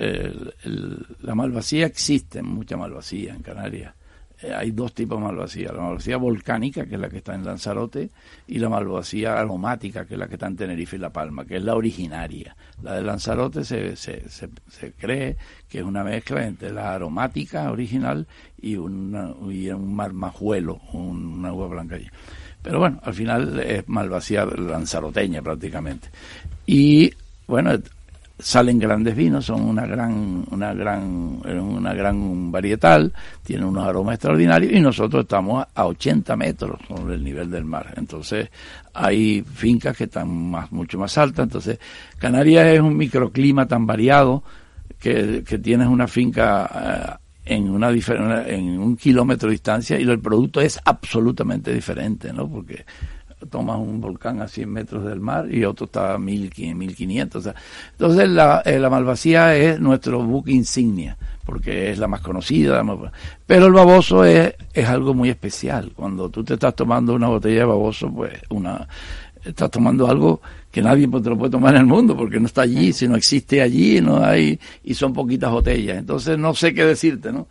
el- 0.63 1.05
la 1.21 1.35
malvasía 1.35 1.85
existe, 1.85 2.41
mucha 2.41 2.75
malvasía 2.75 3.35
en 3.35 3.41
Canarias. 3.43 3.93
Eh, 4.41 4.53
hay 4.53 4.71
dos 4.71 4.93
tipos 4.93 5.17
de 5.19 5.25
malvasía, 5.25 5.73
la 5.73 5.81
malvasía 5.81 6.15
volcánica, 6.17 6.85
que 6.85 6.95
es 6.95 7.01
la 7.01 7.09
que 7.09 7.17
está 7.17 7.35
en 7.35 7.43
Lanzarote, 7.45 8.09
y 8.47 8.57
la 8.59 8.69
malvasía 8.69 9.37
aromática, 9.37 10.05
que 10.05 10.13
es 10.13 10.19
la 10.19 10.27
que 10.27 10.35
está 10.35 10.47
en 10.47 10.55
Tenerife 10.55 10.95
y 10.95 10.99
La 10.99 11.09
Palma, 11.11 11.43
que 11.45 11.57
es 11.57 11.63
la 11.63 11.75
originaria. 11.75 12.55
La 12.81 12.93
de 12.95 13.01
Lanzarote 13.01 13.65
se, 13.65 13.97
se, 13.97 14.23
se, 14.29 14.49
cree 14.97 15.35
que 15.67 15.79
es 15.79 15.83
una 15.83 16.03
mezcla 16.05 16.45
entre 16.47 16.71
la 16.71 16.93
aromática 16.93 17.69
original 17.69 18.25
y, 18.61 18.77
una, 18.77 19.33
y 19.49 19.69
un 19.71 19.93
marmajuelo, 19.93 20.79
un- 20.93 21.39
una 21.39 21.51
uva 21.51 21.67
blanca. 21.67 21.95
allí. 21.95 22.07
Pero 22.61 22.79
bueno, 22.79 22.99
al 23.03 23.13
final 23.13 23.59
es 23.59 23.87
malvasía 23.89 24.45
lanzaroteña 24.45 25.41
prácticamente. 25.41 26.09
Y 26.65 27.11
bueno, 27.47 27.71
salen 28.39 28.79
grandes 28.79 29.15
vinos, 29.15 29.45
son 29.45 29.61
una 29.63 29.85
gran, 29.85 30.45
una 30.51 30.73
gran, 30.73 31.41
una 31.45 31.93
gran 31.93 32.51
varietal, 32.51 33.11
tienen 33.43 33.65
unos 33.67 33.85
aromas 33.85 34.15
extraordinarios 34.15 34.71
y 34.73 34.79
nosotros 34.79 35.23
estamos 35.23 35.65
a 35.75 35.85
80 35.85 36.35
metros 36.37 36.79
sobre 36.87 37.15
el 37.15 37.23
nivel 37.23 37.51
del 37.51 37.65
mar. 37.65 37.93
Entonces 37.97 38.49
hay 38.93 39.41
fincas 39.43 39.95
que 39.97 40.05
están 40.05 40.29
más, 40.51 40.71
mucho 40.71 40.97
más 40.97 41.17
altas. 41.17 41.43
Entonces 41.43 41.79
Canarias 42.17 42.65
es 42.67 42.79
un 42.79 42.95
microclima 42.95 43.67
tan 43.67 43.85
variado 43.85 44.43
que, 44.99 45.43
que 45.45 45.59
tienes 45.59 45.87
una 45.87 46.07
finca 46.07 47.19
eh, 47.45 47.55
en 47.55 47.69
una- 47.69 47.89
en 48.47 48.79
un 48.79 48.95
kilómetro 48.95 49.47
de 49.49 49.53
distancia 49.53 49.99
y 49.99 50.03
el 50.03 50.19
producto 50.19 50.61
es 50.61 50.79
absolutamente 50.85 51.73
diferente, 51.73 52.31
¿no? 52.31 52.47
Porque 52.49 52.85
tomas 53.49 53.77
un 53.77 54.01
volcán 54.01 54.41
a 54.41 54.47
100 54.47 54.69
metros 54.69 55.05
del 55.05 55.19
mar 55.19 55.47
y 55.53 55.63
otro 55.65 55.85
está 55.85 56.13
a 56.13 56.17
1500, 56.17 56.77
1500. 56.77 57.39
O 57.39 57.43
sea, 57.43 57.55
entonces 57.91 58.29
la, 58.29 58.61
eh, 58.65 58.79
la 58.79 58.89
malvasía 58.89 59.55
es 59.55 59.79
nuestro 59.79 60.21
buque 60.23 60.51
insignia 60.51 61.17
porque 61.45 61.91
es 61.91 61.97
la 61.97 62.07
más 62.07 62.21
conocida. 62.21 62.75
la 62.77 62.83
más- 62.83 63.11
pero 63.45 63.67
el 63.67 63.73
baboso 63.73 64.23
es, 64.25 64.53
es 64.73 64.87
algo 64.87 65.13
muy 65.13 65.29
especial. 65.29 65.91
Cuando 65.95 66.29
tú 66.29 66.43
te 66.43 66.53
estás 66.55 66.75
tomando 66.75 67.13
una 67.13 67.27
botella 67.27 67.59
de 67.59 67.65
baboso, 67.65 68.11
pues 68.13 68.33
una 68.49 68.87
estás 69.43 69.71
tomando 69.71 70.07
algo 70.07 70.41
que 70.69 70.81
nadie 70.81 71.07
pues, 71.07 71.23
te 71.23 71.29
lo 71.29 71.37
puede 71.37 71.51
tomar 71.51 71.73
en 71.75 71.81
el 71.81 71.87
mundo 71.87 72.15
porque 72.15 72.39
no 72.39 72.45
está 72.45 72.63
allí, 72.63 72.91
si 72.93 73.07
no 73.07 73.15
existe 73.15 73.61
allí, 73.61 74.01
no 74.01 74.23
hay 74.23 74.59
y 74.83 74.93
son 74.93 75.13
poquitas 75.13 75.49
botellas. 75.51 75.97
Entonces 75.97 76.37
no 76.37 76.53
sé 76.53 76.73
qué 76.73 76.85
decirte, 76.85 77.31
¿no? 77.31 77.47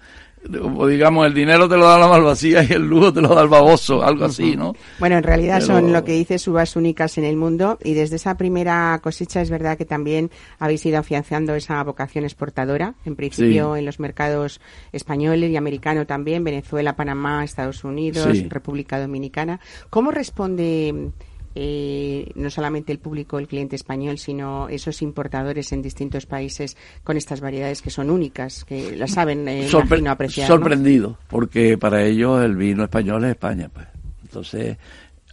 O 0.77 0.87
digamos, 0.87 1.27
el 1.27 1.35
dinero 1.35 1.69
te 1.69 1.77
lo 1.77 1.85
da 1.87 1.99
la 1.99 2.09
malvasía 2.09 2.63
y 2.65 2.73
el 2.73 2.89
lujo 2.89 3.13
te 3.13 3.21
lo 3.21 3.35
da 3.35 3.43
el 3.43 3.49
baboso, 3.49 4.03
algo 4.03 4.25
así, 4.25 4.57
¿no? 4.57 4.75
Bueno, 4.99 5.17
en 5.19 5.23
realidad 5.23 5.57
Pero- 5.61 5.67
son 5.67 5.93
lo 5.93 6.05
que 6.05 6.13
dices 6.13 6.49
uvas 6.49 6.75
únicas 6.75 7.19
en 7.19 7.25
el 7.25 7.37
mundo 7.37 7.79
y 7.85 7.93
desde 7.95 8.17
esa 8.17 8.37
primera 8.37 8.99
cosecha 9.03 9.43
es 9.43 9.51
verdad 9.51 9.77
que 9.77 9.85
también 9.85 10.31
habéis 10.59 10.87
ido 10.87 10.99
afianzando 10.99 11.55
esa 11.55 11.83
vocación 11.83 12.25
exportadora, 12.25 12.95
en 13.05 13.15
principio 13.17 13.75
Sí. 13.75 13.81
en 13.81 13.85
los 13.85 14.01
mercados 14.01 14.61
españoles 14.93 15.51
y 15.51 15.57
americano 15.57 16.07
también, 16.07 16.45
Venezuela, 16.45 16.97
Panamá, 16.97 17.45
Estados 17.45 17.85
Unidos, 17.85 18.29
Sí. 18.33 18.47
República 18.49 18.99
Dominicana. 19.01 19.61
¿Cómo 19.91 20.11
responde 20.11 21.11
eh, 21.55 22.31
no 22.35 22.51
solamente 22.51 22.93
el 22.93 22.99
público, 22.99 23.39
el 23.39 23.49
cliente 23.49 23.77
español, 23.77 24.19
sino 24.19 24.69
esos 24.69 25.03
importadores 25.03 25.73
en 25.73 25.83
distintos 25.83 26.27
países 26.27 26.77
con 27.05 27.17
estas 27.17 27.41
variedades 27.41 27.83
que 27.83 27.91
son 27.91 28.11
únicas, 28.11 28.65
que 28.65 28.97
las 28.97 29.13
saben 29.13 29.49
eh, 29.49 29.67
Sorpre- 29.69 30.09
apreciar? 30.09 30.49
¿no? 30.49 30.55
sorprendido, 30.57 31.19
porque 31.29 31.77
para 31.79 32.05
ellos 32.05 32.45
el 32.45 32.57
vino 32.57 32.85
español 32.85 33.25
es 33.25 33.31
España, 33.31 33.69
pues. 33.73 33.87
Entonces, 34.23 34.77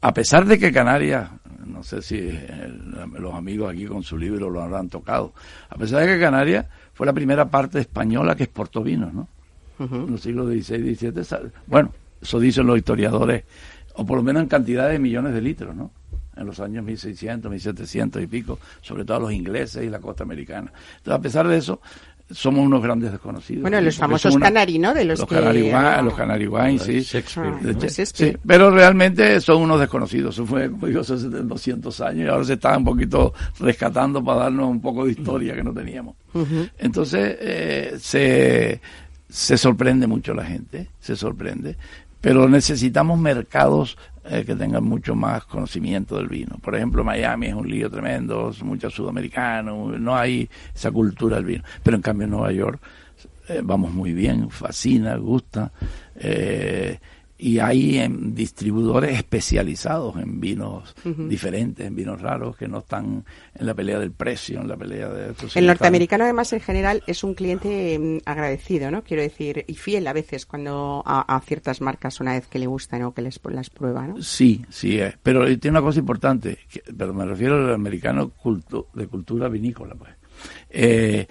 a 0.01 0.13
pesar 0.13 0.45
de 0.45 0.57
que 0.57 0.71
Canarias, 0.71 1.29
no 1.65 1.83
sé 1.83 2.01
si 2.01 2.17
el- 2.17 2.93
los 3.19 3.33
amigos 3.33 3.71
aquí 3.71 3.85
con 3.85 4.03
su 4.03 4.17
libro 4.17 4.49
lo 4.49 4.61
habrán 4.61 4.89
tocado, 4.89 5.33
a 5.69 5.75
pesar 5.77 6.01
de 6.05 6.13
que 6.15 6.19
Canarias 6.19 6.65
fue 6.93 7.05
la 7.05 7.13
primera 7.13 7.49
parte 7.49 7.79
española 7.79 8.35
que 8.35 8.43
exportó 8.43 8.81
vinos, 8.81 9.13
¿no? 9.13 9.27
En 9.77 10.09
los 10.11 10.21
siglos 10.21 10.47
XVI 10.47 10.89
y 10.89 10.95
XVII. 10.95 11.51
Bueno, 11.67 11.91
eso 12.21 12.39
dicen 12.39 12.65
los 12.65 12.77
historiadores, 12.77 13.43
o 13.95 14.05
por 14.05 14.15
lo 14.17 14.23
menos 14.23 14.43
en 14.43 14.47
cantidad 14.47 14.89
de 14.89 14.99
millones 14.99 15.33
de 15.33 15.41
litros, 15.41 15.75
¿no? 15.75 15.91
En 16.37 16.45
los 16.45 16.59
años 16.59 16.83
1600, 16.83 17.49
1700 17.51 18.21
y 18.23 18.27
pico, 18.27 18.59
sobre 18.81 19.05
todo 19.05 19.21
los 19.21 19.31
ingleses 19.33 19.83
y 19.83 19.89
la 19.89 19.99
costa 19.99 20.23
americana. 20.23 20.71
Entonces, 20.97 21.19
a 21.19 21.21
pesar 21.21 21.47
de 21.47 21.57
eso, 21.57 21.79
somos 22.29 22.65
unos 22.65 22.81
grandes 22.81 23.11
desconocidos. 23.11 23.61
Bueno, 23.61 23.79
los 23.79 23.95
famosos 23.97 24.33
son 24.33 24.41
una- 24.41 24.47
canari, 24.47 24.79
¿no? 24.79 24.93
De 24.95 25.05
los, 25.05 25.19
los 25.19 25.29
que... 25.29 25.35
Los 26.73 26.83
sí. 26.83 26.99
Shakespeare. 27.01 27.53
Ah, 27.53 27.59
pues 27.79 28.09
sí, 28.09 28.37
pero 28.47 28.71
realmente 28.71 29.39
son 29.41 29.61
unos 29.61 29.79
desconocidos. 29.79 30.33
Eso 30.35 30.45
fue, 30.45 30.69
como 30.71 30.87
digo, 30.87 31.01
hace 31.01 31.15
200 31.17 32.01
años 32.01 32.25
y 32.25 32.27
ahora 32.27 32.43
se 32.43 32.53
está 32.53 32.75
un 32.77 32.83
poquito 32.85 33.33
rescatando 33.59 34.23
para 34.23 34.39
darnos 34.45 34.69
un 34.69 34.81
poco 34.81 35.05
de 35.05 35.11
historia 35.11 35.53
que 35.55 35.63
no 35.63 35.71
teníamos. 35.73 36.15
Entonces, 36.79 37.37
eh, 37.39 37.95
se, 37.99 38.81
se 39.29 39.57
sorprende 39.57 40.07
mucho 40.07 40.33
la 40.33 40.45
gente, 40.45 40.89
se 40.99 41.15
sorprende. 41.15 41.77
pero 42.21 42.49
necesitamos 42.49 43.19
mercados 43.19 43.97
eh, 44.27 44.43
que 44.43 44.55
tengan 44.55 44.83
mucho 44.83 45.15
más 45.15 45.45
conocimiento 45.45 46.17
del 46.17 46.27
vino. 46.27 46.57
Por 46.61 46.75
ejemplo, 46.75 47.03
Miami 47.03 47.47
es 47.47 47.53
un 47.53 47.69
lío 47.69 47.89
tremendo, 47.89 48.51
muchos 48.63 48.93
sudamericanos, 48.93 49.99
no 49.99 50.15
hay 50.15 50.49
esa 50.73 50.91
cultura 50.91 51.35
del 51.35 51.45
vino. 51.45 51.63
Pero 51.83 51.97
en 51.97 52.01
cambio 52.01 52.25
en 52.25 52.31
Nueva 52.31 52.51
York 52.51 52.79
eh, 53.47 53.61
vamos 53.63 53.93
muy 53.93 54.13
bien, 54.13 54.49
fascina, 54.49 55.15
gusta. 55.17 55.71
Eh, 56.15 56.99
y 57.37 57.59
hay 57.59 57.97
en 57.97 58.33
distribuidores 58.33 59.17
especializados 59.17 60.15
en 60.17 60.39
vinos 60.39 60.95
diferentes, 61.03 61.85
en 61.85 61.93
vinos 61.93 62.21
raros 62.21 62.55
que 62.55 62.67
no 62.67 62.79
están 62.79 63.25
en 63.53 63.65
la 63.65 63.73
pelea 63.73 63.99
del 63.99 64.11
precio, 64.11 64.61
en 64.61 64.69
la 64.69 64.77
pelea 64.77 65.09
de 65.09 65.33
El 65.55 65.67
norteamericano 65.67 66.23
además 66.23 66.53
en 66.53 66.61
general 66.61 67.03
es 67.07 67.23
un 67.25 67.33
cliente 67.33 67.99
mm, 67.99 68.17
agradecido, 68.25 68.89
¿no? 68.89 69.03
Quiero 69.03 69.21
decir, 69.21 69.65
y 69.67 69.73
fiel 69.75 70.07
a 70.07 70.13
veces 70.13 70.45
cuando 70.45 71.03
a, 71.05 71.41
ciertas 71.45 71.81
marcas 71.81 72.21
una 72.21 72.33
vez 72.33 72.47
que 72.47 72.57
le 72.57 72.67
gustan 72.67 73.03
o 73.03 73.13
que 73.13 73.21
les 73.21 73.39
las 73.51 73.69
prueba, 73.69 74.07
¿no? 74.07 74.21
Sí, 74.21 74.65
sí 74.69 74.99
es. 74.99 75.15
Pero 75.21 75.45
tiene 75.59 75.77
una 75.77 75.85
cosa 75.85 75.99
importante, 75.99 76.59
pero 76.97 77.13
me 77.13 77.25
refiero 77.25 77.55
al 77.55 77.73
americano 77.73 78.29
culto, 78.29 78.87
de 78.93 79.07
cultura 79.07 79.49
vinícola, 79.49 79.93
pues. 79.95 80.11
Eh, 80.69 81.27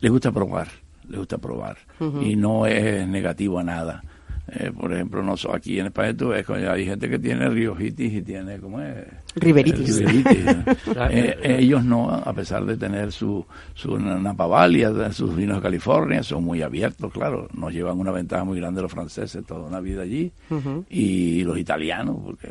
le 0.00 0.08
gusta 0.08 0.32
probar, 0.32 0.68
le 1.08 1.18
gusta 1.18 1.38
probar 1.38 1.78
y 2.20 2.36
no 2.36 2.66
es 2.66 3.06
negativo 3.08 3.58
a 3.58 3.64
nada 3.64 4.02
eh, 4.48 4.70
por 4.78 4.92
ejemplo, 4.92 5.22
no 5.22 5.34
aquí 5.52 5.80
en 5.80 5.86
España 5.86 6.14
tú 6.14 6.28
ves, 6.28 6.48
hay 6.50 6.84
gente 6.84 7.08
que 7.08 7.18
tiene 7.18 7.48
riojitis 7.48 8.12
y 8.12 8.22
tiene, 8.22 8.58
¿cómo 8.58 8.80
es? 8.80 9.06
Riberitis. 9.36 10.02
Eh, 11.10 11.58
ellos 11.60 11.84
no, 11.84 12.10
a 12.10 12.32
pesar 12.32 12.64
de 12.64 12.76
tener 12.76 13.12
su, 13.12 13.44
su 13.74 13.98
Napavalia, 13.98 15.12
sus 15.12 15.34
vinos 15.34 15.56
de 15.56 15.62
California, 15.62 16.22
son 16.22 16.44
muy 16.44 16.62
abiertos, 16.62 17.12
claro, 17.12 17.48
nos 17.54 17.72
llevan 17.72 17.98
una 17.98 18.10
ventaja 18.10 18.44
muy 18.44 18.58
grande 18.58 18.82
los 18.82 18.90
franceses 18.90 19.44
toda 19.44 19.66
una 19.66 19.80
vida 19.80 20.02
allí 20.02 20.32
y 20.88 21.42
los 21.44 21.58
italianos, 21.58 22.16
porque 22.24 22.50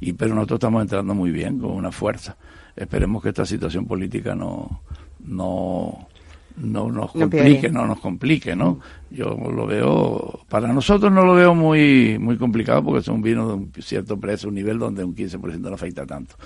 y 0.00 0.12
pero 0.12 0.34
nosotros 0.34 0.58
estamos 0.58 0.82
entrando 0.82 1.14
muy 1.14 1.30
bien, 1.30 1.58
con 1.58 1.70
una 1.70 1.90
fuerza. 1.90 2.36
Esperemos 2.76 3.22
que 3.22 3.30
esta 3.30 3.46
situación 3.46 3.86
política 3.86 4.34
no, 4.34 4.82
no 5.20 6.08
no 6.56 6.90
nos 6.90 7.12
complique, 7.12 7.68
no 7.68 7.86
nos 7.86 8.00
complique, 8.00 8.54
¿no? 8.54 8.78
Yo 9.10 9.34
lo 9.34 9.66
veo, 9.66 10.40
para 10.48 10.72
nosotros 10.72 11.10
no 11.10 11.24
lo 11.24 11.34
veo 11.34 11.54
muy 11.54 12.18
muy 12.18 12.36
complicado 12.36 12.84
porque 12.84 13.02
son 13.02 13.22
vinos 13.22 13.48
de 13.48 13.54
un 13.54 13.72
cierto 13.80 14.18
precio, 14.18 14.48
un 14.48 14.54
nivel 14.54 14.78
donde 14.78 15.04
un 15.04 15.14
15% 15.14 15.58
no 15.58 15.74
afecta 15.74 16.06
tanto. 16.06 16.36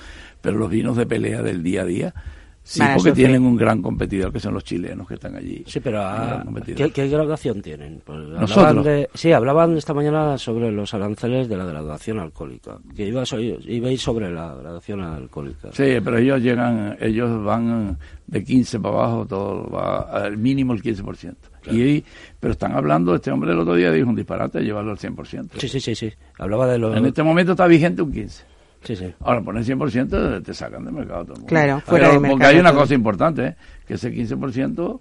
Pero 0.40 0.58
los 0.58 0.70
vinos 0.70 0.96
de 0.96 1.06
pelea 1.06 1.42
del 1.42 1.62
día 1.62 1.82
a 1.82 1.84
día, 1.84 2.14
Sí, 2.68 2.82
porque 2.94 3.12
tienen 3.12 3.46
un 3.46 3.56
gran 3.56 3.80
competidor 3.80 4.30
que 4.30 4.38
son 4.38 4.52
los 4.52 4.62
chilenos 4.62 5.08
que 5.08 5.14
están 5.14 5.34
allí. 5.34 5.64
Sí, 5.66 5.80
pero 5.80 6.02
ah, 6.02 6.44
¿qué, 6.92 7.08
graduación 7.08 7.62
tienen? 7.62 8.02
Pues 8.04 8.18
Nosotros. 8.18 8.86
sí, 9.14 9.32
hablaban 9.32 9.74
esta 9.78 9.94
mañana 9.94 10.36
sobre 10.36 10.70
los 10.70 10.92
aranceles 10.92 11.48
de 11.48 11.56
la 11.56 11.64
graduación 11.64 12.18
alcohólica, 12.18 12.76
que 12.94 13.06
iba 13.06 13.24
iba 13.64 13.88
a 13.88 13.90
ir 13.90 13.98
sobre 13.98 14.30
la 14.30 14.54
graduación 14.54 15.00
alcohólica. 15.00 15.70
Sí, 15.72 15.96
pero 16.04 16.18
ellos 16.18 16.42
llegan, 16.42 16.94
ellos 17.00 17.42
van 17.42 17.96
de 18.26 18.44
15 18.44 18.80
para 18.80 18.94
abajo, 18.96 19.26
todo 19.26 19.70
va 19.70 20.00
al 20.00 20.36
mínimo 20.36 20.74
el 20.74 20.82
15%. 20.82 21.36
Y, 21.70 22.04
pero 22.38 22.52
están 22.52 22.72
hablando, 22.72 23.14
este 23.14 23.30
hombre 23.30 23.52
el 23.52 23.60
otro 23.60 23.76
día 23.76 23.90
dijo 23.90 24.10
un 24.10 24.14
disparate, 24.14 24.60
llevarlo 24.60 24.90
al 24.90 24.98
100%. 24.98 25.52
Sí, 25.56 25.68
sí, 25.68 25.80
sí, 25.80 25.94
sí. 25.94 26.12
Hablaba 26.38 26.66
de 26.66 26.78
los... 26.78 26.94
En 26.94 27.06
este 27.06 27.22
momento 27.22 27.52
está 27.52 27.66
vigente 27.66 28.02
un 28.02 28.12
15%. 28.12 28.42
Sí, 28.82 28.96
sí. 28.96 29.12
Ahora, 29.20 29.42
poner 29.42 29.64
100% 29.64 30.42
te 30.42 30.54
sacan 30.54 30.84
del 30.84 30.94
mercado 30.94 31.24
todo 31.24 31.34
el 31.34 31.40
mundo. 31.40 31.48
Claro, 31.48 31.80
fuera 31.80 32.10
del 32.10 32.20
Porque 32.20 32.46
hay 32.46 32.58
una 32.58 32.72
cosa 32.72 32.94
importante, 32.94 33.46
¿eh? 33.46 33.56
que 33.86 33.94
ese 33.94 34.12
15% 34.12 35.00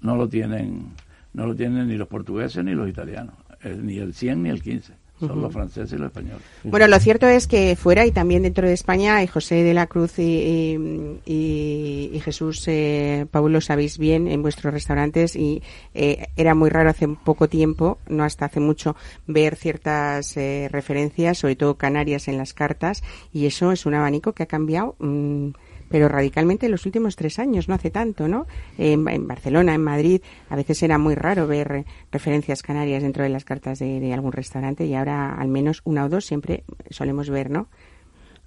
no 0.00 0.16
lo 0.16 0.28
tienen 0.28 0.92
no 1.32 1.46
lo 1.46 1.54
tienen 1.54 1.88
ni 1.88 1.96
los 1.96 2.06
portugueses 2.06 2.64
ni 2.64 2.74
los 2.74 2.88
italianos, 2.88 3.34
ni 3.82 3.98
el 3.98 4.14
100 4.14 4.42
ni 4.42 4.50
el 4.50 4.62
15 4.62 5.03
son 5.20 5.42
los 5.42 5.52
franceses 5.52 5.92
y 5.92 5.96
los 5.96 6.06
españoles. 6.06 6.42
Bueno, 6.64 6.86
lo 6.88 6.98
cierto 6.98 7.26
es 7.26 7.46
que 7.46 7.76
fuera 7.76 8.04
y 8.04 8.10
también 8.10 8.42
dentro 8.42 8.66
de 8.66 8.72
España, 8.72 9.22
y 9.22 9.26
José 9.26 9.62
de 9.62 9.74
la 9.74 9.86
Cruz 9.86 10.18
y, 10.18 10.76
y, 11.24 12.20
Jesús 12.24 12.64
eh, 12.68 13.26
Paulo 13.30 13.60
sabéis 13.60 13.98
bien 13.98 14.28
en 14.28 14.42
vuestros 14.42 14.72
restaurantes 14.72 15.36
y 15.36 15.62
eh, 15.94 16.28
era 16.36 16.54
muy 16.54 16.70
raro 16.70 16.90
hace 16.90 17.06
poco 17.08 17.48
tiempo, 17.48 17.98
no 18.08 18.24
hasta 18.24 18.46
hace 18.46 18.60
mucho, 18.60 18.96
ver 19.26 19.56
ciertas 19.56 20.36
eh, 20.36 20.68
referencias, 20.70 21.38
sobre 21.38 21.56
todo 21.56 21.76
Canarias 21.76 22.28
en 22.28 22.38
las 22.38 22.54
cartas 22.54 23.02
y 23.32 23.46
eso 23.46 23.72
es 23.72 23.86
un 23.86 23.94
abanico 23.94 24.32
que 24.32 24.44
ha 24.44 24.46
cambiado. 24.46 24.96
Mm, 24.98 25.50
pero 25.88 26.08
radicalmente 26.08 26.66
en 26.66 26.72
los 26.72 26.86
últimos 26.86 27.16
tres 27.16 27.38
años, 27.38 27.68
no 27.68 27.74
hace 27.74 27.90
tanto, 27.90 28.28
¿no? 28.28 28.46
En, 28.78 29.04
Barcelona, 29.26 29.74
en 29.74 29.82
Madrid, 29.82 30.20
a 30.48 30.56
veces 30.56 30.82
era 30.82 30.98
muy 30.98 31.14
raro 31.14 31.46
ver 31.46 31.84
referencias 32.10 32.62
canarias 32.62 33.02
dentro 33.02 33.22
de 33.22 33.28
las 33.28 33.44
cartas 33.44 33.78
de, 33.78 34.12
algún 34.12 34.32
restaurante 34.32 34.86
y 34.86 34.94
ahora 34.94 35.34
al 35.34 35.48
menos 35.48 35.80
una 35.84 36.04
o 36.04 36.08
dos 36.08 36.24
siempre 36.24 36.64
solemos 36.90 37.30
ver, 37.30 37.50
¿no? 37.50 37.68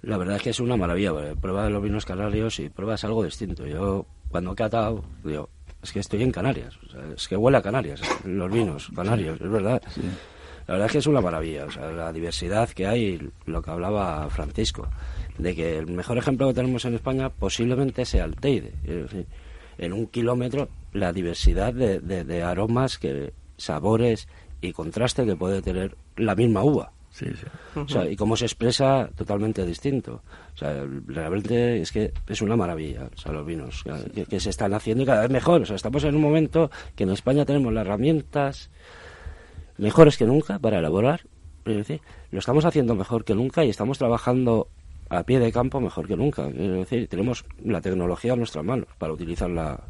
La 0.02 0.16
verdad 0.16 0.36
es 0.36 0.42
que 0.42 0.50
es 0.50 0.60
una 0.60 0.76
maravilla, 0.76 1.12
prueba 1.40 1.64
de 1.64 1.70
los 1.70 1.82
vinos 1.82 2.04
canarios 2.04 2.60
y 2.60 2.68
pruebas 2.68 3.02
algo 3.04 3.24
distinto. 3.24 3.66
Yo 3.66 4.06
cuando 4.30 4.52
he 4.52 4.54
catado, 4.54 5.04
digo, 5.24 5.48
es 5.82 5.92
que 5.92 6.00
estoy 6.00 6.22
en 6.22 6.30
Canarias, 6.30 6.78
es 7.16 7.26
que 7.26 7.36
huele 7.36 7.58
a 7.58 7.62
Canarias, 7.62 8.00
los 8.24 8.50
vinos 8.50 8.90
canarios, 8.94 9.40
es 9.40 9.50
verdad. 9.50 9.82
La 10.66 10.74
verdad 10.74 10.86
es 10.86 10.92
que 10.92 10.98
es 10.98 11.06
una 11.06 11.20
maravilla, 11.20 11.64
o 11.64 11.70
sea, 11.70 11.90
la 11.90 12.12
diversidad 12.12 12.68
que 12.68 12.86
hay, 12.86 13.30
lo 13.46 13.62
que 13.62 13.70
hablaba 13.70 14.28
Francisco 14.28 14.88
de 15.38 15.54
que 15.54 15.78
el 15.78 15.86
mejor 15.86 16.18
ejemplo 16.18 16.48
que 16.48 16.54
tenemos 16.54 16.84
en 16.84 16.94
España 16.94 17.30
posiblemente 17.30 18.04
sea 18.04 18.24
el 18.24 18.36
Teide. 18.36 18.72
en 19.78 19.92
un 19.92 20.06
kilómetro 20.08 20.68
la 20.92 21.12
diversidad 21.12 21.72
de, 21.72 22.00
de, 22.00 22.42
aromas, 22.42 22.98
que 22.98 23.32
sabores 23.56 24.28
y 24.60 24.72
contraste 24.72 25.24
que 25.24 25.36
puede 25.36 25.62
tener 25.62 25.96
la 26.16 26.34
misma 26.34 26.64
uva. 26.64 26.92
Sí, 27.10 27.26
sí. 27.26 27.46
o 27.74 27.88
sea, 27.88 28.08
y 28.08 28.14
cómo 28.14 28.36
se 28.36 28.44
expresa 28.44 29.08
totalmente 29.16 29.64
distinto. 29.64 30.22
O 30.54 30.56
sea, 30.56 30.84
realmente 31.06 31.80
es 31.80 31.90
que 31.90 32.12
es 32.28 32.42
una 32.42 32.54
maravilla, 32.54 33.08
o 33.12 33.18
sea, 33.18 33.32
los 33.32 33.46
vinos 33.46 33.84
que, 34.28 34.40
se 34.40 34.50
están 34.50 34.74
haciendo 34.74 35.02
y 35.02 35.06
cada 35.06 35.22
vez 35.22 35.30
mejor. 35.30 35.62
O 35.62 35.66
sea, 35.66 35.76
estamos 35.76 36.04
en 36.04 36.14
un 36.14 36.22
momento 36.22 36.70
que 36.94 37.04
en 37.04 37.10
España 37.10 37.44
tenemos 37.44 37.72
las 37.72 37.86
herramientas 37.86 38.70
mejores 39.78 40.16
que 40.16 40.26
nunca 40.26 40.58
para 40.58 40.78
elaborar. 40.78 41.22
lo 41.64 42.38
estamos 42.38 42.64
haciendo 42.64 42.94
mejor 42.94 43.24
que 43.24 43.34
nunca 43.34 43.64
y 43.64 43.70
estamos 43.70 43.98
trabajando 43.98 44.68
a 45.10 45.22
pie 45.22 45.38
de 45.38 45.50
campo 45.50 45.80
mejor 45.80 46.06
que 46.06 46.16
nunca. 46.16 46.48
Es 46.48 46.54
decir, 46.54 47.08
tenemos 47.08 47.44
la 47.64 47.80
tecnología 47.80 48.34
a 48.34 48.36
nuestras 48.36 48.64
manos 48.64 48.88
para 48.98 49.12
utilizarla 49.12 49.80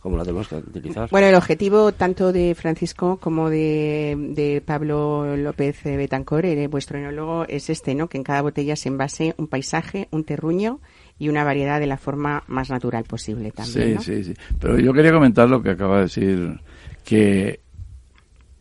como 0.00 0.16
la 0.16 0.24
tenemos 0.24 0.48
que 0.48 0.56
utilizar. 0.56 1.08
Bueno, 1.10 1.26
el 1.26 1.34
objetivo 1.34 1.92
tanto 1.92 2.32
de 2.32 2.54
Francisco 2.54 3.18
como 3.18 3.50
de, 3.50 4.62
Pablo 4.64 5.36
López 5.36 5.82
Betancor, 5.84 6.46
eh, 6.46 6.66
vuestro 6.68 6.98
enólogo, 6.98 7.44
es 7.48 7.68
este, 7.70 7.94
¿no? 7.94 8.08
Que 8.08 8.18
en 8.18 8.24
cada 8.24 8.42
botella 8.42 8.76
se 8.76 8.88
envase 8.88 9.34
un 9.36 9.46
paisaje, 9.46 10.08
un 10.10 10.24
terruño 10.24 10.80
y 11.18 11.28
una 11.28 11.44
variedad 11.44 11.78
de 11.78 11.86
la 11.86 11.98
forma 11.98 12.42
más 12.46 12.70
natural 12.70 13.04
posible 13.04 13.52
también. 13.52 14.00
Sí, 14.00 14.22
sí, 14.22 14.24
sí. 14.24 14.34
Pero 14.58 14.78
yo 14.78 14.92
quería 14.92 15.12
comentar 15.12 15.48
lo 15.48 15.62
que 15.62 15.70
acaba 15.70 15.96
de 15.96 16.02
decir, 16.02 16.60
que 17.04 17.60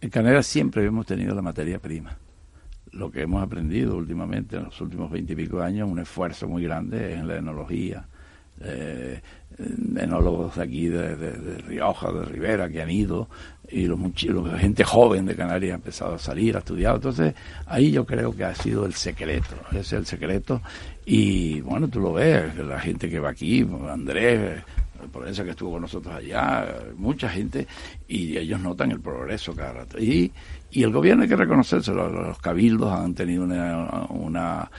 en 0.01 0.09
Canadá 0.09 0.43
siempre 0.43 0.85
hemos 0.85 1.05
tenido 1.05 1.33
la 1.33 1.41
materia 1.41 1.79
prima 1.79 2.17
lo 2.93 3.11
que 3.11 3.21
hemos 3.21 3.41
aprendido 3.41 3.95
últimamente 3.95 4.57
en 4.57 4.63
los 4.65 4.81
últimos 4.81 5.09
veintipico 5.11 5.61
años, 5.61 5.89
un 5.89 5.99
esfuerzo 5.99 6.47
muy 6.47 6.63
grande 6.63 7.13
en 7.13 7.27
la 7.27 7.37
enología. 7.37 8.05
Eh, 8.63 9.19
enólogos 9.97 10.55
de 10.55 10.63
aquí, 10.63 10.87
de, 10.87 11.15
Rioja, 11.67 12.11
de 12.11 12.25
Rivera, 12.25 12.69
que 12.69 12.81
han 12.81 12.89
ido, 12.89 13.27
y 13.69 13.85
los, 13.85 13.99
la 13.99 14.57
gente 14.57 14.83
joven 14.83 15.25
de 15.25 15.35
Canarias 15.35 15.73
ha 15.73 15.75
empezado 15.75 16.15
a 16.15 16.19
salir, 16.19 16.55
ha 16.55 16.59
estudiado. 16.59 16.95
Entonces, 16.95 17.33
ahí 17.65 17.91
yo 17.91 18.05
creo 18.05 18.35
que 18.35 18.43
ha 18.43 18.55
sido 18.55 18.85
el 18.85 18.93
secreto, 18.93 19.55
ese 19.71 19.79
es 19.79 19.93
el 19.93 20.05
secreto. 20.05 20.61
Y 21.05 21.61
bueno, 21.61 21.87
tú 21.87 21.99
lo 21.99 22.13
ves, 22.13 22.55
la 22.57 22.79
gente 22.79 23.09
que 23.09 23.19
va 23.19 23.29
aquí, 23.29 23.65
Andrés, 23.89 24.63
por 25.11 25.27
eso 25.27 25.43
que 25.43 25.51
estuvo 25.51 25.71
con 25.71 25.81
nosotros 25.81 26.13
allá, 26.13 26.67
mucha 26.97 27.29
gente, 27.29 27.67
y 28.07 28.37
ellos 28.37 28.59
notan 28.59 28.91
el 28.91 28.99
progreso 28.99 29.55
cada 29.55 29.73
rato. 29.73 29.99
Y, 29.99 30.31
y 30.71 30.83
el 30.83 30.91
gobierno 30.91 31.23
hay 31.23 31.29
que 31.29 31.35
reconocérselo, 31.35 32.09
los 32.09 32.39
cabildos 32.39 32.91
han 32.91 33.13
tenido 33.13 33.43
una, 33.43 34.05
una, 34.09 34.71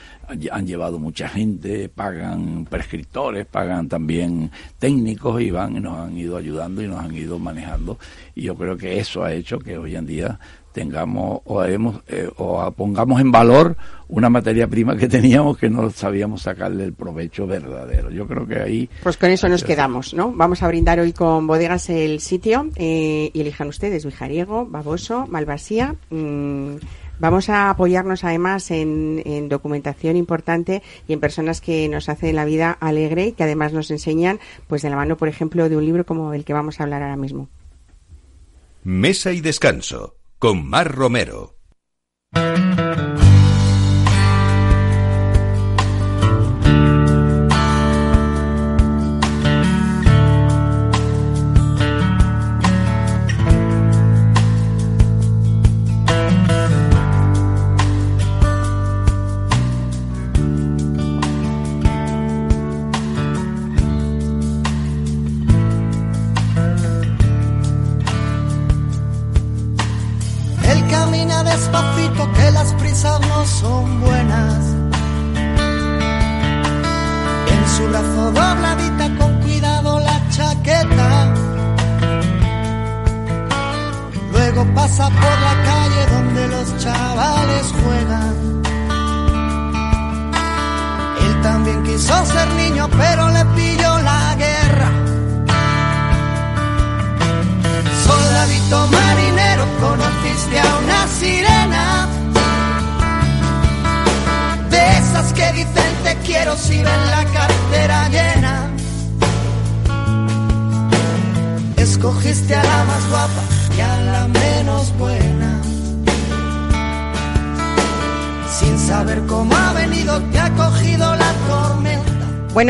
han 0.51 0.67
llevado 0.67 0.99
mucha 0.99 1.29
gente, 1.29 1.89
pagan 1.89 2.65
prescriptores, 2.65 3.45
pagan 3.47 3.89
también 3.89 4.51
técnicos 4.79 5.43
y 5.43 5.51
van 5.51 5.77
y 5.77 5.81
nos 5.81 5.99
han 5.99 6.17
ido 6.17 6.37
ayudando 6.37 6.83
y 6.83 6.89
nos 6.89 6.99
han 6.99 7.15
ido 7.15 7.39
manejando. 7.39 7.99
Y 8.35 8.43
yo 8.43 8.55
creo 8.55 8.77
que 8.77 8.99
eso 8.99 9.23
ha 9.23 9.33
hecho 9.33 9.59
que 9.59 9.77
hoy 9.77 9.95
en 9.95 10.07
día 10.07 10.39
tengamos 10.73 11.41
o, 11.45 11.63
hemos, 11.65 12.03
eh, 12.09 12.29
o 12.37 12.71
pongamos 12.73 13.21
en 13.21 13.31
valor 13.31 13.77
una 14.09 14.29
materia 14.29 14.69
prima 14.69 14.97
que 14.97 15.09
teníamos 15.09 15.57
que 15.57 15.71
no 15.71 15.89
sabíamos 15.91 16.43
sacarle 16.43 16.85
el 16.85 16.93
provecho 16.93 17.47
verdadero. 17.47 18.11
Yo 18.11 18.27
creo 18.27 18.47
que 18.47 18.59
ahí... 18.59 18.91
Pues 19.03 19.17
con 19.17 19.31
eso 19.31 19.49
nos 19.49 19.65
quedamos, 19.65 20.13
¿no? 20.13 20.33
Vamos 20.33 20.63
a 20.63 20.69
brindar 20.69 21.01
hoy 21.01 21.13
con 21.13 21.47
bodegas 21.47 21.89
el 21.89 22.21
sitio 22.21 22.69
eh, 22.77 23.31
y 23.33 23.41
elijan 23.41 23.69
ustedes 23.69 24.05
Vijariego, 24.05 24.67
Baboso, 24.67 25.27
Malvasía. 25.29 25.97
Mm, 26.11 26.75
vamos 27.21 27.49
a 27.49 27.71
apoyarnos 27.71 28.25
además 28.25 28.71
en, 28.71 29.23
en, 29.25 29.49
documentación 29.49 30.17
importante 30.17 30.83
y 31.09 31.15
en 31.15 31.21
personas 31.21 31.63
que 31.63 31.89
nos 31.89 32.11
hacen 32.11 32.37
la 32.37 32.45
vida 32.45 32.71
alegre 32.81 33.29
y 33.29 33.33
que 33.33 33.45
además 33.45 33.73
nos 33.73 33.91
enseñan, 33.91 34.41
pues 34.67 34.83
de 34.83 34.91
la 34.91 34.97
mano, 34.97 35.17
por 35.17 35.29
ejemplo, 35.29 35.69
de 35.71 35.77
un 35.77 35.87
libro 35.87 36.05
como 36.05 36.35
el 36.35 36.45
que 36.45 36.53
vamos 36.53 36.81
a 36.81 36.83
hablar 36.83 37.03
ahora 37.03 37.17
mismo. 37.17 37.49
Mesa 38.85 39.33
y 39.33 39.41
descanso 39.41 40.17
con 40.43 40.69
Mar 40.69 40.91
Romero. 40.91 41.55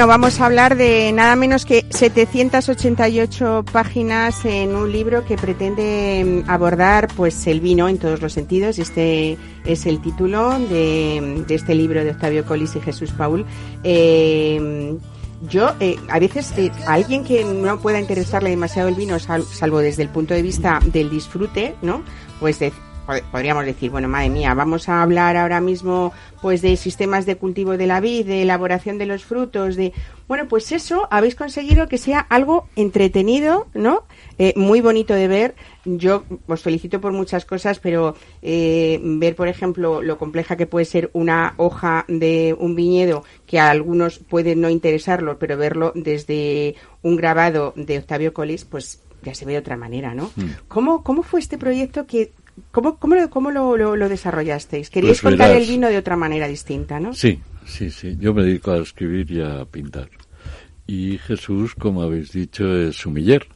Bueno, 0.02 0.18
vamos 0.20 0.40
a 0.40 0.46
hablar 0.46 0.76
de 0.76 1.12
nada 1.12 1.36
menos 1.36 1.64
que 1.64 1.86
788 1.90 3.64
páginas 3.70 4.44
en 4.44 4.74
un 4.74 4.90
libro 4.90 5.24
que 5.24 5.36
pretende 5.36 6.42
mm, 6.44 6.50
abordar 6.50 7.06
pues 7.16 7.46
el 7.46 7.60
vino 7.60 7.88
en 7.88 7.98
todos 7.98 8.20
los 8.20 8.32
sentidos. 8.32 8.80
Este 8.80 9.38
es 9.64 9.86
el 9.86 10.02
título 10.02 10.58
de, 10.58 11.44
de 11.46 11.54
este 11.54 11.76
libro 11.76 12.02
de 12.02 12.10
Octavio 12.10 12.44
Collis 12.44 12.74
y 12.74 12.80
Jesús 12.80 13.12
Paul. 13.12 13.46
Eh, 13.84 14.92
yo, 15.48 15.70
eh, 15.78 15.94
a 16.08 16.18
veces, 16.18 16.52
eh, 16.58 16.72
a 16.84 16.94
alguien 16.94 17.22
que 17.22 17.44
no 17.44 17.78
pueda 17.78 18.00
interesarle 18.00 18.50
demasiado 18.50 18.88
el 18.88 18.96
vino, 18.96 19.20
sal- 19.20 19.44
salvo 19.44 19.78
desde 19.78 20.02
el 20.02 20.08
punto 20.08 20.34
de 20.34 20.42
vista 20.42 20.80
del 20.84 21.10
disfrute, 21.10 21.76
¿no? 21.80 22.02
Pues 22.40 22.58
de- 22.58 22.72
podríamos 23.30 23.64
decir, 23.64 23.90
bueno, 23.90 24.08
madre 24.08 24.30
mía, 24.30 24.54
vamos 24.54 24.88
a 24.88 25.02
hablar 25.02 25.36
ahora 25.36 25.60
mismo 25.60 26.12
pues 26.40 26.62
de 26.62 26.76
sistemas 26.76 27.26
de 27.26 27.36
cultivo 27.36 27.76
de 27.76 27.86
la 27.86 28.00
vid, 28.00 28.26
de 28.26 28.42
elaboración 28.42 28.98
de 28.98 29.06
los 29.06 29.24
frutos, 29.24 29.76
de 29.76 29.92
bueno, 30.28 30.48
pues 30.48 30.72
eso 30.72 31.08
habéis 31.10 31.34
conseguido 31.34 31.88
que 31.88 31.98
sea 31.98 32.20
algo 32.20 32.66
entretenido, 32.74 33.66
¿no? 33.74 34.04
Eh, 34.38 34.54
muy 34.56 34.80
bonito 34.80 35.14
de 35.14 35.28
ver. 35.28 35.54
Yo 35.84 36.24
os 36.46 36.62
felicito 36.62 37.00
por 37.00 37.12
muchas 37.12 37.44
cosas, 37.44 37.80
pero 37.80 38.16
eh, 38.40 38.98
ver, 39.02 39.36
por 39.36 39.48
ejemplo, 39.48 40.00
lo 40.00 40.16
compleja 40.16 40.56
que 40.56 40.66
puede 40.66 40.86
ser 40.86 41.10
una 41.12 41.54
hoja 41.58 42.06
de 42.08 42.56
un 42.58 42.74
viñedo, 42.74 43.24
que 43.46 43.58
a 43.58 43.70
algunos 43.70 44.20
puede 44.20 44.56
no 44.56 44.70
interesarlo, 44.70 45.38
pero 45.38 45.56
verlo 45.56 45.92
desde 45.94 46.76
un 47.02 47.16
grabado 47.16 47.74
de 47.76 47.98
Octavio 47.98 48.32
Collis, 48.32 48.64
pues 48.64 49.02
ya 49.22 49.34
se 49.34 49.44
ve 49.44 49.52
de 49.52 49.58
otra 49.58 49.76
manera, 49.76 50.14
¿no? 50.14 50.30
Mm. 50.36 50.42
¿Cómo, 50.68 51.02
¿Cómo 51.02 51.22
fue 51.22 51.40
este 51.40 51.58
proyecto 51.58 52.06
que... 52.06 52.32
¿Cómo, 52.70 52.98
cómo, 52.98 53.14
lo, 53.14 53.30
cómo 53.30 53.50
lo, 53.50 53.76
lo- 53.76 53.96
lo 53.96 54.08
desarrollasteis? 54.08 54.90
Queríais 54.90 55.20
Pues 55.20 55.32
contar 55.32 55.50
verás. 55.50 55.62
el 55.62 55.68
vino 55.68 55.88
de 55.88 55.96
otra 55.98 56.16
manera 56.16 56.48
distinta, 56.48 57.00
¿no? 57.00 57.12
Sí, 57.14 57.40
sí, 57.66 57.90
sí. 57.90 58.16
Yo 58.20 58.34
me 58.34 58.42
dedico 58.42 58.72
a 58.72 58.78
escribir 58.78 59.30
y 59.30 59.40
a 59.40 59.64
pintar. 59.64 60.08
Y 60.86 61.18
Jesús, 61.18 61.74
como 61.74 62.02
habéis 62.02 62.32
dicho, 62.32 62.76
es 62.76 62.96
sumiller. 62.96 63.46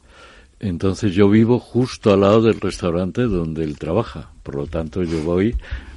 Entonces 0.59 1.13
yo 1.13 1.29
vivo 1.29 1.59
justo 1.59 2.11
al 2.11 2.21
lado 2.21 2.41
del 2.41 2.59
restaurante 2.59 3.23
donde 3.23 3.63
él 3.63 3.77
trabaja. 3.77 4.31
Por 4.41 4.55
lo 4.55 4.65
tanto, 4.65 5.03
yo 5.03 5.21
voy 5.21 5.55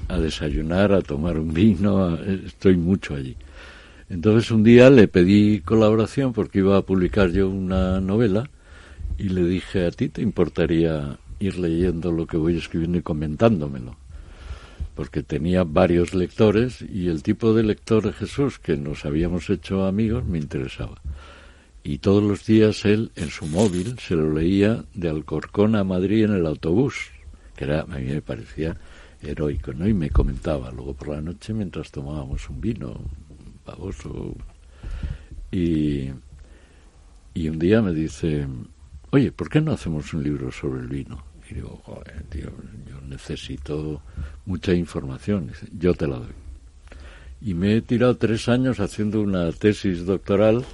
a 0.08 0.18
desayunar, 0.18 0.92
a 0.92 1.00
tomar 1.00 1.38
un 1.38 1.54
vino, 1.54 2.04
a- 2.04 2.18
estoy 2.46 2.76
mucho 2.76 3.14
allí. 3.14 3.36
Entonces 4.10 4.50
un 4.50 4.64
día 4.64 4.90
le 4.90 5.06
pedí 5.08 5.60
colaboración 5.60 6.32
porque 6.32 6.58
iba 6.58 6.76
a 6.76 6.82
publicar 6.82 7.30
yo 7.30 7.48
una 7.48 8.00
novela 8.00 8.50
y 9.18 9.28
le 9.28 9.44
dije, 9.44 9.86
¿a 9.86 9.90
ti 9.92 10.08
te 10.08 10.20
importaría 10.20 11.19
ir 11.40 11.58
leyendo 11.58 12.12
lo 12.12 12.26
que 12.26 12.36
voy 12.36 12.56
escribiendo 12.56 12.98
y 12.98 13.02
comentándomelo? 13.02 13.96
porque 15.00 15.22
tenía 15.22 15.64
varios 15.64 16.12
lectores 16.12 16.82
y 16.82 17.08
el 17.08 17.22
tipo 17.22 17.54
de 17.54 17.62
lector 17.62 18.04
de 18.04 18.12
Jesús 18.12 18.58
que 18.58 18.76
nos 18.76 19.06
habíamos 19.06 19.48
hecho 19.48 19.86
amigos 19.86 20.26
me 20.26 20.36
interesaba. 20.36 21.00
Y 21.82 21.98
todos 21.98 22.22
los 22.22 22.44
días 22.44 22.84
él 22.84 23.10
en 23.16 23.30
su 23.30 23.46
móvil 23.46 23.98
se 23.98 24.14
lo 24.14 24.30
leía 24.30 24.84
de 24.92 25.08
Alcorcón 25.08 25.74
a 25.74 25.84
Madrid 25.84 26.24
en 26.24 26.34
el 26.34 26.44
autobús, 26.44 27.06
que 27.56 27.64
era, 27.64 27.80
a 27.80 27.86
mí 27.86 28.04
me 28.04 28.20
parecía 28.20 28.76
heroico, 29.22 29.72
¿no? 29.72 29.88
Y 29.88 29.94
me 29.94 30.10
comentaba 30.10 30.70
luego 30.70 30.92
por 30.92 31.08
la 31.08 31.22
noche 31.22 31.54
mientras 31.54 31.90
tomábamos 31.90 32.50
un 32.50 32.60
vino, 32.60 32.88
un 32.90 33.54
baboso. 33.64 34.34
Y, 35.50 36.10
y 37.32 37.48
un 37.48 37.58
día 37.58 37.80
me 37.80 37.94
dice, 37.94 38.46
oye, 39.12 39.32
¿por 39.32 39.48
qué 39.48 39.62
no 39.62 39.72
hacemos 39.72 40.12
un 40.12 40.22
libro 40.22 40.52
sobre 40.52 40.80
el 40.80 40.88
vino? 40.88 41.29
Y 41.50 41.54
digo, 41.54 41.80
joder, 41.84 42.22
tío, 42.28 42.50
yo 42.88 43.00
necesito 43.08 44.00
mucha 44.46 44.72
información. 44.72 45.48
Dice, 45.48 45.66
yo 45.76 45.94
te 45.94 46.06
la 46.06 46.16
doy. 46.16 46.34
Y 47.42 47.54
me 47.54 47.76
he 47.76 47.82
tirado 47.82 48.16
tres 48.16 48.48
años 48.48 48.80
haciendo 48.80 49.20
una 49.20 49.50
tesis 49.52 50.04
doctoral, 50.04 50.64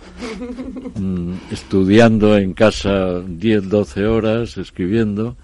mm, 0.97 1.35
estudiando 1.51 2.37
en 2.37 2.53
casa 2.53 3.21
10, 3.21 3.69
12 3.69 4.07
horas, 4.07 4.59
escribiendo, 4.59 5.37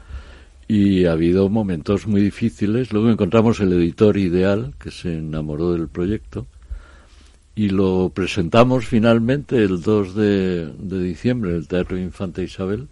y 0.66 1.04
ha 1.04 1.12
habido 1.12 1.48
momentos 1.48 2.06
muy 2.06 2.20
difíciles. 2.20 2.92
Luego 2.92 3.10
encontramos 3.10 3.60
el 3.60 3.72
editor 3.72 4.16
ideal, 4.16 4.74
que 4.78 4.90
se 4.90 5.16
enamoró 5.16 5.72
del 5.72 5.88
proyecto, 5.88 6.46
y 7.54 7.68
lo 7.68 8.10
presentamos 8.12 8.86
finalmente 8.86 9.62
el 9.62 9.80
2 9.80 10.14
de, 10.14 10.72
de 10.78 11.02
diciembre 11.02 11.52
en 11.52 11.56
el 11.56 11.68
Teatro 11.68 11.96
Infanta 11.96 12.42
Isabel, 12.42 12.88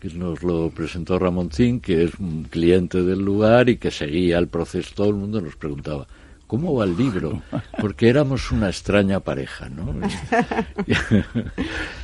que 0.00 0.08
nos 0.08 0.42
lo 0.42 0.70
presentó 0.70 1.18
Ramoncín, 1.18 1.80
que 1.80 2.04
es 2.04 2.14
un 2.14 2.44
cliente 2.44 3.02
del 3.02 3.20
lugar 3.20 3.68
y 3.68 3.76
que 3.76 3.90
seguía 3.90 4.38
el 4.38 4.48
proceso. 4.48 4.92
Todo 4.94 5.10
el 5.10 5.16
mundo 5.16 5.40
nos 5.40 5.56
preguntaba, 5.56 6.06
¿cómo 6.46 6.74
va 6.74 6.84
el 6.84 6.96
libro? 6.96 7.42
Porque 7.80 8.08
éramos 8.08 8.50
una 8.50 8.68
extraña 8.68 9.20
pareja, 9.20 9.68
¿no? 9.68 9.94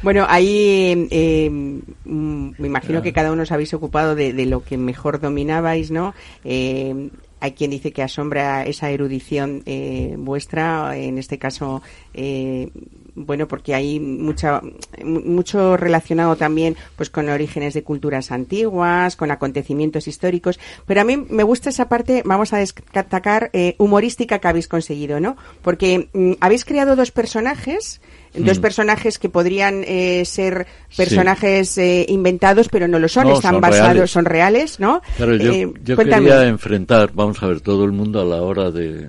Bueno, 0.02 0.26
ahí 0.28 1.08
eh, 1.10 1.50
mm, 1.50 2.50
me 2.58 2.66
imagino 2.68 3.02
que 3.02 3.12
cada 3.12 3.32
uno 3.32 3.42
os 3.42 3.50
habéis 3.50 3.74
ocupado 3.74 4.14
de, 4.14 4.32
lo 4.46 4.62
que 4.62 4.76
mejor 4.76 5.20
dominabais, 5.20 5.90
¿no? 5.90 6.14
Eh, 6.44 7.10
hay 7.40 7.52
quien 7.52 7.70
dice 7.70 7.92
que 7.92 8.02
asombra 8.02 8.64
esa 8.64 8.90
erudición 8.90 9.62
eh, 9.66 10.14
vuestra, 10.18 10.96
en 10.96 11.18
este 11.18 11.38
caso, 11.38 11.82
eh, 12.14 12.70
bueno, 13.16 13.48
porque 13.48 13.74
hay 13.74 13.98
mucha, 13.98 14.60
mu- 15.02 15.20
mucho 15.22 15.76
relacionado 15.76 16.36
también 16.36 16.76
pues 16.96 17.10
con 17.10 17.28
orígenes 17.28 17.74
de 17.74 17.82
culturas 17.82 18.30
antiguas, 18.30 19.16
con 19.16 19.30
acontecimientos 19.30 20.06
históricos, 20.06 20.60
pero 20.86 21.00
a 21.00 21.04
mí 21.04 21.16
me 21.16 21.42
gusta 21.42 21.70
esa 21.70 21.88
parte, 21.88 22.22
vamos 22.24 22.52
a 22.52 22.58
destacar, 22.58 23.50
eh, 23.52 23.74
humorística 23.78 24.38
que 24.38 24.48
habéis 24.48 24.68
conseguido, 24.68 25.18
¿no? 25.18 25.36
Porque 25.62 26.08
mm, 26.12 26.32
habéis 26.40 26.64
creado 26.64 26.94
dos 26.94 27.10
personajes, 27.10 28.00
dos 28.34 28.58
Mm. 28.58 28.60
personajes 28.62 29.18
que 29.18 29.28
podrían 29.30 29.82
eh, 29.86 30.24
ser 30.26 30.66
Sí. 30.90 30.98
personajes 30.98 31.78
eh, 31.78 32.04
inventados, 32.08 32.68
pero 32.68 32.86
no 32.86 32.98
lo 32.98 33.08
son, 33.08 33.28
No, 33.28 33.34
están 33.36 33.54
son 33.54 33.60
basados, 33.62 33.92
reales. 33.94 34.10
son 34.10 34.24
reales, 34.26 34.78
¿no? 34.80 35.00
Claro, 35.16 35.36
yo, 35.36 35.52
Eh, 35.52 35.72
yo 35.82 35.96
quería 35.96 36.46
enfrentar, 36.46 37.10
vamos 37.14 37.42
a 37.42 37.46
ver, 37.46 37.60
todo 37.62 37.84
el 37.84 37.92
mundo 37.92 38.20
a 38.20 38.24
la 38.26 38.42
hora 38.42 38.70
de, 38.70 39.08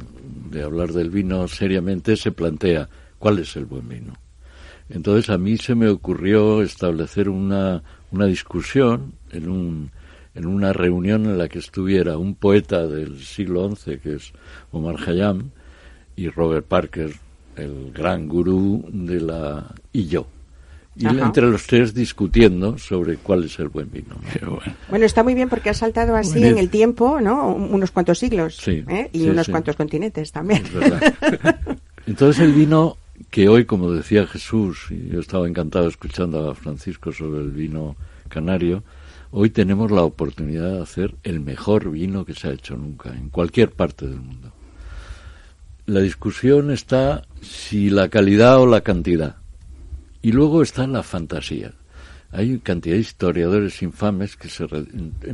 de 0.49 0.63
hablar 0.63 0.93
del 0.93 1.09
vino 1.09 1.45
seriamente 1.49 2.15
se 2.15 2.31
plantea 2.31 2.87
cuál 3.20 3.39
es 3.39 3.55
el 3.55 3.65
buen 3.65 3.88
vino. 3.88 4.13
Entonces 4.89 5.30
a 5.30 5.38
mí 5.38 5.57
se 5.57 5.76
me 5.76 5.89
ocurrió 5.89 6.61
establecer 6.61 7.28
una, 7.30 7.84
una 8.11 8.26
discusión 8.26 9.13
en, 9.32 9.49
un, 9.49 9.91
en 10.34 10.45
una 10.45 10.72
reunión 10.72 11.26
en 11.26 11.38
la 11.38 11.49
que 11.49 11.59
estuviera 11.59 12.18
un 12.18 12.36
poeta 12.36 12.88
del 12.88 13.22
siglo 13.22 13.70
XI, 13.76 13.97
que 13.97 14.15
es 14.15 14.32
Omar 14.72 14.95
Khayyam, 14.95 15.49
y 16.15 16.30
Robert 16.30 16.65
Parker, 16.65 17.11
el 17.57 17.91
gran 17.91 18.28
gurú 18.28 18.86
de 18.91 19.20
la... 19.20 19.76
y 19.91 20.07
yo. 20.07 20.26
Y 20.99 21.05
Ajá. 21.05 21.26
entre 21.28 21.43
los 21.45 21.68
tres 21.68 21.93
discutiendo 21.93 22.80
sobre 22.80 23.18
cuál 23.18 23.43
es 23.43 23.59
el 23.59 23.68
buen 23.70 23.91
vino. 23.91 24.15
Bueno, 24.89 25.05
está 25.05 25.22
muy 25.22 25.36
bien 25.36 25.47
porque 25.47 25.70
ha 25.70 25.74
saltado 25.76 26.15
así 26.15 26.39
Bueno, 26.39 26.47
en 26.47 26.57
el 26.57 26.70
tiempo, 26.72 27.22
¿no? 27.22 27.49
Un- 27.53 27.72
Unos 27.76 27.91
cuantos 27.91 28.18
siglos. 28.18 28.55
Sí, 28.57 28.84
¿eh? 28.88 29.07
Y 29.13 29.20
sí, 29.20 29.30
unos 29.30 29.45
sí. 29.45 29.51
cuantos 29.51 29.76
continentes 29.76 30.32
también. 30.32 30.63
Es 30.65 30.74
verdad. 30.74 31.13
Entonces 32.07 32.41
el 32.43 32.53
vino 32.53 32.97
que 33.30 33.49
hoy, 33.49 33.65
como 33.65 33.91
decía 33.91 34.28
Jesús, 34.28 34.88
y 34.89 35.09
yo 35.09 35.20
estaba 35.20 35.47
encantado 35.47 35.88
escuchando 35.88 36.49
a 36.49 36.55
Francisco 36.55 37.11
sobre 37.11 37.41
el 37.41 37.51
vino 37.51 37.95
canario, 38.30 38.84
hoy 39.32 39.49
tenemos 39.49 39.91
la 39.91 40.03
oportunidad 40.03 40.74
de 40.74 40.82
hacer 40.82 41.15
el 41.24 41.39
mejor 41.39 41.91
vino 41.91 42.26
que 42.26 42.34
se 42.34 42.47
ha 42.47 42.51
hecho 42.51 42.78
nunca, 42.78 43.13
en 43.13 43.30
cualquier 43.30 43.72
parte 43.72 44.07
del 44.07 44.20
mundo. 44.20 44.51
La 45.86 46.01
discusión 46.01 46.72
está 46.72 47.26
si 47.41 47.89
la 47.89 48.09
calidad 48.09 48.59
o 48.59 48.68
la 48.68 48.82
cantidad. 48.82 49.38
Y 50.22 50.34
luego 50.34 50.61
está 50.61 50.86
la 50.88 51.03
fantasía. 51.03 51.72
Hay 52.32 52.59
cantidad 52.59 52.95
de 52.95 53.01
historiadores 53.01 53.82
infames 53.82 54.36
que 54.36 54.49
se 54.49 54.68
re- 54.68 54.86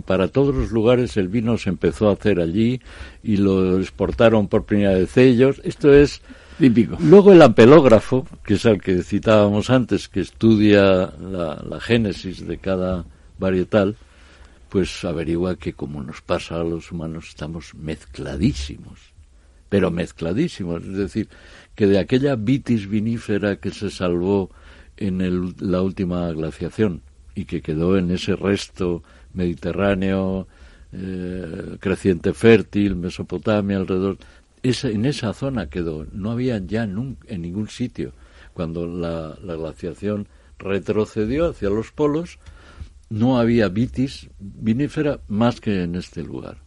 para 0.05 0.27
todos 0.27 0.53
los 0.53 0.71
lugares 0.71 1.17
el 1.17 1.27
vino 1.27 1.57
se 1.57 1.69
empezó 1.69 2.07
a 2.09 2.13
hacer 2.13 2.39
allí 2.39 2.81
y 3.23 3.37
lo 3.37 3.79
exportaron 3.79 4.47
por 4.47 4.65
primera 4.65 4.93
vez 4.93 5.17
ellos. 5.17 5.59
Esto 5.63 5.91
es 5.91 6.21
Luego 6.99 7.31
el 7.33 7.41
ampelógrafo, 7.41 8.27
que 8.45 8.55
es 8.55 8.65
el 8.65 8.81
que 8.81 9.03
citábamos 9.03 9.69
antes, 9.69 10.07
que 10.09 10.19
estudia 10.21 11.11
la, 11.21 11.63
la 11.67 11.79
génesis 11.79 12.45
de 12.45 12.57
cada 12.57 13.05
varietal, 13.39 13.95
pues 14.69 15.03
averigua 15.05 15.55
que 15.55 15.73
como 15.73 16.01
nos 16.03 16.21
pasa 16.21 16.55
a 16.59 16.63
los 16.63 16.91
humanos 16.91 17.25
estamos 17.29 17.73
mezcladísimos, 17.75 18.99
pero 19.69 19.91
mezcladísimos, 19.91 20.83
es 20.83 20.97
decir, 20.97 21.29
que 21.75 21.87
de 21.87 21.99
aquella 21.99 22.35
vitis 22.35 22.87
vinífera 22.89 23.57
que 23.57 23.71
se 23.71 23.89
salvó 23.89 24.49
en 24.97 25.21
el- 25.21 25.55
la 25.59 25.81
última 25.81 26.29
glaciación 26.31 27.01
y 27.35 27.45
que 27.45 27.61
quedó 27.61 27.97
en 27.97 28.11
ese 28.11 28.35
resto 28.35 29.03
mediterráneo, 29.33 30.47
eh, 30.91 31.77
creciente 31.79 32.33
fértil, 32.33 32.95
Mesopotamia 32.95 33.77
alrededor, 33.77 34.17
esa, 34.63 34.89
en 34.89 35.05
esa 35.05 35.33
zona 35.33 35.69
quedó, 35.69 36.05
no 36.11 36.31
había 36.31 36.57
ya 36.57 36.83
en 36.83 37.41
ningún 37.41 37.69
sitio. 37.69 38.13
Cuando 38.53 38.87
la, 38.87 39.37
la 39.43 39.55
glaciación 39.55 40.27
retrocedió 40.57 41.49
hacia 41.49 41.69
los 41.69 41.91
polos, 41.91 42.39
no 43.09 43.37
había 43.37 43.67
vitis 43.69 44.29
vinífera 44.39 45.19
más 45.27 45.61
que 45.61 45.83
en 45.83 45.95
este 45.95 46.23
lugar. 46.23 46.57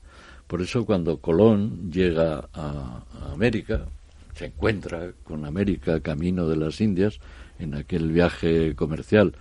Por 0.46 0.62
eso 0.62 0.84
cuando 0.84 1.20
Colón 1.20 1.90
llega 1.90 2.48
a, 2.52 3.04
a 3.20 3.32
América, 3.32 3.86
se 4.34 4.46
encuentra 4.46 5.12
con 5.24 5.44
América 5.44 6.00
camino 6.00 6.48
de 6.48 6.56
las 6.56 6.80
Indias 6.80 7.18
en 7.58 7.74
aquel 7.74 8.12
viaje 8.12 8.74
comercial 8.76 9.34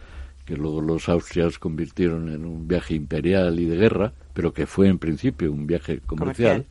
que 0.46 0.56
luego 0.56 0.80
los 0.80 1.10
austrias 1.10 1.58
convirtieron 1.58 2.30
en 2.30 2.46
un 2.46 2.68
viaje 2.68 2.94
imperial 2.94 3.60
y 3.60 3.66
de 3.66 3.76
guerra, 3.76 4.14
pero 4.34 4.54
que 4.54 4.68
fue 4.68 4.88
en 4.88 5.00
principio 5.00 5.52
un 5.52 5.66
viaje 5.66 6.00
comercial, 6.06 6.66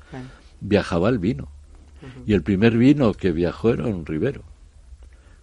viajaba 0.60 1.08
el 1.08 1.18
vino. 1.18 1.48
Y 2.26 2.32
el 2.34 2.42
primer 2.42 2.76
vino 2.76 3.12
que 3.14 3.32
viajó 3.32 3.70
era 3.70 3.86
un 3.86 4.06
ribero. 4.06 4.42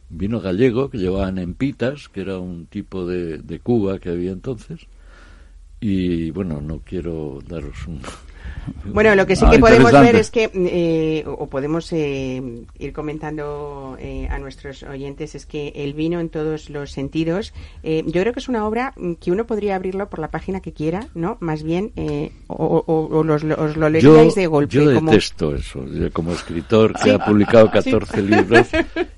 Un 0.09 0.17
vino 0.17 0.41
gallego 0.41 0.89
que 0.89 0.97
llevaban 0.97 1.37
en 1.37 1.53
pitas, 1.53 2.09
que 2.09 2.21
era 2.21 2.39
un 2.39 2.65
tipo 2.65 3.05
de, 3.05 3.37
de 3.37 3.59
cuba 3.59 3.99
que 3.99 4.09
había 4.09 4.31
entonces. 4.31 4.87
Y 5.79 6.31
bueno, 6.31 6.61
no 6.61 6.79
quiero 6.79 7.39
daros 7.47 7.87
un... 7.87 8.01
Bueno, 8.85 9.15
lo 9.15 9.25
que 9.25 9.35
sí 9.35 9.45
Ah, 9.47 9.51
que 9.51 9.59
podemos 9.59 9.91
ver 9.91 10.15
es 10.15 10.29
que, 10.31 10.49
eh, 10.53 11.23
o 11.25 11.47
podemos 11.47 11.91
eh, 11.93 12.63
ir 12.79 12.93
comentando 12.93 13.95
eh, 13.99 14.27
a 14.29 14.37
nuestros 14.39 14.83
oyentes, 14.83 15.33
es 15.35 15.45
que 15.45 15.69
el 15.75 15.93
vino 15.93 16.19
en 16.19 16.29
todos 16.29 16.69
los 16.69 16.91
sentidos, 16.91 17.53
eh, 17.83 18.03
yo 18.05 18.21
creo 18.21 18.33
que 18.33 18.39
es 18.39 18.49
una 18.49 18.65
obra 18.67 18.93
que 19.19 19.31
uno 19.31 19.45
podría 19.45 19.75
abrirlo 19.75 20.09
por 20.09 20.19
la 20.19 20.29
página 20.29 20.59
que 20.61 20.73
quiera, 20.73 21.07
¿no? 21.15 21.37
Más 21.39 21.63
bien, 21.63 21.91
eh, 21.95 22.31
o, 22.47 22.55
o- 22.85 23.17
o 23.19 23.23
los- 23.23 23.43
os 23.43 23.77
lo 23.77 23.89
leeríais 23.89 24.35
de 24.35 24.47
golpe. 24.47 24.73
yo 24.75 24.93
como... 24.93 25.11
detesto 25.11 25.55
eso. 25.55 25.85
Yo 25.87 26.11
como 26.11 26.31
escritor 26.31 26.93
que 26.93 27.03
Sí. 27.03 27.09
ha 27.11 27.19
publicado 27.25 27.67
Sí. 27.67 27.91
14 27.91 28.21
libros, 28.21 28.67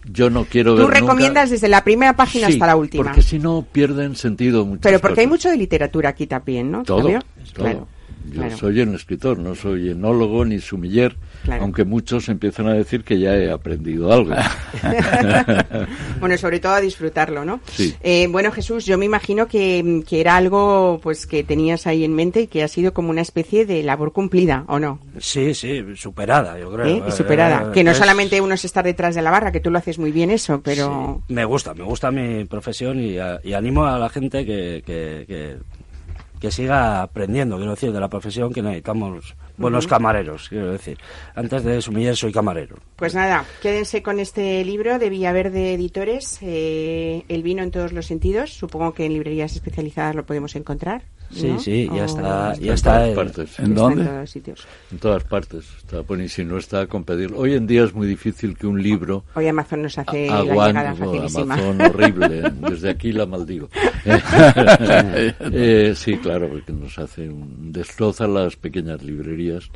yo 0.06 0.30
no 0.30 0.46
quiero 0.46 0.76
Tú 0.76 0.88
ver 0.88 1.02
recomiendas 1.02 1.50
desde 1.50 1.68
la 1.68 1.84
primera 1.84 2.16
página 2.16 2.48
Sí, 2.48 2.54
hasta 2.54 2.68
la 2.68 2.76
última. 2.76 3.04
porque 3.04 3.22
si 3.22 3.40
no 3.40 3.66
pierden 3.72 4.16
sentido 4.16 4.66
muchas 4.66 4.82
Pero 4.84 5.00
porque 5.00 5.22
hay 5.22 5.28
mucho 5.28 5.50
de 5.50 5.58
literatura 5.58 6.10
aquí 6.10 6.28
también, 6.28 6.72
¿no? 6.72 6.84
Todo. 6.84 7.10
Claro, 7.54 7.88
Yo 8.26 8.42
claro. 8.42 8.58
soy 8.58 8.80
un 8.82 8.96
escritor, 8.96 9.38
no 9.38 9.54
soy 9.56 9.90
enólogo 9.92 10.46
ni 10.46 10.60
sumiller, 10.60 11.16
Claro. 11.44 11.64
aunque 11.64 11.84
muchos 11.84 12.30
empiezan 12.30 12.68
a 12.68 12.74
decir 12.74 13.04
que 13.04 13.20
ya 13.20 13.36
he 13.36 13.52
aprendido 13.52 14.14
algo. 14.14 14.34
bueno, 16.20 16.38
sobre 16.38 16.60
todo 16.60 16.74
a 16.74 16.82
disfrutarlo, 16.82 17.44
¿no? 17.46 17.60
Sí. 17.72 17.96
Eh, 18.02 18.28
bueno, 18.30 18.52
Jesús, 18.52 18.86
yo 18.86 18.98
me 18.98 19.06
imagino 19.06 19.48
que, 19.48 20.04
que 20.08 20.22
era 20.22 20.36
algo 20.38 21.00
pues 21.04 21.26
que 21.28 21.44
tenías 21.44 21.86
ahí 21.88 22.04
en 22.04 22.14
mente 22.16 22.42
y 22.42 22.48
que 22.48 22.64
ha 22.64 22.68
sido 22.68 22.94
como 22.94 23.10
una 23.10 23.22
especie 23.22 23.66
de 23.66 23.84
labor 23.84 24.14
cumplida, 24.14 24.64
¿o 24.68 24.80
no? 24.80 25.00
Sí, 25.20 25.54
sí, 25.54 25.84
superada, 25.96 26.58
yo 26.60 26.72
creo. 26.72 26.86
¿Eh? 26.86 27.04
Y 27.08 27.12
superada. 27.12 27.70
Eh, 27.70 27.72
que 27.74 27.84
no 27.84 27.92
es- 27.92 27.98
solamente 27.98 28.40
uno 28.42 28.54
es 28.54 28.66
estar 28.66 28.84
detrás 28.86 29.16
de 29.16 29.22
la 29.22 29.32
barra, 29.32 29.52
que 29.52 29.60
tú 29.60 29.70
lo 29.72 29.78
haces 29.78 30.00
muy 30.00 30.12
bien 30.12 30.32
eso, 30.32 30.62
pero... 30.64 31.22
Me 31.28 31.46
gusta, 31.46 31.74
me 31.74 31.84
gusta 31.84 32.12
mi 32.12 32.46
profesión 32.46 33.00
y, 33.00 33.18
a- 33.18 33.40
y 33.44 33.54
animo 33.54 33.86
a 33.86 33.98
la 34.00 34.10
gente 34.10 34.46
que, 34.46 34.84
que, 34.86 35.26
que, 35.28 35.58
que 36.44 36.52
siga 36.52 37.02
aprendiendo, 37.02 37.56
quiero 37.56 37.72
decir, 37.72 37.94
de 37.94 38.02
la 38.02 38.10
profesión 38.10 38.52
que 38.52 38.62
necesitamos 38.62 39.34
buenos 39.56 39.88
camareros, 39.88 40.50
quiero 40.50 40.74
decir. 40.74 40.98
Antes 41.36 41.64
de 41.64 41.82
sumiller 41.82 42.18
soy 42.18 42.34
camarero. 42.34 42.76
Pues 42.98 43.16
nada, 43.16 43.46
quédense 43.62 44.04
con 44.04 44.20
este 44.20 44.66
libro 44.66 45.00
de 45.00 45.10
Villaverde 45.10 45.74
Editores, 45.74 46.40
eh, 46.42 47.24
El 47.30 47.44
vino 47.44 47.64
en 47.64 47.72
todos 47.72 47.94
los 47.94 48.08
sentidos. 48.08 48.52
Supongo 48.52 48.94
que 48.94 49.06
en 49.06 49.14
librerías 49.14 49.54
especializadas 49.54 50.16
lo 50.16 50.26
podemos 50.26 50.58
encontrar. 50.58 51.04
Sí, 51.34 51.48
¿no? 51.48 51.60
sí, 51.60 51.90
ya 51.94 52.06
está, 52.06 52.54
ya 52.56 52.68
en 52.68 52.74
está. 52.74 52.92
todas 52.94 53.10
en- 53.10 53.16
partes. 53.16 53.50
Está 53.50 53.64
en 53.64 53.76
todos 53.76 54.30
sitios. 54.30 54.68
En 54.92 54.98
todas 55.00 55.24
partes. 55.24 55.66
Está, 55.78 56.02
bueno, 56.02 56.24
y 56.24 56.30
si 56.30 56.46
no 56.46 56.58
está 56.58 56.88
con 56.88 57.04
pedirlo. 57.04 57.38
Hoy 57.40 57.54
en 57.56 57.66
día 57.68 57.84
es 57.84 57.94
muy 57.94 58.08
difícil 58.08 58.58
que 58.58 58.68
un 58.68 58.82
libro 58.82 59.24
Hoy 59.36 59.48
Amazon 59.48 59.82
nos 59.84 59.98
hace 59.98 60.28
la 60.28 60.38
aguante 60.40 60.80
llegada 60.80 60.96
facilísima. 60.96 61.54
Amazon 61.56 61.82
horrible. 61.90 62.42
Desde 62.70 62.90
aquí 62.90 63.12
la 63.12 63.26
maldigo. 63.26 63.70
Eh, 65.52 65.94
sí, 65.96 66.18
claro, 66.18 66.50
porque 66.50 66.72
nos 66.74 66.98
hace 67.00 67.30
un 67.30 67.72
destroza 67.72 68.28
las 68.28 68.56
pequeñas 68.56 69.02
librerías, 69.04 69.70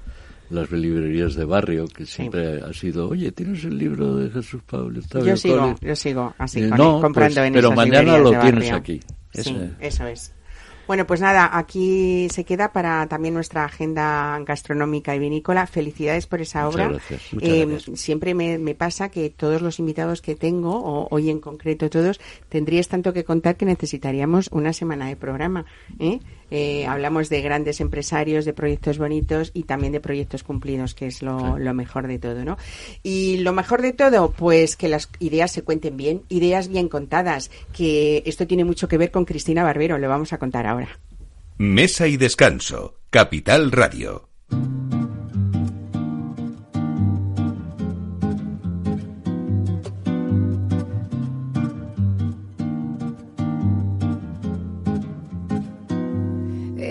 las 0.50 0.72
librerías 0.72 1.36
de 1.36 1.46
barrio, 1.46 1.88
que 1.88 2.06
siempre 2.06 2.62
ha 2.62 2.74
sido, 2.74 3.10
oye, 3.10 3.32
¿tienes 3.32 3.64
el 3.64 3.78
libro 3.78 4.16
de 4.16 4.30
Jesús 4.30 4.62
Pablo? 4.70 5.00
Yo 5.24 5.36
sigo, 5.38 5.58
Collins?". 5.60 5.80
yo 5.82 5.96
sigo 5.96 6.34
así 6.38 6.64
Eh, 6.64 6.70
con- 6.70 6.78
no, 6.78 7.02
comprando 7.02 7.36
pues, 7.36 7.48
en 7.48 7.54
pero 7.54 7.68
esas 7.68 7.76
mañana 7.78 8.18
lo 8.18 8.40
tienes 8.40 8.72
aquí. 8.72 9.00
Sí, 9.34 9.56
eso 9.80 10.08
es. 10.08 10.34
Bueno, 10.88 11.06
pues 11.06 11.20
nada, 11.20 11.50
aquí 11.58 12.28
se 12.32 12.46
queda 12.46 12.72
para 12.72 13.08
también 13.08 13.34
nuestra 13.34 13.66
agenda 13.66 14.40
gastronómica 14.46 15.14
y 15.16 15.20
vinícola. 15.20 15.68
Felicidades 15.68 16.28
por 16.28 16.40
esa 16.42 16.64
Muchas 16.64 16.76
obra. 16.76 16.88
gracias. 16.90 17.34
Muchas 17.34 17.50
Eh, 17.50 17.66
gracias. 17.66 18.00
Siempre 18.00 18.34
me, 18.34 18.58
me 18.58 18.74
pasa 18.74 19.10
que 19.10 19.30
todos 19.30 19.62
los 19.62 19.80
invitados 19.80 20.22
que 20.22 20.36
tengo, 20.36 20.72
o 20.82 21.08
hoy 21.12 21.30
en 21.30 21.40
concreto 21.40 21.90
todos, 21.90 22.20
tendríais 22.50 22.88
tanto 22.88 23.12
que 23.14 23.26
contar 23.26 23.58
que 23.58 23.66
necesitaríamos 23.66 24.48
una 24.52 24.72
semana 24.74 25.08
de 25.08 25.16
programa. 25.18 25.66
¿eh? 26.00 26.20
Eh, 26.50 26.86
hablamos 26.86 27.30
de 27.30 27.42
grandes 27.42 27.82
empresarios, 27.82 28.46
de 28.46 28.54
proyectos 28.54 28.98
bonitos 28.98 29.52
y 29.54 29.64
también 29.64 29.92
de 29.92 30.00
proyectos 30.00 30.44
cumplidos, 30.44 30.96
que 30.96 31.08
es 31.08 31.22
lo, 31.22 31.58
lo 31.58 31.74
mejor 31.74 32.08
de 32.08 32.20
todo, 32.20 32.46
¿no? 32.46 32.58
Y 33.04 33.38
lo 33.38 33.54
mejor 33.54 33.82
de 33.82 33.94
todo, 33.94 34.32
pues 34.32 34.76
que 34.76 34.88
las 34.88 35.10
ideas 35.20 35.52
se 35.52 35.64
cuenten 35.64 35.98
bien, 35.98 36.24
ideas 36.30 36.68
bien 36.70 36.88
contadas, 36.90 37.52
que 37.74 38.24
esto 38.26 38.48
tiene 38.48 38.64
mucho 38.64 38.88
que 38.88 38.98
ver 38.98 39.12
con 39.12 39.26
Cristina 39.26 39.64
Barbero, 39.64 39.98
lo 39.98 40.10
vamos 40.10 40.34
a 40.34 40.38
contar 40.38 40.68
ahora. 40.68 41.00
Mesa 41.58 42.08
y 42.08 42.18
descanso. 42.18 42.96
Capital 43.10 43.72
Radio. 43.72 44.30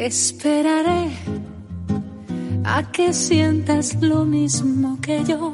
Esperaré 0.06 1.10
a 2.62 2.92
que 2.92 3.12
sientas 3.12 3.96
lo 4.00 4.24
mismo 4.24 5.00
que 5.00 5.24
yo, 5.24 5.52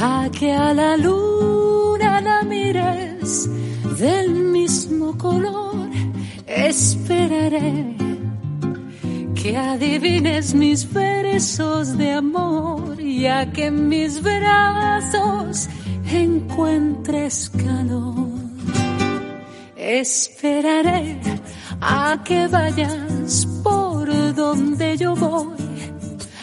a 0.00 0.28
que 0.30 0.52
a 0.52 0.72
la 0.72 0.96
luna 0.96 2.20
la 2.20 2.44
mires 2.44 3.50
del 3.98 4.30
mismo 4.30 5.18
color. 5.18 5.90
Esperaré 6.46 7.96
que 9.34 9.56
adivines 9.56 10.54
mis 10.54 10.88
versos 10.92 11.98
de 11.98 12.12
amor 12.12 13.00
y 13.00 13.26
a 13.26 13.52
que 13.52 13.66
en 13.66 13.88
mis 13.88 14.22
brazos 14.22 15.68
encuentres 16.12 17.50
calor. 17.50 18.28
Esperaré 19.76 21.18
a 21.80 22.22
que 22.24 22.46
vayas 22.46 23.07
donde 24.38 24.96
yo 24.96 25.16
voy, 25.16 25.56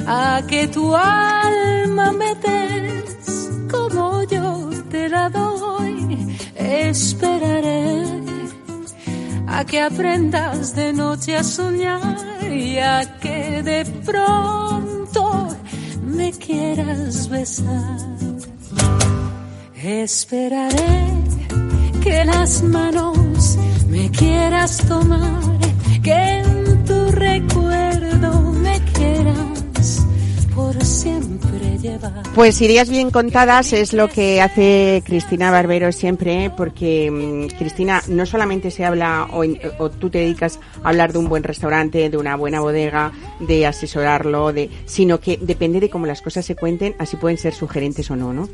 a 0.06 0.42
que 0.50 0.68
tu 0.68 0.94
alma 0.94 2.12
me 2.12 2.36
des 2.36 3.50
como 3.72 4.22
yo 4.24 4.70
te 4.92 5.08
la 5.08 5.30
doy. 5.30 6.36
Esperaré 6.56 8.04
a 9.48 9.64
que 9.64 9.80
aprendas 9.82 10.76
de 10.76 10.92
noche 10.92 11.38
a 11.38 11.44
soñar 11.44 12.18
y 12.44 12.78
a 12.80 13.18
que 13.22 13.64
de 13.64 13.86
pronto 14.10 15.48
me 16.18 16.34
quieras 16.34 17.30
besar. 17.30 18.00
Esperaré 19.82 20.96
que 22.04 22.26
las 22.26 22.62
manos 22.62 23.58
me 23.88 24.12
quieras 24.12 24.78
tomar, 24.86 25.60
que 26.04 26.18
en 26.40 26.86
tu 26.86 27.12
recuerdo 27.12 27.65
Pues 32.34 32.62
ideas 32.62 32.90
bien 32.90 33.12
contadas 33.12 33.74
es 33.74 33.94
lo 33.94 34.08
que 34.08 34.42
hace 34.42 35.04
Cristina 35.06 35.52
Barbero 35.52 35.92
siempre, 35.92 36.52
porque 36.56 37.10
mm, 37.12 37.58
Cristina 37.58 38.02
no 38.08 38.26
solamente 38.26 38.72
se 38.72 38.86
habla 38.86 39.28
o, 39.32 39.44
o 39.78 39.90
tú 39.90 40.10
te 40.10 40.20
dedicas 40.20 40.60
a 40.84 40.90
hablar 40.90 41.14
de 41.14 41.20
un 41.20 41.30
buen 41.30 41.44
restaurante, 41.44 42.10
de 42.10 42.18
una 42.18 42.36
buena 42.36 42.60
bodega, 42.60 43.12
de 43.40 43.66
asesorarlo, 43.66 44.52
de, 44.52 44.70
sino 44.86 45.20
que 45.20 45.38
depende 45.38 45.80
de 45.80 45.90
cómo 45.90 46.06
las 46.06 46.22
cosas 46.22 46.46
se 46.46 46.56
cuenten, 46.56 46.96
así 47.00 47.18
pueden 47.18 47.38
ser 47.38 47.54
sugerentes 47.54 48.10
o 48.12 48.16
no, 48.16 48.34
¿no? 48.34 48.50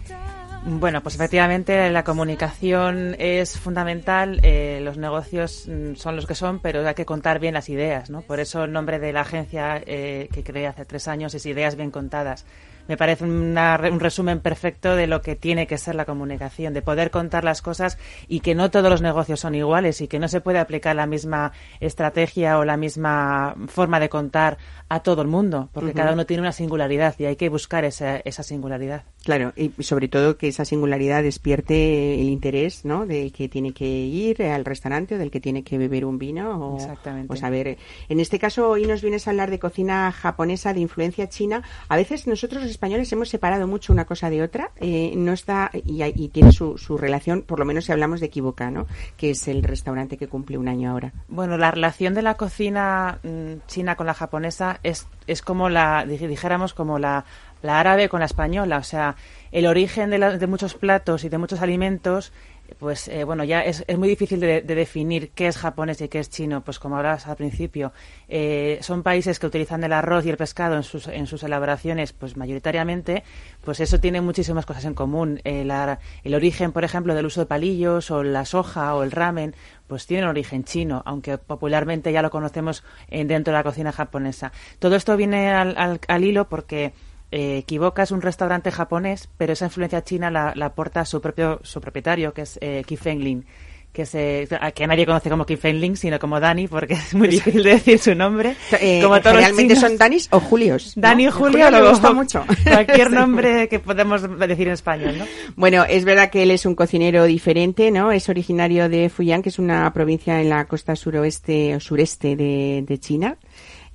Bueno, 0.63 1.01
pues 1.01 1.15
efectivamente 1.15 1.89
la 1.89 2.03
comunicación 2.03 3.15
es 3.17 3.57
fundamental. 3.57 4.39
eh, 4.43 4.79
los 4.83 4.97
negocios 4.97 5.67
mm, 5.67 5.95
son 5.95 6.15
los 6.15 6.27
que 6.27 6.35
son, 6.35 6.59
pero 6.59 6.87
hay 6.87 6.93
que 6.93 7.05
contar 7.05 7.39
bien 7.39 7.55
las 7.55 7.67
ideas, 7.69 8.11
¿no? 8.11 8.21
Por 8.21 8.39
eso 8.39 8.63
el 8.65 8.71
nombre 8.71 8.99
de 8.99 9.11
la 9.11 9.21
agencia 9.21 9.81
eh, 9.83 10.29
que 10.31 10.43
creé 10.43 10.67
hace 10.67 10.85
tres 10.85 11.07
años 11.07 11.33
es 11.33 11.45
Ideas 11.47 11.75
Bien 11.75 11.89
Contadas. 11.89 12.45
Me 12.87 12.97
parece 12.97 13.23
una 13.23 13.79
un 13.91 13.99
resumen 13.99 14.39
perfecto 14.39 14.95
de 14.95 15.07
lo 15.07 15.21
que 15.21 15.35
tiene 15.35 15.67
que 15.67 15.77
ser 15.77 15.95
la 15.95 16.05
comunicación, 16.05 16.73
de 16.73 16.81
poder 16.81 17.11
contar 17.11 17.43
las 17.43 17.61
cosas 17.61 17.97
y 18.27 18.39
que 18.39 18.55
no 18.55 18.71
todos 18.71 18.89
los 18.89 19.01
negocios 19.01 19.39
son 19.39 19.55
iguales 19.55 20.01
y 20.01 20.07
que 20.07 20.19
no 20.19 20.27
se 20.27 20.41
puede 20.41 20.59
aplicar 20.59 20.95
la 20.95 21.05
misma 21.05 21.51
estrategia 21.79 22.57
o 22.57 22.65
la 22.65 22.77
misma 22.77 23.55
forma 23.67 23.99
de 23.99 24.09
contar 24.09 24.57
a 24.93 24.99
todo 24.99 25.21
el 25.21 25.29
mundo, 25.29 25.69
porque 25.71 25.93
cada 25.93 26.11
uno 26.11 26.25
tiene 26.25 26.41
una 26.41 26.51
singularidad 26.51 27.15
y 27.17 27.23
hay 27.23 27.37
que 27.37 27.47
buscar 27.47 27.85
esa, 27.85 28.17
esa 28.17 28.43
singularidad. 28.43 29.03
Claro, 29.23 29.53
y 29.55 29.71
sobre 29.83 30.09
todo 30.09 30.35
que 30.35 30.49
esa 30.49 30.65
singularidad 30.65 31.23
despierte 31.23 32.19
el 32.19 32.27
interés, 32.27 32.83
¿no? 32.83 33.05
Del 33.05 33.31
que 33.31 33.47
tiene 33.47 33.71
que 33.71 33.85
ir 33.87 34.43
al 34.43 34.65
restaurante 34.65 35.15
o 35.15 35.17
del 35.17 35.31
que 35.31 35.39
tiene 35.39 35.63
que 35.63 35.77
beber 35.77 36.03
un 36.03 36.17
vino 36.17 36.57
o, 36.73 36.75
Exactamente. 36.75 37.31
o 37.31 37.37
saber. 37.37 37.77
En 38.09 38.19
este 38.19 38.37
caso, 38.37 38.67
hoy 38.67 38.85
nos 38.85 39.01
vienes 39.01 39.27
a 39.27 39.29
hablar 39.29 39.49
de 39.49 39.59
cocina 39.59 40.11
japonesa 40.11 40.73
de 40.73 40.81
influencia 40.81 41.29
china. 41.29 41.63
A 41.87 41.95
veces 41.95 42.27
nosotros 42.27 42.61
los 42.61 42.69
españoles 42.71 43.09
hemos 43.13 43.29
separado 43.29 43.67
mucho 43.67 43.93
una 43.93 44.03
cosa 44.03 44.29
de 44.29 44.43
otra. 44.43 44.71
eh, 44.81 45.13
no 45.15 45.31
está 45.31 45.71
y, 45.73 46.03
y 46.03 46.27
tiene 46.29 46.51
su, 46.51 46.77
su 46.77 46.97
relación, 46.97 47.43
por 47.43 47.59
lo 47.59 47.65
menos 47.65 47.85
si 47.85 47.93
hablamos 47.93 48.19
de 48.19 48.25
Equivoca, 48.25 48.69
¿no? 48.69 48.87
Que 49.15 49.29
es 49.29 49.47
el 49.47 49.63
restaurante 49.63 50.17
que 50.17 50.27
cumple 50.27 50.57
un 50.57 50.67
año 50.67 50.91
ahora. 50.91 51.13
Bueno, 51.29 51.57
la 51.57 51.71
relación 51.71 52.13
de 52.13 52.23
la 52.23 52.33
cocina 52.33 53.19
mm, 53.23 53.67
china 53.67 53.95
con 53.95 54.05
la 54.07 54.13
japonesa 54.13 54.79
es, 54.83 55.07
es 55.27 55.41
como 55.41 55.69
la, 55.69 56.05
dij- 56.05 56.27
dijéramos, 56.27 56.73
como 56.73 56.99
la, 56.99 57.25
la 57.61 57.79
árabe 57.79 58.09
con 58.09 58.19
la 58.19 58.25
española. 58.25 58.77
O 58.77 58.83
sea, 58.83 59.15
el 59.51 59.65
origen 59.67 60.09
de, 60.09 60.17
la- 60.17 60.37
de 60.37 60.47
muchos 60.47 60.73
platos 60.75 61.23
y 61.23 61.29
de 61.29 61.37
muchos 61.37 61.61
alimentos, 61.61 62.31
pues 62.79 63.07
eh, 63.07 63.23
bueno, 63.23 63.43
ya 63.43 63.61
es, 63.61 63.83
es 63.87 63.97
muy 63.97 64.07
difícil 64.09 64.39
de, 64.39 64.61
de 64.61 64.75
definir 64.75 65.31
qué 65.31 65.47
es 65.47 65.57
japonés 65.57 66.01
y 66.01 66.07
qué 66.07 66.19
es 66.19 66.29
chino. 66.29 66.61
Pues 66.63 66.79
como 66.79 66.97
hablabas 66.97 67.27
al 67.27 67.35
principio, 67.35 67.91
eh, 68.27 68.79
son 68.81 69.03
países 69.03 69.39
que 69.39 69.47
utilizan 69.47 69.83
el 69.83 69.93
arroz 69.93 70.25
y 70.25 70.29
el 70.29 70.37
pescado 70.37 70.75
en 70.75 70.83
sus, 70.83 71.07
en 71.07 71.27
sus 71.27 71.43
elaboraciones, 71.43 72.13
pues 72.13 72.37
mayoritariamente, 72.37 73.23
pues 73.63 73.79
eso 73.79 73.99
tiene 73.99 74.21
muchísimas 74.21 74.65
cosas 74.65 74.85
en 74.85 74.93
común. 74.93 75.39
El 75.43 76.33
origen, 76.33 76.71
por 76.71 76.83
ejemplo, 76.83 77.13
del 77.15 77.25
uso 77.25 77.41
de 77.41 77.45
palillos 77.47 78.11
o 78.11 78.23
la 78.23 78.45
soja 78.45 78.95
o 78.95 79.03
el 79.03 79.11
ramen, 79.11 79.55
pues 79.87 80.07
tiene 80.07 80.23
un 80.23 80.29
origen 80.29 80.63
chino, 80.63 81.03
aunque 81.05 81.37
popularmente 81.37 82.11
ya 82.11 82.21
lo 82.21 82.29
conocemos 82.31 82.83
dentro 83.09 83.51
de 83.53 83.59
la 83.59 83.63
cocina 83.63 83.91
japonesa. 83.91 84.51
Todo 84.79 84.95
esto 84.95 85.17
viene 85.17 85.51
al, 85.51 85.75
al- 85.77 85.99
al 86.07 86.23
hilo 86.23 86.47
porque 86.47 86.93
eh, 87.31 87.63
es 87.97 88.11
un 88.11 88.21
restaurante 88.21 88.71
japonés, 88.71 89.29
pero 89.37 89.53
esa 89.53 89.65
influencia 89.65 90.03
china 90.03 90.29
la, 90.29 90.53
la 90.55 90.67
aporta 90.67 91.05
su 91.05 91.21
propio 91.21 91.59
su 91.63 91.79
propietario, 91.81 92.33
que 92.33 92.41
es 92.41 92.57
eh, 92.61 92.83
Ki 92.85 92.97
Feng 92.97 93.19
Lin, 93.19 93.45
que, 93.93 94.05
se, 94.05 94.47
a- 94.61 94.71
que 94.71 94.87
nadie 94.87 95.05
conoce 95.05 95.29
como 95.29 95.45
Ki 95.45 95.57
Feng 95.57 95.75
Lin, 95.81 95.97
sino 95.97 96.17
como 96.17 96.39
Dani, 96.39 96.67
porque 96.69 96.93
es 96.93 97.13
muy 97.13 97.27
difícil 97.27 97.61
de 97.63 97.71
decir 97.71 97.99
su 97.99 98.15
nombre. 98.15 98.55
Eh, 98.79 99.01
como 99.03 99.19
todos 99.19 99.35
chinos. 99.75 99.79
son 99.79 99.97
Danis 99.97 100.27
o 100.31 100.39
Julios. 100.39 100.95
¿no? 100.95 101.01
Dani 101.01 101.25
y 101.25 101.29
Julio, 101.29 101.65
le 101.65 101.71
luego 101.71 101.89
gusta 101.89 102.13
mucho. 102.13 102.45
Cualquier 102.63 103.09
Sí. 103.09 103.13
nombre 103.15 103.67
que 103.67 103.79
podemos 103.79 104.21
decir 104.39 104.67
en 104.67 104.73
español, 104.73 105.17
¿no? 105.17 105.25
Bueno, 105.57 105.83
es 105.83 106.05
verdad 106.05 106.29
que 106.29 106.43
él 106.43 106.51
es 106.51 106.65
un 106.65 106.75
cocinero 106.75 107.25
diferente, 107.25 107.91
¿no? 107.91 108.11
Es 108.13 108.29
originario 108.29 108.87
de 108.87 109.09
Fuyang, 109.09 109.41
que 109.41 109.49
es 109.49 109.59
una 109.59 109.91
provincia 109.93 110.39
en 110.39 110.47
la 110.49 110.65
costa 110.65 110.95
suroeste 110.95 111.75
o 111.75 111.79
sureste 111.81 112.35
de, 112.37 112.85
de 112.87 112.97
China. 112.99 113.35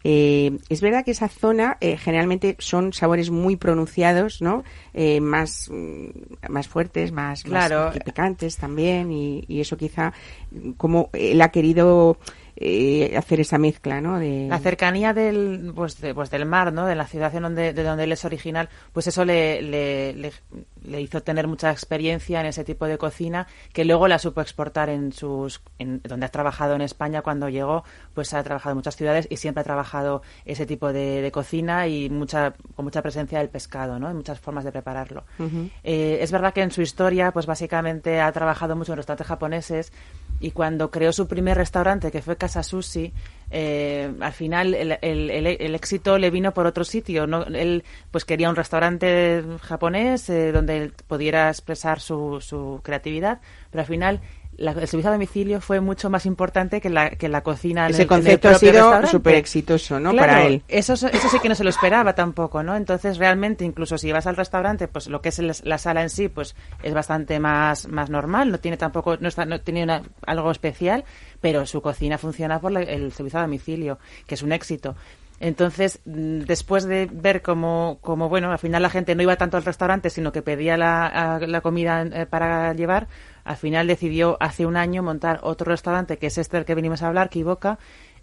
Eh, 0.09 0.57
es 0.69 0.81
verdad 0.83 1.05
que 1.05 1.11
esa 1.11 1.27
zona 1.29 1.79
eh, 1.81 1.97
generalmente 1.97 2.55
son 2.61 2.93
sabores 2.93 3.31
muy 3.31 3.57
pronunciados, 3.57 4.41
¿no? 4.41 4.63
Eh, 4.95 5.21
más, 5.21 5.69
mm, 5.69 6.11
más 6.49 6.69
fuertes, 6.69 7.11
más, 7.11 7.45
más 7.49 7.67
Claro. 7.67 7.91
picantes 8.05 8.57
también, 8.57 9.11
y, 9.11 9.45
y 9.49 9.61
eso 9.61 9.77
quizá, 9.77 10.13
como 10.77 11.11
él 11.13 11.43
ha 11.43 11.49
querido 11.49 12.19
eh, 12.59 13.15
hacer 13.17 13.41
esa 13.41 13.59
mezcla, 13.59 14.01
¿no? 14.01 14.19
De, 14.19 14.47
La 14.49 14.59
cercanía 14.59 15.13
del, 15.13 15.73
pues, 15.75 16.01
de- 16.01 16.15
pues 16.15 16.31
del 16.31 16.47
mar, 16.47 16.73
¿no? 16.73 16.87
De 16.87 16.95
la 16.95 17.07
ciudad 17.07 17.35
en 17.35 17.43
donde, 17.43 17.73
de 17.73 17.83
donde 17.83 18.05
él 18.05 18.13
es 18.13 18.25
original, 18.25 18.69
pues 18.93 19.07
eso 19.07 19.25
le, 19.25 19.61
le, 19.63 20.13
le- 20.15 20.33
le 20.85 21.01
hizo 21.01 21.23
tener 21.23 21.49
mucha 21.49 21.71
experiencia 21.71 22.41
en 22.41 22.47
ese 22.47 22.65
tipo 22.65 22.87
de 22.87 22.97
cocina 22.97 23.47
que 23.73 23.85
luego 23.85 24.09
la 24.09 24.19
supo 24.19 24.41
exportar 24.41 24.89
en 24.89 25.13
sus, 25.13 25.61
en, 25.79 26.01
donde 26.05 26.27
ha 26.27 26.29
trabajado 26.31 26.75
en 26.75 26.81
España 26.81 27.23
cuando 27.23 27.49
llegó, 27.49 27.85
pues 28.15 28.33
ha 28.35 28.43
trabajado 28.43 28.73
en 28.73 28.77
muchas 28.79 28.97
ciudades 28.97 29.27
y 29.31 29.37
siempre 29.37 29.61
ha 29.61 29.65
trabajado 29.65 30.23
ese 30.45 30.65
tipo 30.65 30.93
de, 30.93 31.21
de 31.23 31.31
cocina 31.33 31.87
y 31.89 32.09
mucha, 32.09 32.55
con 32.75 32.85
mucha 32.85 33.03
presencia 33.03 33.39
del 33.41 33.49
pescado, 33.51 33.99
¿no? 33.99 34.09
En 34.11 34.17
muchas 34.17 34.41
formas 34.41 34.65
de 34.65 34.73
prepararlo. 34.73 35.25
Eh, 35.85 36.19
es 36.23 36.31
verdad 36.33 36.55
que 36.55 36.63
en 36.63 36.71
su 36.71 36.81
historia, 36.83 37.33
pues 37.33 37.47
básicamente 37.47 38.21
ha 38.21 38.33
trabajado 38.33 38.77
mucho 38.77 38.93
en 38.93 38.97
restaurantes 38.99 39.27
japoneses 39.27 39.93
y 40.41 40.51
cuando 40.51 40.91
creó 40.91 41.13
su 41.13 41.27
primer 41.27 41.57
restaurante, 41.57 42.11
que 42.11 42.21
fue 42.23 42.37
Casa 42.37 42.63
Sushi, 42.63 43.13
eh, 43.51 44.13
al 44.21 44.33
final 44.33 44.75
el, 44.75 44.99
el- 45.01 45.31
el- 45.31 45.75
éxito 45.75 46.19
le 46.19 46.31
vino 46.31 46.53
por 46.53 46.67
otro 46.67 46.85
sitio. 46.85 47.27
¿no? 47.27 47.45
Él 47.45 47.85
pues 48.11 48.25
quería 48.25 48.51
un 48.51 48.57
restaurante 48.57 49.43
japonés 49.63 50.29
eh, 50.29 50.53
donde 50.53 50.77
él 50.79 50.93
pudiera 51.07 51.49
expresar 51.49 52.01
su, 52.01 52.41
su 52.41 52.81
creatividad, 52.83 53.41
pero 53.71 53.81
al 53.83 53.87
final 53.87 54.21
la- 54.59 54.73
el 54.73 54.89
servicio 54.89 55.11
a 55.11 55.13
domicilio 55.13 55.61
fue 55.61 55.81
mucho 55.81 56.09
más 56.11 56.25
importante 56.27 56.81
que 56.81 56.89
la, 56.91 57.11
que 57.11 57.29
la 57.29 57.43
cocina. 57.43 57.87
en 57.87 57.91
Ese 57.93 58.03
el- 58.03 58.09
en 58.09 58.15
el 58.15 58.23
concepto 58.25 58.49
ha 58.49 58.55
sido 58.55 59.07
súper 59.07 59.35
exitoso, 59.35 60.01
¿no? 60.01 60.13
Claro, 60.13 60.27
Para 60.33 60.45
él. 60.47 60.63
Eso, 60.69 60.95
eso 60.95 61.09
sí 61.31 61.39
que 61.41 61.49
no 61.49 61.55
se 61.55 61.65
lo 61.65 61.71
esperaba 61.71 62.15
tampoco, 62.15 62.63
¿no? 62.63 62.75
Entonces, 62.77 63.19
realmente, 63.19 63.65
incluso 63.65 63.99
si 63.99 64.11
vas 64.13 64.27
al 64.27 64.37
restaurante, 64.37 64.89
pues 64.89 65.09
lo 65.09 65.21
que 65.21 65.29
es 65.31 65.39
el- 65.39 65.53
la 65.65 65.79
sala 65.79 66.03
en 66.03 66.11
sí, 66.11 66.29
pues 66.29 66.55
es 66.83 66.95
bastante 66.95 67.39
más, 67.39 67.89
más 67.89 68.09
normal, 68.11 68.51
no 68.51 68.59
tiene 68.59 68.77
tampoco, 68.77 69.17
no, 69.19 69.29
está, 69.29 69.45
no 69.45 69.61
tiene 69.61 69.83
una- 69.85 70.03
algo 70.27 70.51
especial, 70.51 71.05
pero 71.41 71.67
su 71.67 71.83
cocina 71.83 72.19
funciona 72.19 72.59
por 72.61 72.73
la- 72.73 72.81
el 72.83 73.13
servicio 73.13 73.39
a 73.39 73.43
domicilio, 73.43 73.99
que 74.27 74.35
es 74.37 74.43
un 74.43 74.53
éxito. 74.53 74.97
Entonces, 75.39 76.01
mm, 76.07 76.41
después 76.41 76.85
de 76.85 77.09
ver 77.13 77.43
cómo, 77.43 77.99
cómo, 78.01 78.29
bueno, 78.31 78.51
al 78.51 78.59
final 78.59 78.83
la 78.83 78.89
gente 78.89 79.15
no 79.15 79.23
iba 79.23 79.37
tanto 79.37 79.59
al 79.59 79.65
restaurante, 79.65 80.09
sino 80.09 80.33
que 80.33 80.41
pedía 80.41 80.79
la, 80.79 81.39
la 81.47 81.61
comida 81.61 82.03
eh, 82.03 82.25
para 82.25 82.73
llevar, 82.73 83.07
al 83.47 83.57
final 83.57 83.87
decidió 83.87 84.37
hace 84.41 84.67
un 84.67 84.77
año 84.77 85.03
montar 85.03 85.41
otro 85.43 85.71
restaurante, 85.71 86.19
que 86.19 86.27
es 86.27 86.37
este 86.39 86.57
del 86.57 86.67
que 86.67 86.75
venimos 86.75 87.03
a 87.03 87.09
hablar, 87.09 87.29
Kiboka, 87.31 87.79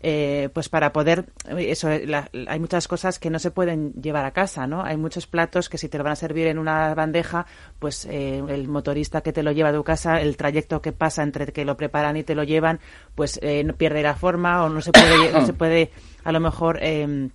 eh, 0.06 0.50
pues 0.54 0.68
para 0.68 0.92
poder 0.92 1.28
eh, 1.48 1.68
eso 1.72 1.88
la- 1.90 2.28
la- 2.34 2.52
hay 2.52 2.60
muchas 2.60 2.90
cosas 2.90 3.20
que 3.20 3.30
no 3.30 3.40
se 3.40 3.52
pueden 3.52 3.94
llevar 3.94 4.26
a 4.26 4.32
casa 4.32 4.68
no 4.68 4.84
hay 4.84 4.98
muchos 4.98 5.28
platos 5.28 5.70
que 5.70 5.78
si 5.78 5.88
te 5.88 5.98
lo 5.98 6.04
van 6.04 6.12
a 6.12 6.16
servir 6.18 6.48
en 6.48 6.60
una 6.60 6.94
bandeja 6.94 7.46
pues 7.80 8.04
eh, 8.12 8.44
el 8.50 8.68
motorista 8.68 9.22
que 9.22 9.32
te 9.32 9.44
lo 9.44 9.54
lleva 9.54 9.70
a 9.70 9.74
tu 9.74 9.82
casa 9.86 10.20
el 10.20 10.36
trayecto 10.36 10.82
que 10.82 10.92
pasa 10.92 11.24
entre 11.24 11.46
que 11.54 11.64
lo 11.64 11.78
preparan 11.78 12.18
y 12.18 12.24
te 12.24 12.36
lo 12.36 12.44
llevan 12.44 12.82
pues 13.16 13.40
eh, 13.42 13.64
no 13.64 13.76
pierde 13.78 14.04
la 14.04 14.16
forma 14.16 14.66
o 14.66 14.68
no 14.70 14.82
se 14.82 14.92
puede 14.92 15.32
no 15.32 15.46
se 15.46 15.54
puede 15.62 15.90
a 16.26 16.34
lo 16.34 16.42
mejor 16.42 16.80
eh, 16.82 17.30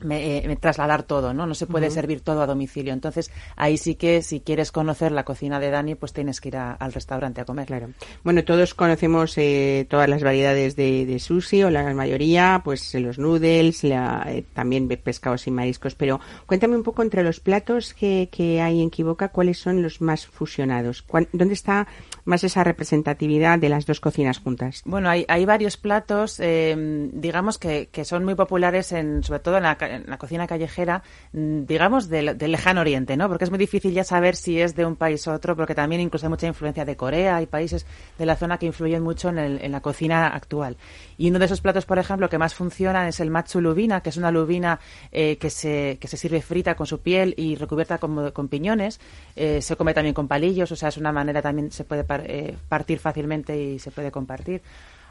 me- 0.00 0.38
eh, 0.38 0.48
me 0.48 0.56
trasladar 0.56 1.02
todo, 1.04 1.32
¿no? 1.34 1.46
No 1.46 1.54
se 1.54 1.66
puede 1.66 1.90
servir 1.90 2.20
todo 2.22 2.42
a 2.42 2.46
domicilio. 2.46 2.92
Entonces, 2.92 3.30
ahí 3.56 3.76
sí 3.78 3.94
que 3.94 4.22
si 4.22 4.40
quieres 4.40 4.72
conocer 4.72 5.12
la 5.12 5.24
cocina 5.24 5.60
de 5.60 5.70
Dani, 5.70 5.94
pues 5.94 6.12
tienes 6.12 6.40
que 6.40 6.48
ir 6.48 6.56
a- 6.56 6.72
al 6.72 6.92
restaurante 6.92 7.40
a 7.40 7.44
comer. 7.44 7.66
Claro. 7.66 7.90
Bueno, 8.24 8.44
todos 8.44 8.74
conocemos 8.74 9.36
eh, 9.38 9.86
todas 9.88 10.08
las 10.08 10.22
variedades 10.22 10.76
de, 10.76 11.06
de 11.06 11.18
sushi, 11.18 11.62
o 11.62 11.70
la 11.70 11.92
mayoría, 11.94 12.60
pues 12.64 12.94
los 12.94 13.18
noodles, 13.18 13.84
la, 13.84 14.24
eh, 14.28 14.44
también 14.54 14.88
pescados 14.88 15.46
y 15.46 15.50
mariscos. 15.50 15.94
Pero 15.94 16.20
cuéntame 16.46 16.76
un 16.76 16.82
poco 16.82 17.02
entre 17.02 17.22
los 17.22 17.40
platos 17.40 17.94
que, 17.94 18.28
que 18.32 18.60
hay 18.60 18.82
en 18.82 18.90
Kiboka, 18.90 19.28
¿cuáles 19.28 19.58
son 19.58 19.82
los 19.82 20.00
más 20.00 20.26
fusionados? 20.26 21.02
¿Cuán- 21.02 21.28
¿Dónde 21.32 21.54
está 21.54 21.86
más 22.24 22.44
esa 22.44 22.64
representatividad 22.64 23.58
de 23.58 23.68
las 23.68 23.86
dos 23.86 24.00
cocinas 24.00 24.38
juntas? 24.38 24.82
Bueno, 24.84 25.08
hay, 25.08 25.24
hay 25.28 25.44
varios 25.44 25.76
platos, 25.76 26.38
eh, 26.40 27.08
digamos, 27.12 27.58
que, 27.58 27.88
que 27.92 28.04
son 28.04 28.24
muy 28.24 28.34
populares, 28.34 28.92
en, 28.92 29.22
sobre 29.22 29.40
todo 29.40 29.56
en 29.56 29.62
la, 29.64 29.76
en 29.92 30.04
la 30.06 30.18
cocina 30.18 30.46
callejera, 30.46 31.02
mm, 31.32 31.64
digamos, 31.64 32.08
del, 32.08 32.36
del, 32.36 32.52
lejano 32.52 32.80
oriente, 32.80 33.16
¿no? 33.16 33.28
Porque 33.28 33.44
es 33.44 33.50
muy 33.50 33.58
difícil 33.58 33.92
ya 33.92 34.04
saber 34.04 34.36
si 34.36 34.60
es 34.60 34.74
de 34.74 34.84
un 34.84 34.96
país 34.96 35.26
u 35.26 35.30
otro, 35.30 35.56
porque 35.56 35.74
también 35.74 36.00
incluso 36.00 36.26
hay 36.26 36.30
mucha 36.30 36.46
influencia 36.46 36.84
de 36.84 36.96
Corea, 36.96 37.36
hay 37.36 37.46
países 37.46 37.86
de 38.18 38.26
la 38.26 38.36
zona 38.36 38.58
que 38.58 38.66
influyen 38.66 39.02
mucho 39.02 39.28
en, 39.28 39.38
el, 39.38 39.60
en 39.62 39.72
la 39.72 39.80
cocina 39.80 40.28
actual. 40.28 40.76
Y 41.18 41.30
uno 41.30 41.38
de 41.38 41.46
esos 41.46 41.60
platos, 41.60 41.86
por 41.86 41.98
ejemplo, 41.98 42.28
que 42.28 42.38
más 42.38 42.54
funcionan 42.54 43.06
es 43.06 43.20
el 43.20 43.30
matsu 43.30 43.60
lubina, 43.60 44.00
que 44.00 44.10
es 44.10 44.16
una 44.16 44.30
lubina 44.30 44.80
eh, 45.10 45.36
que, 45.38 45.50
se, 45.50 45.98
que 46.00 46.08
se 46.08 46.16
sirve 46.16 46.42
frita 46.42 46.74
con 46.74 46.86
su 46.86 47.00
piel 47.00 47.34
y 47.36 47.56
recubierta 47.56 47.98
con, 47.98 48.30
con 48.32 48.48
piñones. 48.48 49.00
Eh, 49.36 49.62
se 49.62 49.76
come 49.76 49.94
también 49.94 50.14
con 50.14 50.28
palillos, 50.28 50.72
o 50.72 50.76
sea, 50.76 50.88
es 50.88 50.96
una 50.96 51.12
manera 51.12 51.42
también 51.42 51.70
se 51.70 51.84
puede 51.84 52.04
eh, 52.08 52.56
partir 52.68 52.98
fácilmente 52.98 53.56
y 53.56 53.78
se 53.78 53.90
puede 53.90 54.10
compartir. 54.10 54.62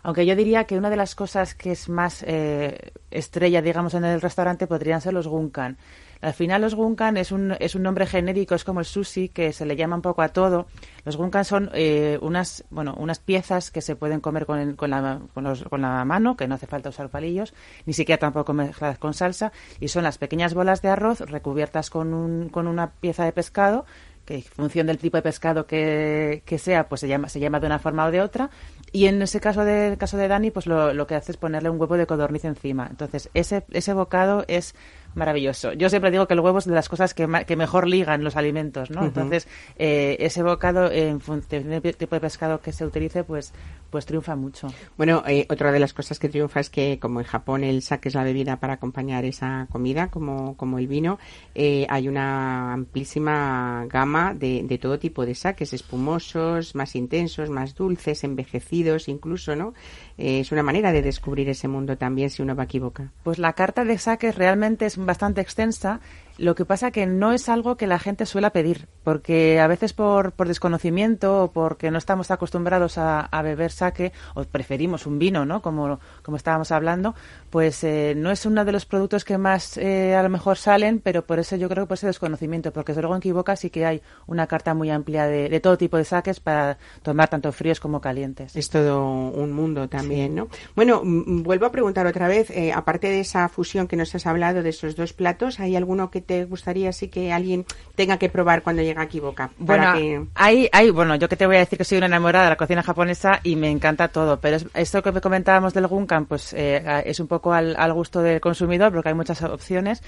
Aunque 0.04 0.26
yo 0.26 0.36
diría 0.36 0.66
que 0.66 0.78
una 0.78 0.90
de 0.90 0.96
las 0.96 1.16
cosas 1.16 1.54
que 1.56 1.72
es 1.72 1.90
más 1.90 2.24
eh, 2.28 2.92
estrella, 3.12 3.62
digamos, 3.62 3.94
en 3.94 4.06
el 4.06 4.22
restaurante 4.22 4.68
podrían 4.68 5.02
ser 5.02 5.14
los 5.14 5.28
gunkan. 5.28 5.78
Al 6.22 6.34
final 6.34 6.62
los 6.62 6.76
gunkan 6.76 7.18
es 7.18 7.32
un, 7.32 7.56
es 7.60 7.74
un 7.74 7.82
nombre 7.82 8.06
genérico, 8.06 8.54
es 8.54 8.64
como 8.64 8.80
el 8.80 8.86
sushi, 8.86 9.30
que 9.30 9.54
se 9.54 9.66
le 9.66 9.76
llama 9.76 9.96
un 9.96 10.04
poco 10.04 10.22
a 10.22 10.30
todo. 10.30 10.68
Los 11.04 11.18
gunkan 11.18 11.46
son 11.46 11.72
eh, 11.74 12.20
unas, 12.22 12.64
bueno, 12.70 12.94
unas 12.98 13.18
piezas 13.18 13.72
que 13.72 13.82
se 13.82 13.96
pueden 13.96 14.22
comer 14.22 14.46
con, 14.46 14.76
con, 14.76 14.92
la, 14.92 15.20
con, 15.34 15.44
los, 15.44 15.64
con, 15.64 15.82
la 15.82 16.06
mano, 16.06 16.38
que 16.38 16.48
no 16.48 16.56
hace 16.56 16.68
falta 16.68 16.90
usar 16.90 17.10
palillos, 17.10 17.56
ni 17.88 17.94
siquiera 17.94 18.20
tampoco 18.20 18.54
mezcladas 18.54 19.00
con 19.00 19.16
salsa, 19.16 19.52
y 19.80 19.88
son 19.88 20.04
las 20.04 20.20
pequeñas 20.20 20.54
bolas 20.54 20.84
de 20.84 20.90
arroz 20.90 21.22
recubiertas 21.22 21.90
con, 21.90 22.14
un, 22.14 22.50
con 22.50 22.68
una 22.68 22.92
pieza 22.92 23.26
de 23.26 23.32
pescado 23.32 23.86
que 24.26 24.36
en 24.36 24.44
función 24.44 24.86
del 24.86 25.00
tipo 25.00 25.18
de 25.18 25.24
pescado 25.24 25.66
que, 25.66 26.44
que, 26.46 26.60
sea, 26.60 26.88
pues 26.88 27.02
se 27.02 27.08
llama, 27.08 27.30
se 27.30 27.40
llama 27.40 27.60
de 27.60 27.66
una 27.66 27.80
forma 27.80 28.06
o 28.06 28.12
de 28.12 28.22
otra. 28.22 28.52
Y 28.94 29.06
en 29.06 29.22
ese 29.22 29.40
caso 29.40 29.64
de 29.64 29.96
caso 29.98 30.18
de 30.18 30.28
Dani, 30.28 30.52
pues 30.52 30.68
lo, 30.68 30.94
lo 30.94 31.08
que 31.08 31.16
hace 31.16 31.32
es 31.32 31.38
ponerle 31.38 31.70
un 31.70 31.80
huevo 31.80 31.96
de 31.96 32.06
codorniz 32.06 32.44
encima. 32.44 32.88
Entonces, 32.90 33.30
ese, 33.34 33.64
ese 33.72 33.94
bocado 33.94 34.44
es 34.48 34.76
maravilloso. 35.16 35.74
Yo 35.74 35.90
siempre 35.90 36.12
digo 36.12 36.28
que 36.28 36.34
el 36.34 36.40
huevo 36.40 36.60
es 36.60 36.66
de 36.66 36.74
las 36.74 36.90
cosas 36.90 37.14
que, 37.14 37.28
que 37.46 37.56
mejor 37.56 37.88
ligan 37.88 38.24
los 38.24 38.36
alimentos, 38.36 38.90
¿no? 38.92 39.02
Uh 39.02 39.04
-huh. 39.04 39.08
Entonces, 39.08 39.48
eh, 39.78 40.18
ese 40.20 40.44
bocado, 40.44 40.92
en 40.92 41.20
función 41.20 41.70
del 41.70 41.96
tipo 41.96 42.16
de 42.16 42.22
pescado 42.22 42.62
que 42.62 42.72
se 42.72 42.86
utilice, 42.86 43.24
pues, 43.24 43.54
pues 43.90 44.06
triunfa 44.06 44.36
mucho. 44.36 44.68
Bueno, 44.98 45.24
eh, 45.28 45.46
otra 45.50 45.72
de 45.72 45.80
las 45.80 45.94
cosas 45.94 46.20
que 46.20 46.30
triunfa 46.30 46.60
es 46.60 46.70
que, 46.70 46.98
como 47.00 47.20
en 47.20 47.26
Japón 47.26 47.64
el 47.64 47.82
sake 47.82 48.08
es 48.08 48.16
la 48.16 48.24
bebida 48.24 48.58
para 48.58 48.74
acompañar 48.74 49.26
esa 49.26 49.68
comida, 49.72 50.08
como, 50.08 50.56
como 50.56 50.80
el 50.80 50.88
vino, 50.88 51.20
eh, 51.56 51.86
hay 51.90 52.08
una 52.08 52.74
amplísima 52.74 53.86
gama 53.90 54.34
de, 54.34 54.64
de 54.64 54.78
todo 54.78 54.98
tipo 55.00 55.26
de 55.26 55.36
saques, 55.36 55.74
espumosos, 55.74 56.76
más 56.76 56.96
intensos, 56.96 57.50
más 57.50 57.76
dulces, 57.76 58.24
envejecidos 58.24 59.08
incluso, 59.08 59.56
¿no? 59.56 59.74
Eh, 60.18 60.40
es 60.40 60.52
una 60.52 60.64
manera 60.64 60.92
de 60.92 61.02
descubrir 61.02 61.50
ese 61.50 61.68
mundo 61.68 61.98
también 61.98 62.30
si 62.30 62.42
uno 62.42 62.56
va 62.56 62.64
a 62.64 62.66
equivocar. 62.66 63.10
Pues 63.24 63.40
la 63.40 63.54
carta 63.54 63.84
de 63.86 63.98
saques 63.98 64.36
realmente 64.36 64.86
es 64.86 64.98
bastante 64.98 65.42
extensa. 65.42 66.00
Lo 66.42 66.56
que 66.56 66.66
pasa 66.66 66.90
que 66.90 67.06
no 67.06 67.34
es 67.34 67.50
algo 67.50 67.78
que 67.78 67.86
la 67.86 68.00
gente 68.00 68.26
suele 68.26 68.50
pedir, 68.50 68.88
porque 69.04 69.60
a 69.60 69.68
veces 69.68 69.94
por, 69.94 70.32
por 70.32 70.48
desconocimiento 70.48 71.44
o 71.44 71.52
porque 71.52 71.92
no 71.92 72.00
estamos 72.00 72.32
acostumbrados 72.32 72.98
a, 72.98 73.20
a, 73.20 73.44
beber 73.44 73.72
sake 73.72 74.12
o 74.34 74.44
preferimos 74.46 75.06
un 75.06 75.20
vino, 75.20 75.46
¿no? 75.46 75.62
Como, 75.62 76.00
como 76.24 76.38
estábamos 76.38 76.72
hablando, 76.72 77.14
pues 77.52 77.84
eh, 77.84 78.16
no 78.18 78.32
es 78.32 78.48
uno 78.48 78.66
de 78.66 78.72
los 78.72 78.88
productos 78.88 79.24
que 79.24 79.38
más 79.38 79.78
eh, 79.78 80.16
a 80.16 80.24
lo 80.24 80.30
mejor 80.30 80.58
salen, 80.58 81.00
pero 81.00 81.28
por 81.28 81.38
eso 81.38 81.58
yo 81.58 81.70
creo 81.70 81.84
que 81.84 81.90
por 81.90 81.98
ese 81.98 82.08
desconocimiento, 82.08 82.74
porque 82.74 82.94
desde 82.94 83.04
luego 83.04 83.14
en 83.14 83.22
Kiboka 83.22 83.56
sí 83.56 83.70
que 83.70 83.86
hay 83.86 84.02
una 84.26 84.48
carta 84.48 84.74
muy 84.74 84.90
amplia 84.90 85.28
de, 85.28 85.48
de, 85.48 85.60
todo 85.60 85.78
tipo 85.78 85.98
de 85.98 86.06
saques 86.06 86.40
para 86.40 86.80
tomar 87.04 87.30
tanto 87.30 87.52
fríos 87.52 87.80
como 87.80 88.02
calientes. 88.02 88.56
Es 88.56 88.72
todo 88.72 89.30
un 89.30 89.52
mundo 89.52 89.88
también, 89.90 90.30
sí. 90.30 90.36
¿no? 90.38 90.48
Bueno, 90.76 91.04
vuelvo 91.04 91.68
a 91.68 91.72
preguntar 91.72 92.08
otra 92.08 92.28
vez, 92.28 92.50
eh, 92.50 92.74
aparte 92.74 93.10
de 93.10 93.20
esa 93.20 93.48
fusión 93.48 93.88
que 93.88 93.96
nos 93.96 94.16
has 94.16 94.26
hablado 94.26 94.64
de 94.64 94.70
esos 94.70 94.96
dos 94.96 95.14
platos, 95.14 95.60
¿hay 95.60 95.76
alguno 95.76 96.10
que 96.10 96.22
te 96.22 96.31
gustaría 96.46 96.90
así 96.90 97.08
que 97.08 97.32
alguien 97.32 97.66
tenga 97.96 98.18
que 98.18 98.30
probar 98.30 98.64
cuando 98.64 98.82
llega 98.82 99.02
a 99.02 99.08
Kiboka? 99.08 99.52
Bueno, 99.58 99.94
que... 99.94 100.26
hay, 100.36 100.70
hay, 100.72 100.90
bueno, 100.90 101.16
yo 101.16 101.30
que 101.30 101.36
te 101.36 101.46
voy 101.46 101.58
a 101.58 101.60
decir 101.60 101.78
que 101.78 101.84
soy 101.84 101.98
una 101.98 102.08
enamorada 102.08 102.46
de 102.46 102.52
la 102.52 102.58
cocina 102.58 102.84
japonesa 102.84 103.40
y 103.44 103.56
me 103.56 103.70
encanta 103.70 104.08
todo, 104.08 104.40
pero 104.40 104.58
es, 104.58 104.68
esto 104.74 105.02
que 105.02 105.12
comentábamos 105.22 105.74
del 105.74 105.88
gunkan, 105.88 106.26
pues 106.26 106.54
eh, 106.54 107.04
es 107.06 107.20
un 107.20 107.28
poco 107.28 107.54
al, 107.54 107.76
al 107.78 107.94
gusto 107.94 108.22
del 108.22 108.42
consumidor 108.42 108.92
porque 108.92 109.10
hay 109.10 109.16
muchas 109.16 109.42
opciones 109.44 110.02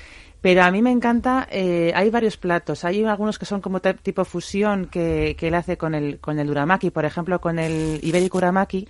pero 0.43 0.61
a 0.63 0.71
mí 0.71 0.81
me 0.81 0.91
encanta, 0.91 1.47
eh, 1.49 1.93
hay 1.95 2.09
varios 2.09 2.35
platos. 2.35 2.83
Hay 2.83 3.01
algunos 3.05 3.39
que 3.39 3.45
son 3.45 3.61
como 3.61 3.79
tipo 3.79 4.25
fusión 4.25 4.87
que, 4.87 5.37
que 5.39 5.47
él 5.47 5.55
hace 5.55 5.77
con 5.77 5.95
el, 5.95 6.19
con 6.19 6.37
el 6.37 6.49
uramaki, 6.49 6.91
por 6.91 7.05
ejemplo, 7.05 7.39
con 7.39 7.59
el 7.59 7.97
ibérico 8.03 8.39
uramaki, 8.39 8.85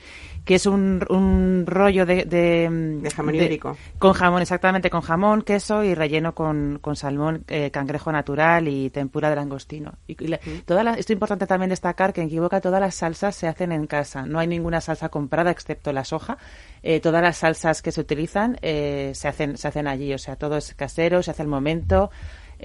que 0.45 0.56
es 0.56 0.66
un, 0.66 1.06
un 1.10 1.66
rollo 1.68 2.08
de, 2.08 2.26
de, 2.26 2.68
de 3.04 3.12
jamón 3.12 3.36
ibérico. 3.36 3.78
Con 3.99 4.14
jamón, 4.14 4.41
exactamente, 4.41 4.89
con 4.89 5.01
jamón, 5.01 5.43
queso 5.43 5.84
y 5.84 5.93
relleno 5.93 6.34
con, 6.34 6.80
con 6.82 6.95
salmón, 6.95 7.43
eh, 7.47 7.70
cangrejo 7.70 8.12
natural 8.12 8.68
y 8.68 8.89
tempura 8.89 9.30
de 9.30 9.36
langostino. 9.36 9.93
Y, 10.08 10.22
y 10.24 10.30
la, 10.30 10.39
toda 10.66 10.84
la, 10.84 10.93
esto 10.95 11.14
es 11.14 11.18
importante 11.18 11.45
también 11.45 11.70
destacar 11.70 12.14
que 12.14 12.22
en 12.22 12.30
Kiboka 12.30 12.62
todas 12.62 12.82
las 12.82 12.95
salsas 12.95 13.36
se 13.36 13.47
hacen 13.47 13.72
en 13.72 13.86
casa. 13.86 14.26
No 14.26 14.39
hay 14.39 14.47
ninguna 14.47 14.82
salsa 14.82 15.10
comprada 15.10 15.51
excepto 15.51 15.93
la 15.93 16.04
soja. 16.04 16.39
Eh, 16.82 16.99
todas 16.99 17.22
las 17.22 17.38
salsas 17.38 17.84
que 17.84 17.91
se 17.91 18.01
utilizan 18.01 18.58
eh, 18.64 19.12
se 19.14 19.28
hacen 19.28 19.56
se 19.56 19.68
hacen 19.68 19.88
allí, 19.88 20.14
o 20.14 20.18
sea, 20.18 20.36
todo 20.36 20.58
es 20.58 20.74
casero, 20.74 21.22
se 21.22 21.32
hace 21.32 21.43
al 21.44 21.50
momento. 21.50 22.10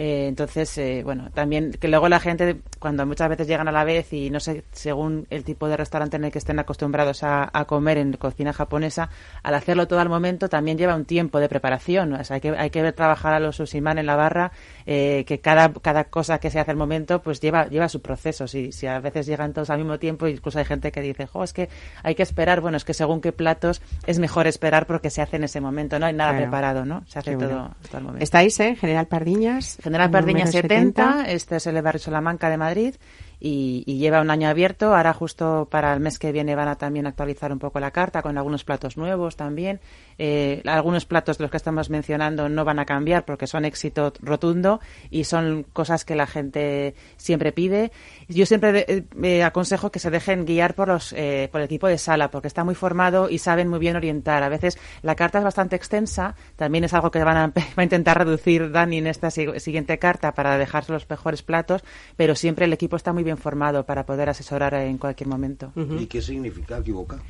Eh, 0.01 0.28
entonces, 0.28 0.78
eh, 0.78 1.03
bueno, 1.03 1.28
también 1.34 1.72
que 1.72 1.88
luego 1.88 2.09
la 2.09 2.20
gente, 2.20 2.61
cuando 2.78 3.05
muchas 3.05 3.28
veces 3.28 3.49
llegan 3.49 3.66
a 3.66 3.72
la 3.72 3.82
vez 3.82 4.12
y 4.12 4.30
no 4.30 4.38
sé, 4.38 4.62
según 4.70 5.26
el 5.28 5.42
tipo 5.42 5.66
de 5.66 5.76
restaurante 5.76 6.16
en 6.16 6.24
el 6.24 6.30
que 6.30 6.38
estén 6.38 6.61
acostumbrados 6.61 7.24
a, 7.24 7.51
a 7.53 7.64
comer 7.64 7.99
en 7.99 8.12
cocina 8.12 8.53
japonesa, 8.53 9.11
al 9.42 9.57
hacerlo 9.57 9.88
todo 9.88 9.99
al 9.99 10.09
momento 10.09 10.49
también 10.49 10.78
lleva 10.78 10.94
un 10.94 11.05
tiempo 11.05 11.40
de 11.40 11.49
preparación. 11.49 12.12
O 12.12 12.22
sea, 12.22 12.36
hay 12.36 12.40
que, 12.40 12.51
hay 12.51 12.70
que 12.70 12.80
ver 12.80 12.92
trabajar 12.92 13.34
a 13.34 13.40
los 13.40 13.57
susiman 13.57 13.99
en 13.99 14.07
la 14.07 14.14
barra, 14.14 14.53
eh, 14.86 15.24
que 15.26 15.40
cada, 15.40 15.72
cada 15.72 16.05
cosa 16.05 16.38
que 16.38 16.51
se 16.53 16.61
hace 16.61 16.70
al 16.70 16.76
momento, 16.76 17.20
pues 17.20 17.40
lleva, 17.40 17.66
lleva 17.66 17.88
su 17.88 18.01
proceso. 18.01 18.46
Si, 18.46 18.70
si 18.70 18.86
a 18.86 19.01
veces 19.01 19.26
llegan 19.26 19.53
todos 19.53 19.68
al 19.68 19.78
mismo 19.78 19.99
tiempo, 19.99 20.28
incluso 20.28 20.61
hay 20.61 20.64
gente 20.64 20.92
que 20.92 21.01
dice, 21.01 21.26
jo, 21.26 21.42
es 21.42 21.53
que 21.53 21.68
hay 22.05 22.14
que 22.14 22.22
esperar. 22.22 22.61
Bueno, 22.61 22.76
es 22.76 22.84
que 22.84 22.94
según 22.94 23.20
qué 23.20 23.32
platos 23.32 23.82
es 24.07 24.20
mejor 24.20 24.46
esperar 24.46 24.86
porque 24.86 25.11
se 25.11 25.22
hace 25.22 25.38
en 25.38 25.42
ese 25.42 25.61
momento, 25.61 25.99
no 25.99 26.07
hay 26.07 26.12
nada 26.12 26.30
claro. 26.30 26.44
preparado, 26.44 26.84
¿no? 26.84 27.03
Se 27.09 27.18
hace 27.18 27.32
todo, 27.32 27.49
bueno. 27.49 27.76
todo 27.82 27.96
al 27.96 28.03
momento. 28.05 28.22
Estáis, 28.22 28.61
¿eh? 28.61 28.76
General 28.76 29.09
Pardiñas. 29.09 29.78
General 29.89 30.11
Pardiña 30.11 30.47
70, 30.47 31.03
70, 31.03 31.30
este 31.32 31.57
es 31.57 31.66
el 31.66 31.80
barrio 31.80 31.99
Salamanca 31.99 32.51
de 32.51 32.59
Madrid 32.59 32.95
y, 33.41 33.84
y, 33.86 33.97
lleva 33.97 34.20
un 34.20 34.30
año 34.30 34.47
abierto. 34.47 34.95
Ahora 34.95 35.14
justo 35.14 35.66
para 35.70 35.95
el 35.95 36.01
mes 36.01 36.18
que 36.18 36.30
viene 36.30 36.55
van 36.55 36.68
a 36.68 36.76
también 36.76 37.07
actualizar 37.07 37.53
un 37.53 37.59
poco 37.59 37.80
la 37.80 37.91
carta 37.91 38.20
con 38.20 38.36
algunos 38.36 38.64
platos 38.64 38.99
nuevos 38.99 39.36
también. 39.36 39.80
Eh, 40.19 40.62
algunos 40.66 41.05
platos 41.05 41.39
de 41.39 41.45
los 41.45 41.51
que 41.51 41.57
estamos 41.57 41.91
mencionando 41.91 42.49
no 42.49 42.64
van 42.64 42.79
a 42.79 42.85
cambiar 42.85 43.25
porque 43.25 43.47
son 43.47 43.64
éxito 43.64 44.12
rotundo 44.21 44.81
y 45.11 45.25
son 45.25 45.64
cosas 45.73 46.05
que 46.05 46.14
la 46.14 46.27
gente 46.27 46.95
siempre 47.16 47.53
pide. 47.53 47.93
Yo 48.29 48.47
siempre 48.47 48.85
eh, 48.89 49.05
eh, 49.23 49.43
aconsejo 49.43 49.91
que 49.91 49.99
se 49.99 50.11
dejen 50.11 50.45
guiar 50.45 50.75
por, 50.75 50.89
los, 50.89 51.12
eh, 51.12 51.49
por 51.51 51.61
el 51.61 51.66
equipo 51.66 51.87
de 51.87 51.99
sala 51.99 52.31
porque 52.31 52.49
está 52.49 52.64
muy 52.64 52.75
formado 52.75 53.31
y 53.31 53.39
saben 53.39 53.69
muy 53.69 53.79
bien 53.79 53.97
orientar. 53.97 54.43
A 54.43 54.49
veces 54.49 54.79
la 55.03 55.14
carta 55.14 55.39
es 55.39 55.45
bastante 55.45 55.77
extensa, 55.77 56.35
también 56.57 56.85
es 56.85 56.95
algo 56.95 57.11
que 57.11 57.23
van 57.23 57.37
a, 57.37 57.47
va 57.57 57.62
a 57.77 57.83
intentar 57.83 58.19
reducir 58.19 58.71
Dani 58.71 58.99
en 58.99 59.07
esta 59.07 59.31
siguiente 59.31 59.99
carta 59.99 60.33
para 60.33 60.59
dejarse 60.59 60.93
los 60.93 61.09
mejores 61.09 61.43
platos, 61.43 61.85
pero 62.16 62.35
siempre 62.35 62.64
el 62.64 62.73
equipo 62.73 62.97
está 62.97 63.12
muy 63.12 63.23
bien 63.23 63.39
formado 63.39 63.85
para 63.85 64.05
poder 64.05 64.29
asesorar 64.29 64.75
en 64.75 64.99
cualquier 64.99 65.29
momento. 65.29 65.73
Uh 65.77 65.81
-huh. 65.81 66.03
¿Y 66.03 66.07
qué 66.07 66.21
significa 66.21 66.79
equivocar? 66.79 67.21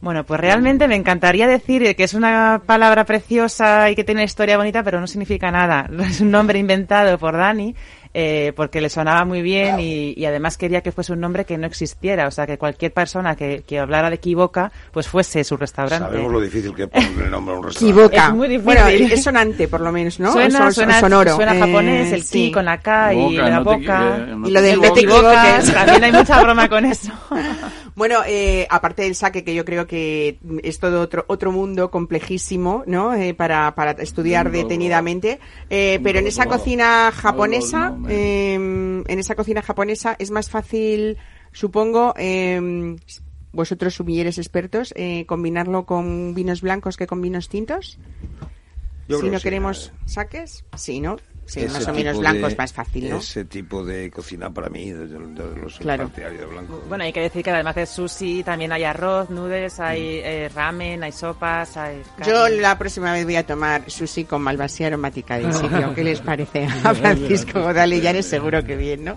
Bueno, 0.00 0.24
pues 0.24 0.40
realmente 0.40 0.86
me 0.86 0.94
encantaría 0.94 1.48
decir 1.48 1.96
que 1.96 2.04
es 2.04 2.14
una 2.14 2.62
palabra 2.64 3.04
preciosa 3.04 3.90
y 3.90 3.96
que 3.96 4.04
tiene 4.04 4.20
una 4.20 4.26
historia 4.26 4.56
bonita, 4.56 4.84
pero 4.84 5.00
no 5.00 5.08
significa 5.08 5.50
nada. 5.50 5.90
Es 6.08 6.20
un 6.20 6.30
nombre 6.30 6.58
inventado 6.58 7.18
por 7.18 7.36
Dani 7.36 7.74
eh, 8.20 8.52
porque 8.56 8.80
le 8.80 8.88
sonaba 8.88 9.24
muy 9.24 9.42
bien 9.42 9.78
y, 9.78 10.12
y, 10.16 10.24
además 10.24 10.58
quería 10.58 10.80
que 10.80 10.90
fuese 10.90 11.12
un 11.12 11.20
nombre 11.20 11.44
que 11.44 11.56
no 11.56 11.68
existiera, 11.68 12.26
o 12.26 12.32
sea, 12.32 12.48
que 12.48 12.58
cualquier 12.58 12.92
persona 12.92 13.36
que, 13.36 13.62
que 13.64 13.78
hablara 13.78 14.10
de 14.10 14.16
Equivoca, 14.16 14.72
pues 14.90 15.06
fuese 15.06 15.44
su 15.44 15.56
restaurante. 15.56 16.04
Sabemos 16.04 16.32
lo 16.32 16.40
difícil 16.40 16.74
que 16.74 16.82
es 16.82 16.88
poner 16.88 17.26
el 17.26 17.30
nombre 17.30 17.54
a 17.54 17.58
un 17.58 17.64
restaurante. 17.66 18.00
Equivoca. 18.00 18.26
Es 18.26 18.34
muy 18.34 18.48
difícil. 18.48 18.64
Bueno, 18.64 18.88
es 18.88 19.22
sonante, 19.22 19.68
por 19.68 19.80
lo 19.82 19.92
menos, 19.92 20.18
¿no? 20.18 20.32
Suena, 20.32 20.72
suena, 20.72 20.98
sonoro. 20.98 21.36
suena 21.36 21.54
japonés, 21.54 22.12
el 22.12 22.18
eh, 22.18 22.24
ki 22.24 22.28
sí. 22.28 22.50
con 22.50 22.64
la 22.64 22.80
K 22.80 23.14
y 23.14 23.16
Boca, 23.22 23.48
la 23.48 23.50
no 23.50 23.64
te 23.64 23.76
boca. 23.76 24.18
no 24.18 24.48
y 24.48 24.50
lo 24.50 24.62
del 24.62 24.80
no 24.80 24.92
te. 24.92 25.06
También 25.72 26.02
hay 26.02 26.12
mucha 26.12 26.42
broma 26.42 26.68
con 26.68 26.84
eso. 26.86 27.12
Bueno, 27.98 28.20
eh, 28.28 28.64
aparte 28.70 29.02
del 29.02 29.16
saque, 29.16 29.42
que 29.42 29.56
yo 29.56 29.64
creo 29.64 29.88
que 29.88 30.38
es 30.62 30.78
todo 30.78 31.00
otro 31.00 31.24
otro 31.26 31.50
mundo 31.50 31.90
complejísimo, 31.90 32.84
¿no? 32.86 33.12
Eh, 33.12 33.34
para, 33.34 33.74
para 33.74 33.90
estudiar 33.90 34.52
detenidamente. 34.52 35.40
Eh, 35.68 35.98
pero 36.04 36.20
en 36.20 36.28
esa 36.28 36.46
cocina 36.46 37.10
japonesa, 37.12 37.96
eh, 38.08 38.54
en 38.54 39.18
esa 39.18 39.34
cocina 39.34 39.62
japonesa 39.62 40.16
es 40.18 40.30
más 40.30 40.50
fácil, 40.50 41.18
supongo, 41.52 42.14
eh, 42.16 42.96
vosotros 43.52 43.94
sumilleres 43.94 44.38
expertos, 44.38 44.92
eh, 44.96 45.24
combinarlo 45.26 45.86
con 45.86 46.34
vinos 46.34 46.60
blancos 46.60 46.96
que 46.96 47.06
con 47.06 47.20
vinos 47.20 47.48
tintos. 47.48 47.98
Yo 49.08 49.20
si 49.20 49.30
no 49.30 49.40
queremos 49.40 49.92
saques, 50.04 50.64
sí, 50.76 51.00
¿no? 51.00 51.16
Sí, 51.48 51.60
ese 51.60 51.72
más 51.72 51.88
o 51.88 51.92
menos 51.94 52.12
tipo 52.12 52.20
blanco 52.20 52.46
de- 52.46 52.52
es 52.52 52.58
más 52.58 52.72
fácil, 52.72 53.10
¿no? 53.10 53.16
Ese 53.18 53.44
tipo 53.46 53.84
de 53.84 54.10
cocina 54.10 54.50
para 54.50 54.68
mí, 54.68 54.90
de, 54.92 55.06
de- 55.06 55.18
de 55.18 55.56
los 55.60 55.78
Claro. 55.78 56.04
partidarios 56.04 56.40
de 56.40 56.46
blanco. 56.46 56.82
Bueno, 56.88 57.04
hay 57.04 57.12
que 57.12 57.20
decir 57.20 57.42
que 57.42 57.50
además 57.50 57.74
de 57.74 57.86
sushi 57.86 58.42
también 58.42 58.70
hay 58.72 58.84
arroz, 58.84 59.30
nudes, 59.30 59.80
hay 59.80 60.20
eh, 60.22 60.50
ramen, 60.54 61.02
hay 61.02 61.12
sopas, 61.12 61.76
hay... 61.76 62.02
Yo 62.26 62.48
la 62.48 62.78
próxima 62.78 63.12
vez 63.12 63.24
voy 63.24 63.36
a 63.36 63.46
tomar 63.46 63.90
sushi 63.90 64.24
con 64.24 64.42
malvasía 64.42 64.88
aromática 64.88 65.38
del 65.38 65.52
sitio. 65.54 65.94
¿Qué 65.94 66.04
les 66.04 66.20
parece 66.20 66.66
a 66.84 66.94
Francisco 66.94 67.60
Godallanes? 67.62 68.26
Seguro 68.26 68.62
que 68.64 68.76
bien, 68.76 69.04
¿no? 69.04 69.16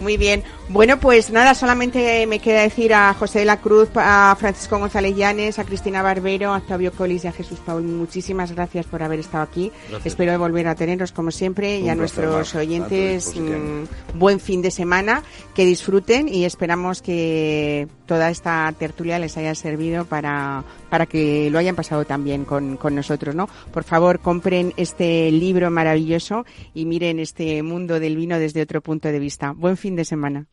Muy 0.00 0.16
bien. 0.16 0.42
Bueno, 0.68 0.98
pues 1.00 1.30
nada, 1.30 1.54
solamente 1.54 2.26
me 2.26 2.38
queda 2.38 2.62
decir 2.62 2.94
a 2.94 3.12
José 3.14 3.40
de 3.40 3.44
la 3.46 3.60
Cruz, 3.60 3.88
a 3.96 4.36
Francisco 4.38 4.78
González 4.78 5.16
Llanes, 5.16 5.58
a 5.58 5.64
Cristina 5.64 6.02
Barbero, 6.02 6.52
a 6.54 6.58
Octavio 6.58 6.92
Colis 6.92 7.24
y 7.24 7.28
a 7.28 7.32
Jesús 7.32 7.58
Paul. 7.64 7.82
Muchísimas 7.82 8.52
gracias 8.52 8.86
por 8.86 9.02
haber 9.02 9.18
estado 9.20 9.42
aquí. 9.44 9.72
Gracias. 9.88 10.06
Espero 10.06 10.38
volver 10.38 10.68
a 10.68 10.74
teneros 10.74 11.12
como 11.12 11.30
siempre 11.30 11.63
y 11.64 11.84
Un 11.84 11.90
a 11.90 11.94
nuestros. 11.94 12.54
A 12.54 12.58
oyentes 12.58 13.34
mm, 13.36 14.18
buen 14.18 14.40
fin 14.40 14.62
de 14.62 14.70
semana, 14.70 15.22
que 15.54 15.64
disfruten 15.64 16.28
y 16.28 16.44
esperamos 16.44 17.02
que 17.02 17.88
toda 18.06 18.30
esta 18.30 18.72
tertulia 18.78 19.18
les 19.18 19.36
haya 19.36 19.54
servido 19.54 20.04
para, 20.04 20.64
para 20.90 21.06
que 21.06 21.48
lo 21.50 21.58
hayan 21.58 21.76
pasado 21.76 22.04
también 22.04 22.44
con, 22.44 22.76
con 22.76 22.94
nosotros, 22.94 23.34
¿no? 23.34 23.48
Por 23.72 23.84
favor, 23.84 24.20
compren 24.20 24.72
este 24.76 25.30
libro 25.30 25.70
maravilloso 25.70 26.44
y 26.74 26.84
miren 26.84 27.18
este 27.18 27.62
mundo 27.62 28.00
del 28.00 28.16
vino 28.16 28.38
desde 28.38 28.62
otro 28.62 28.80
punto 28.80 29.08
de 29.08 29.18
vista. 29.18 29.52
Buen 29.52 29.76
fin 29.76 29.96
de 29.96 30.04
semana. 30.04 30.46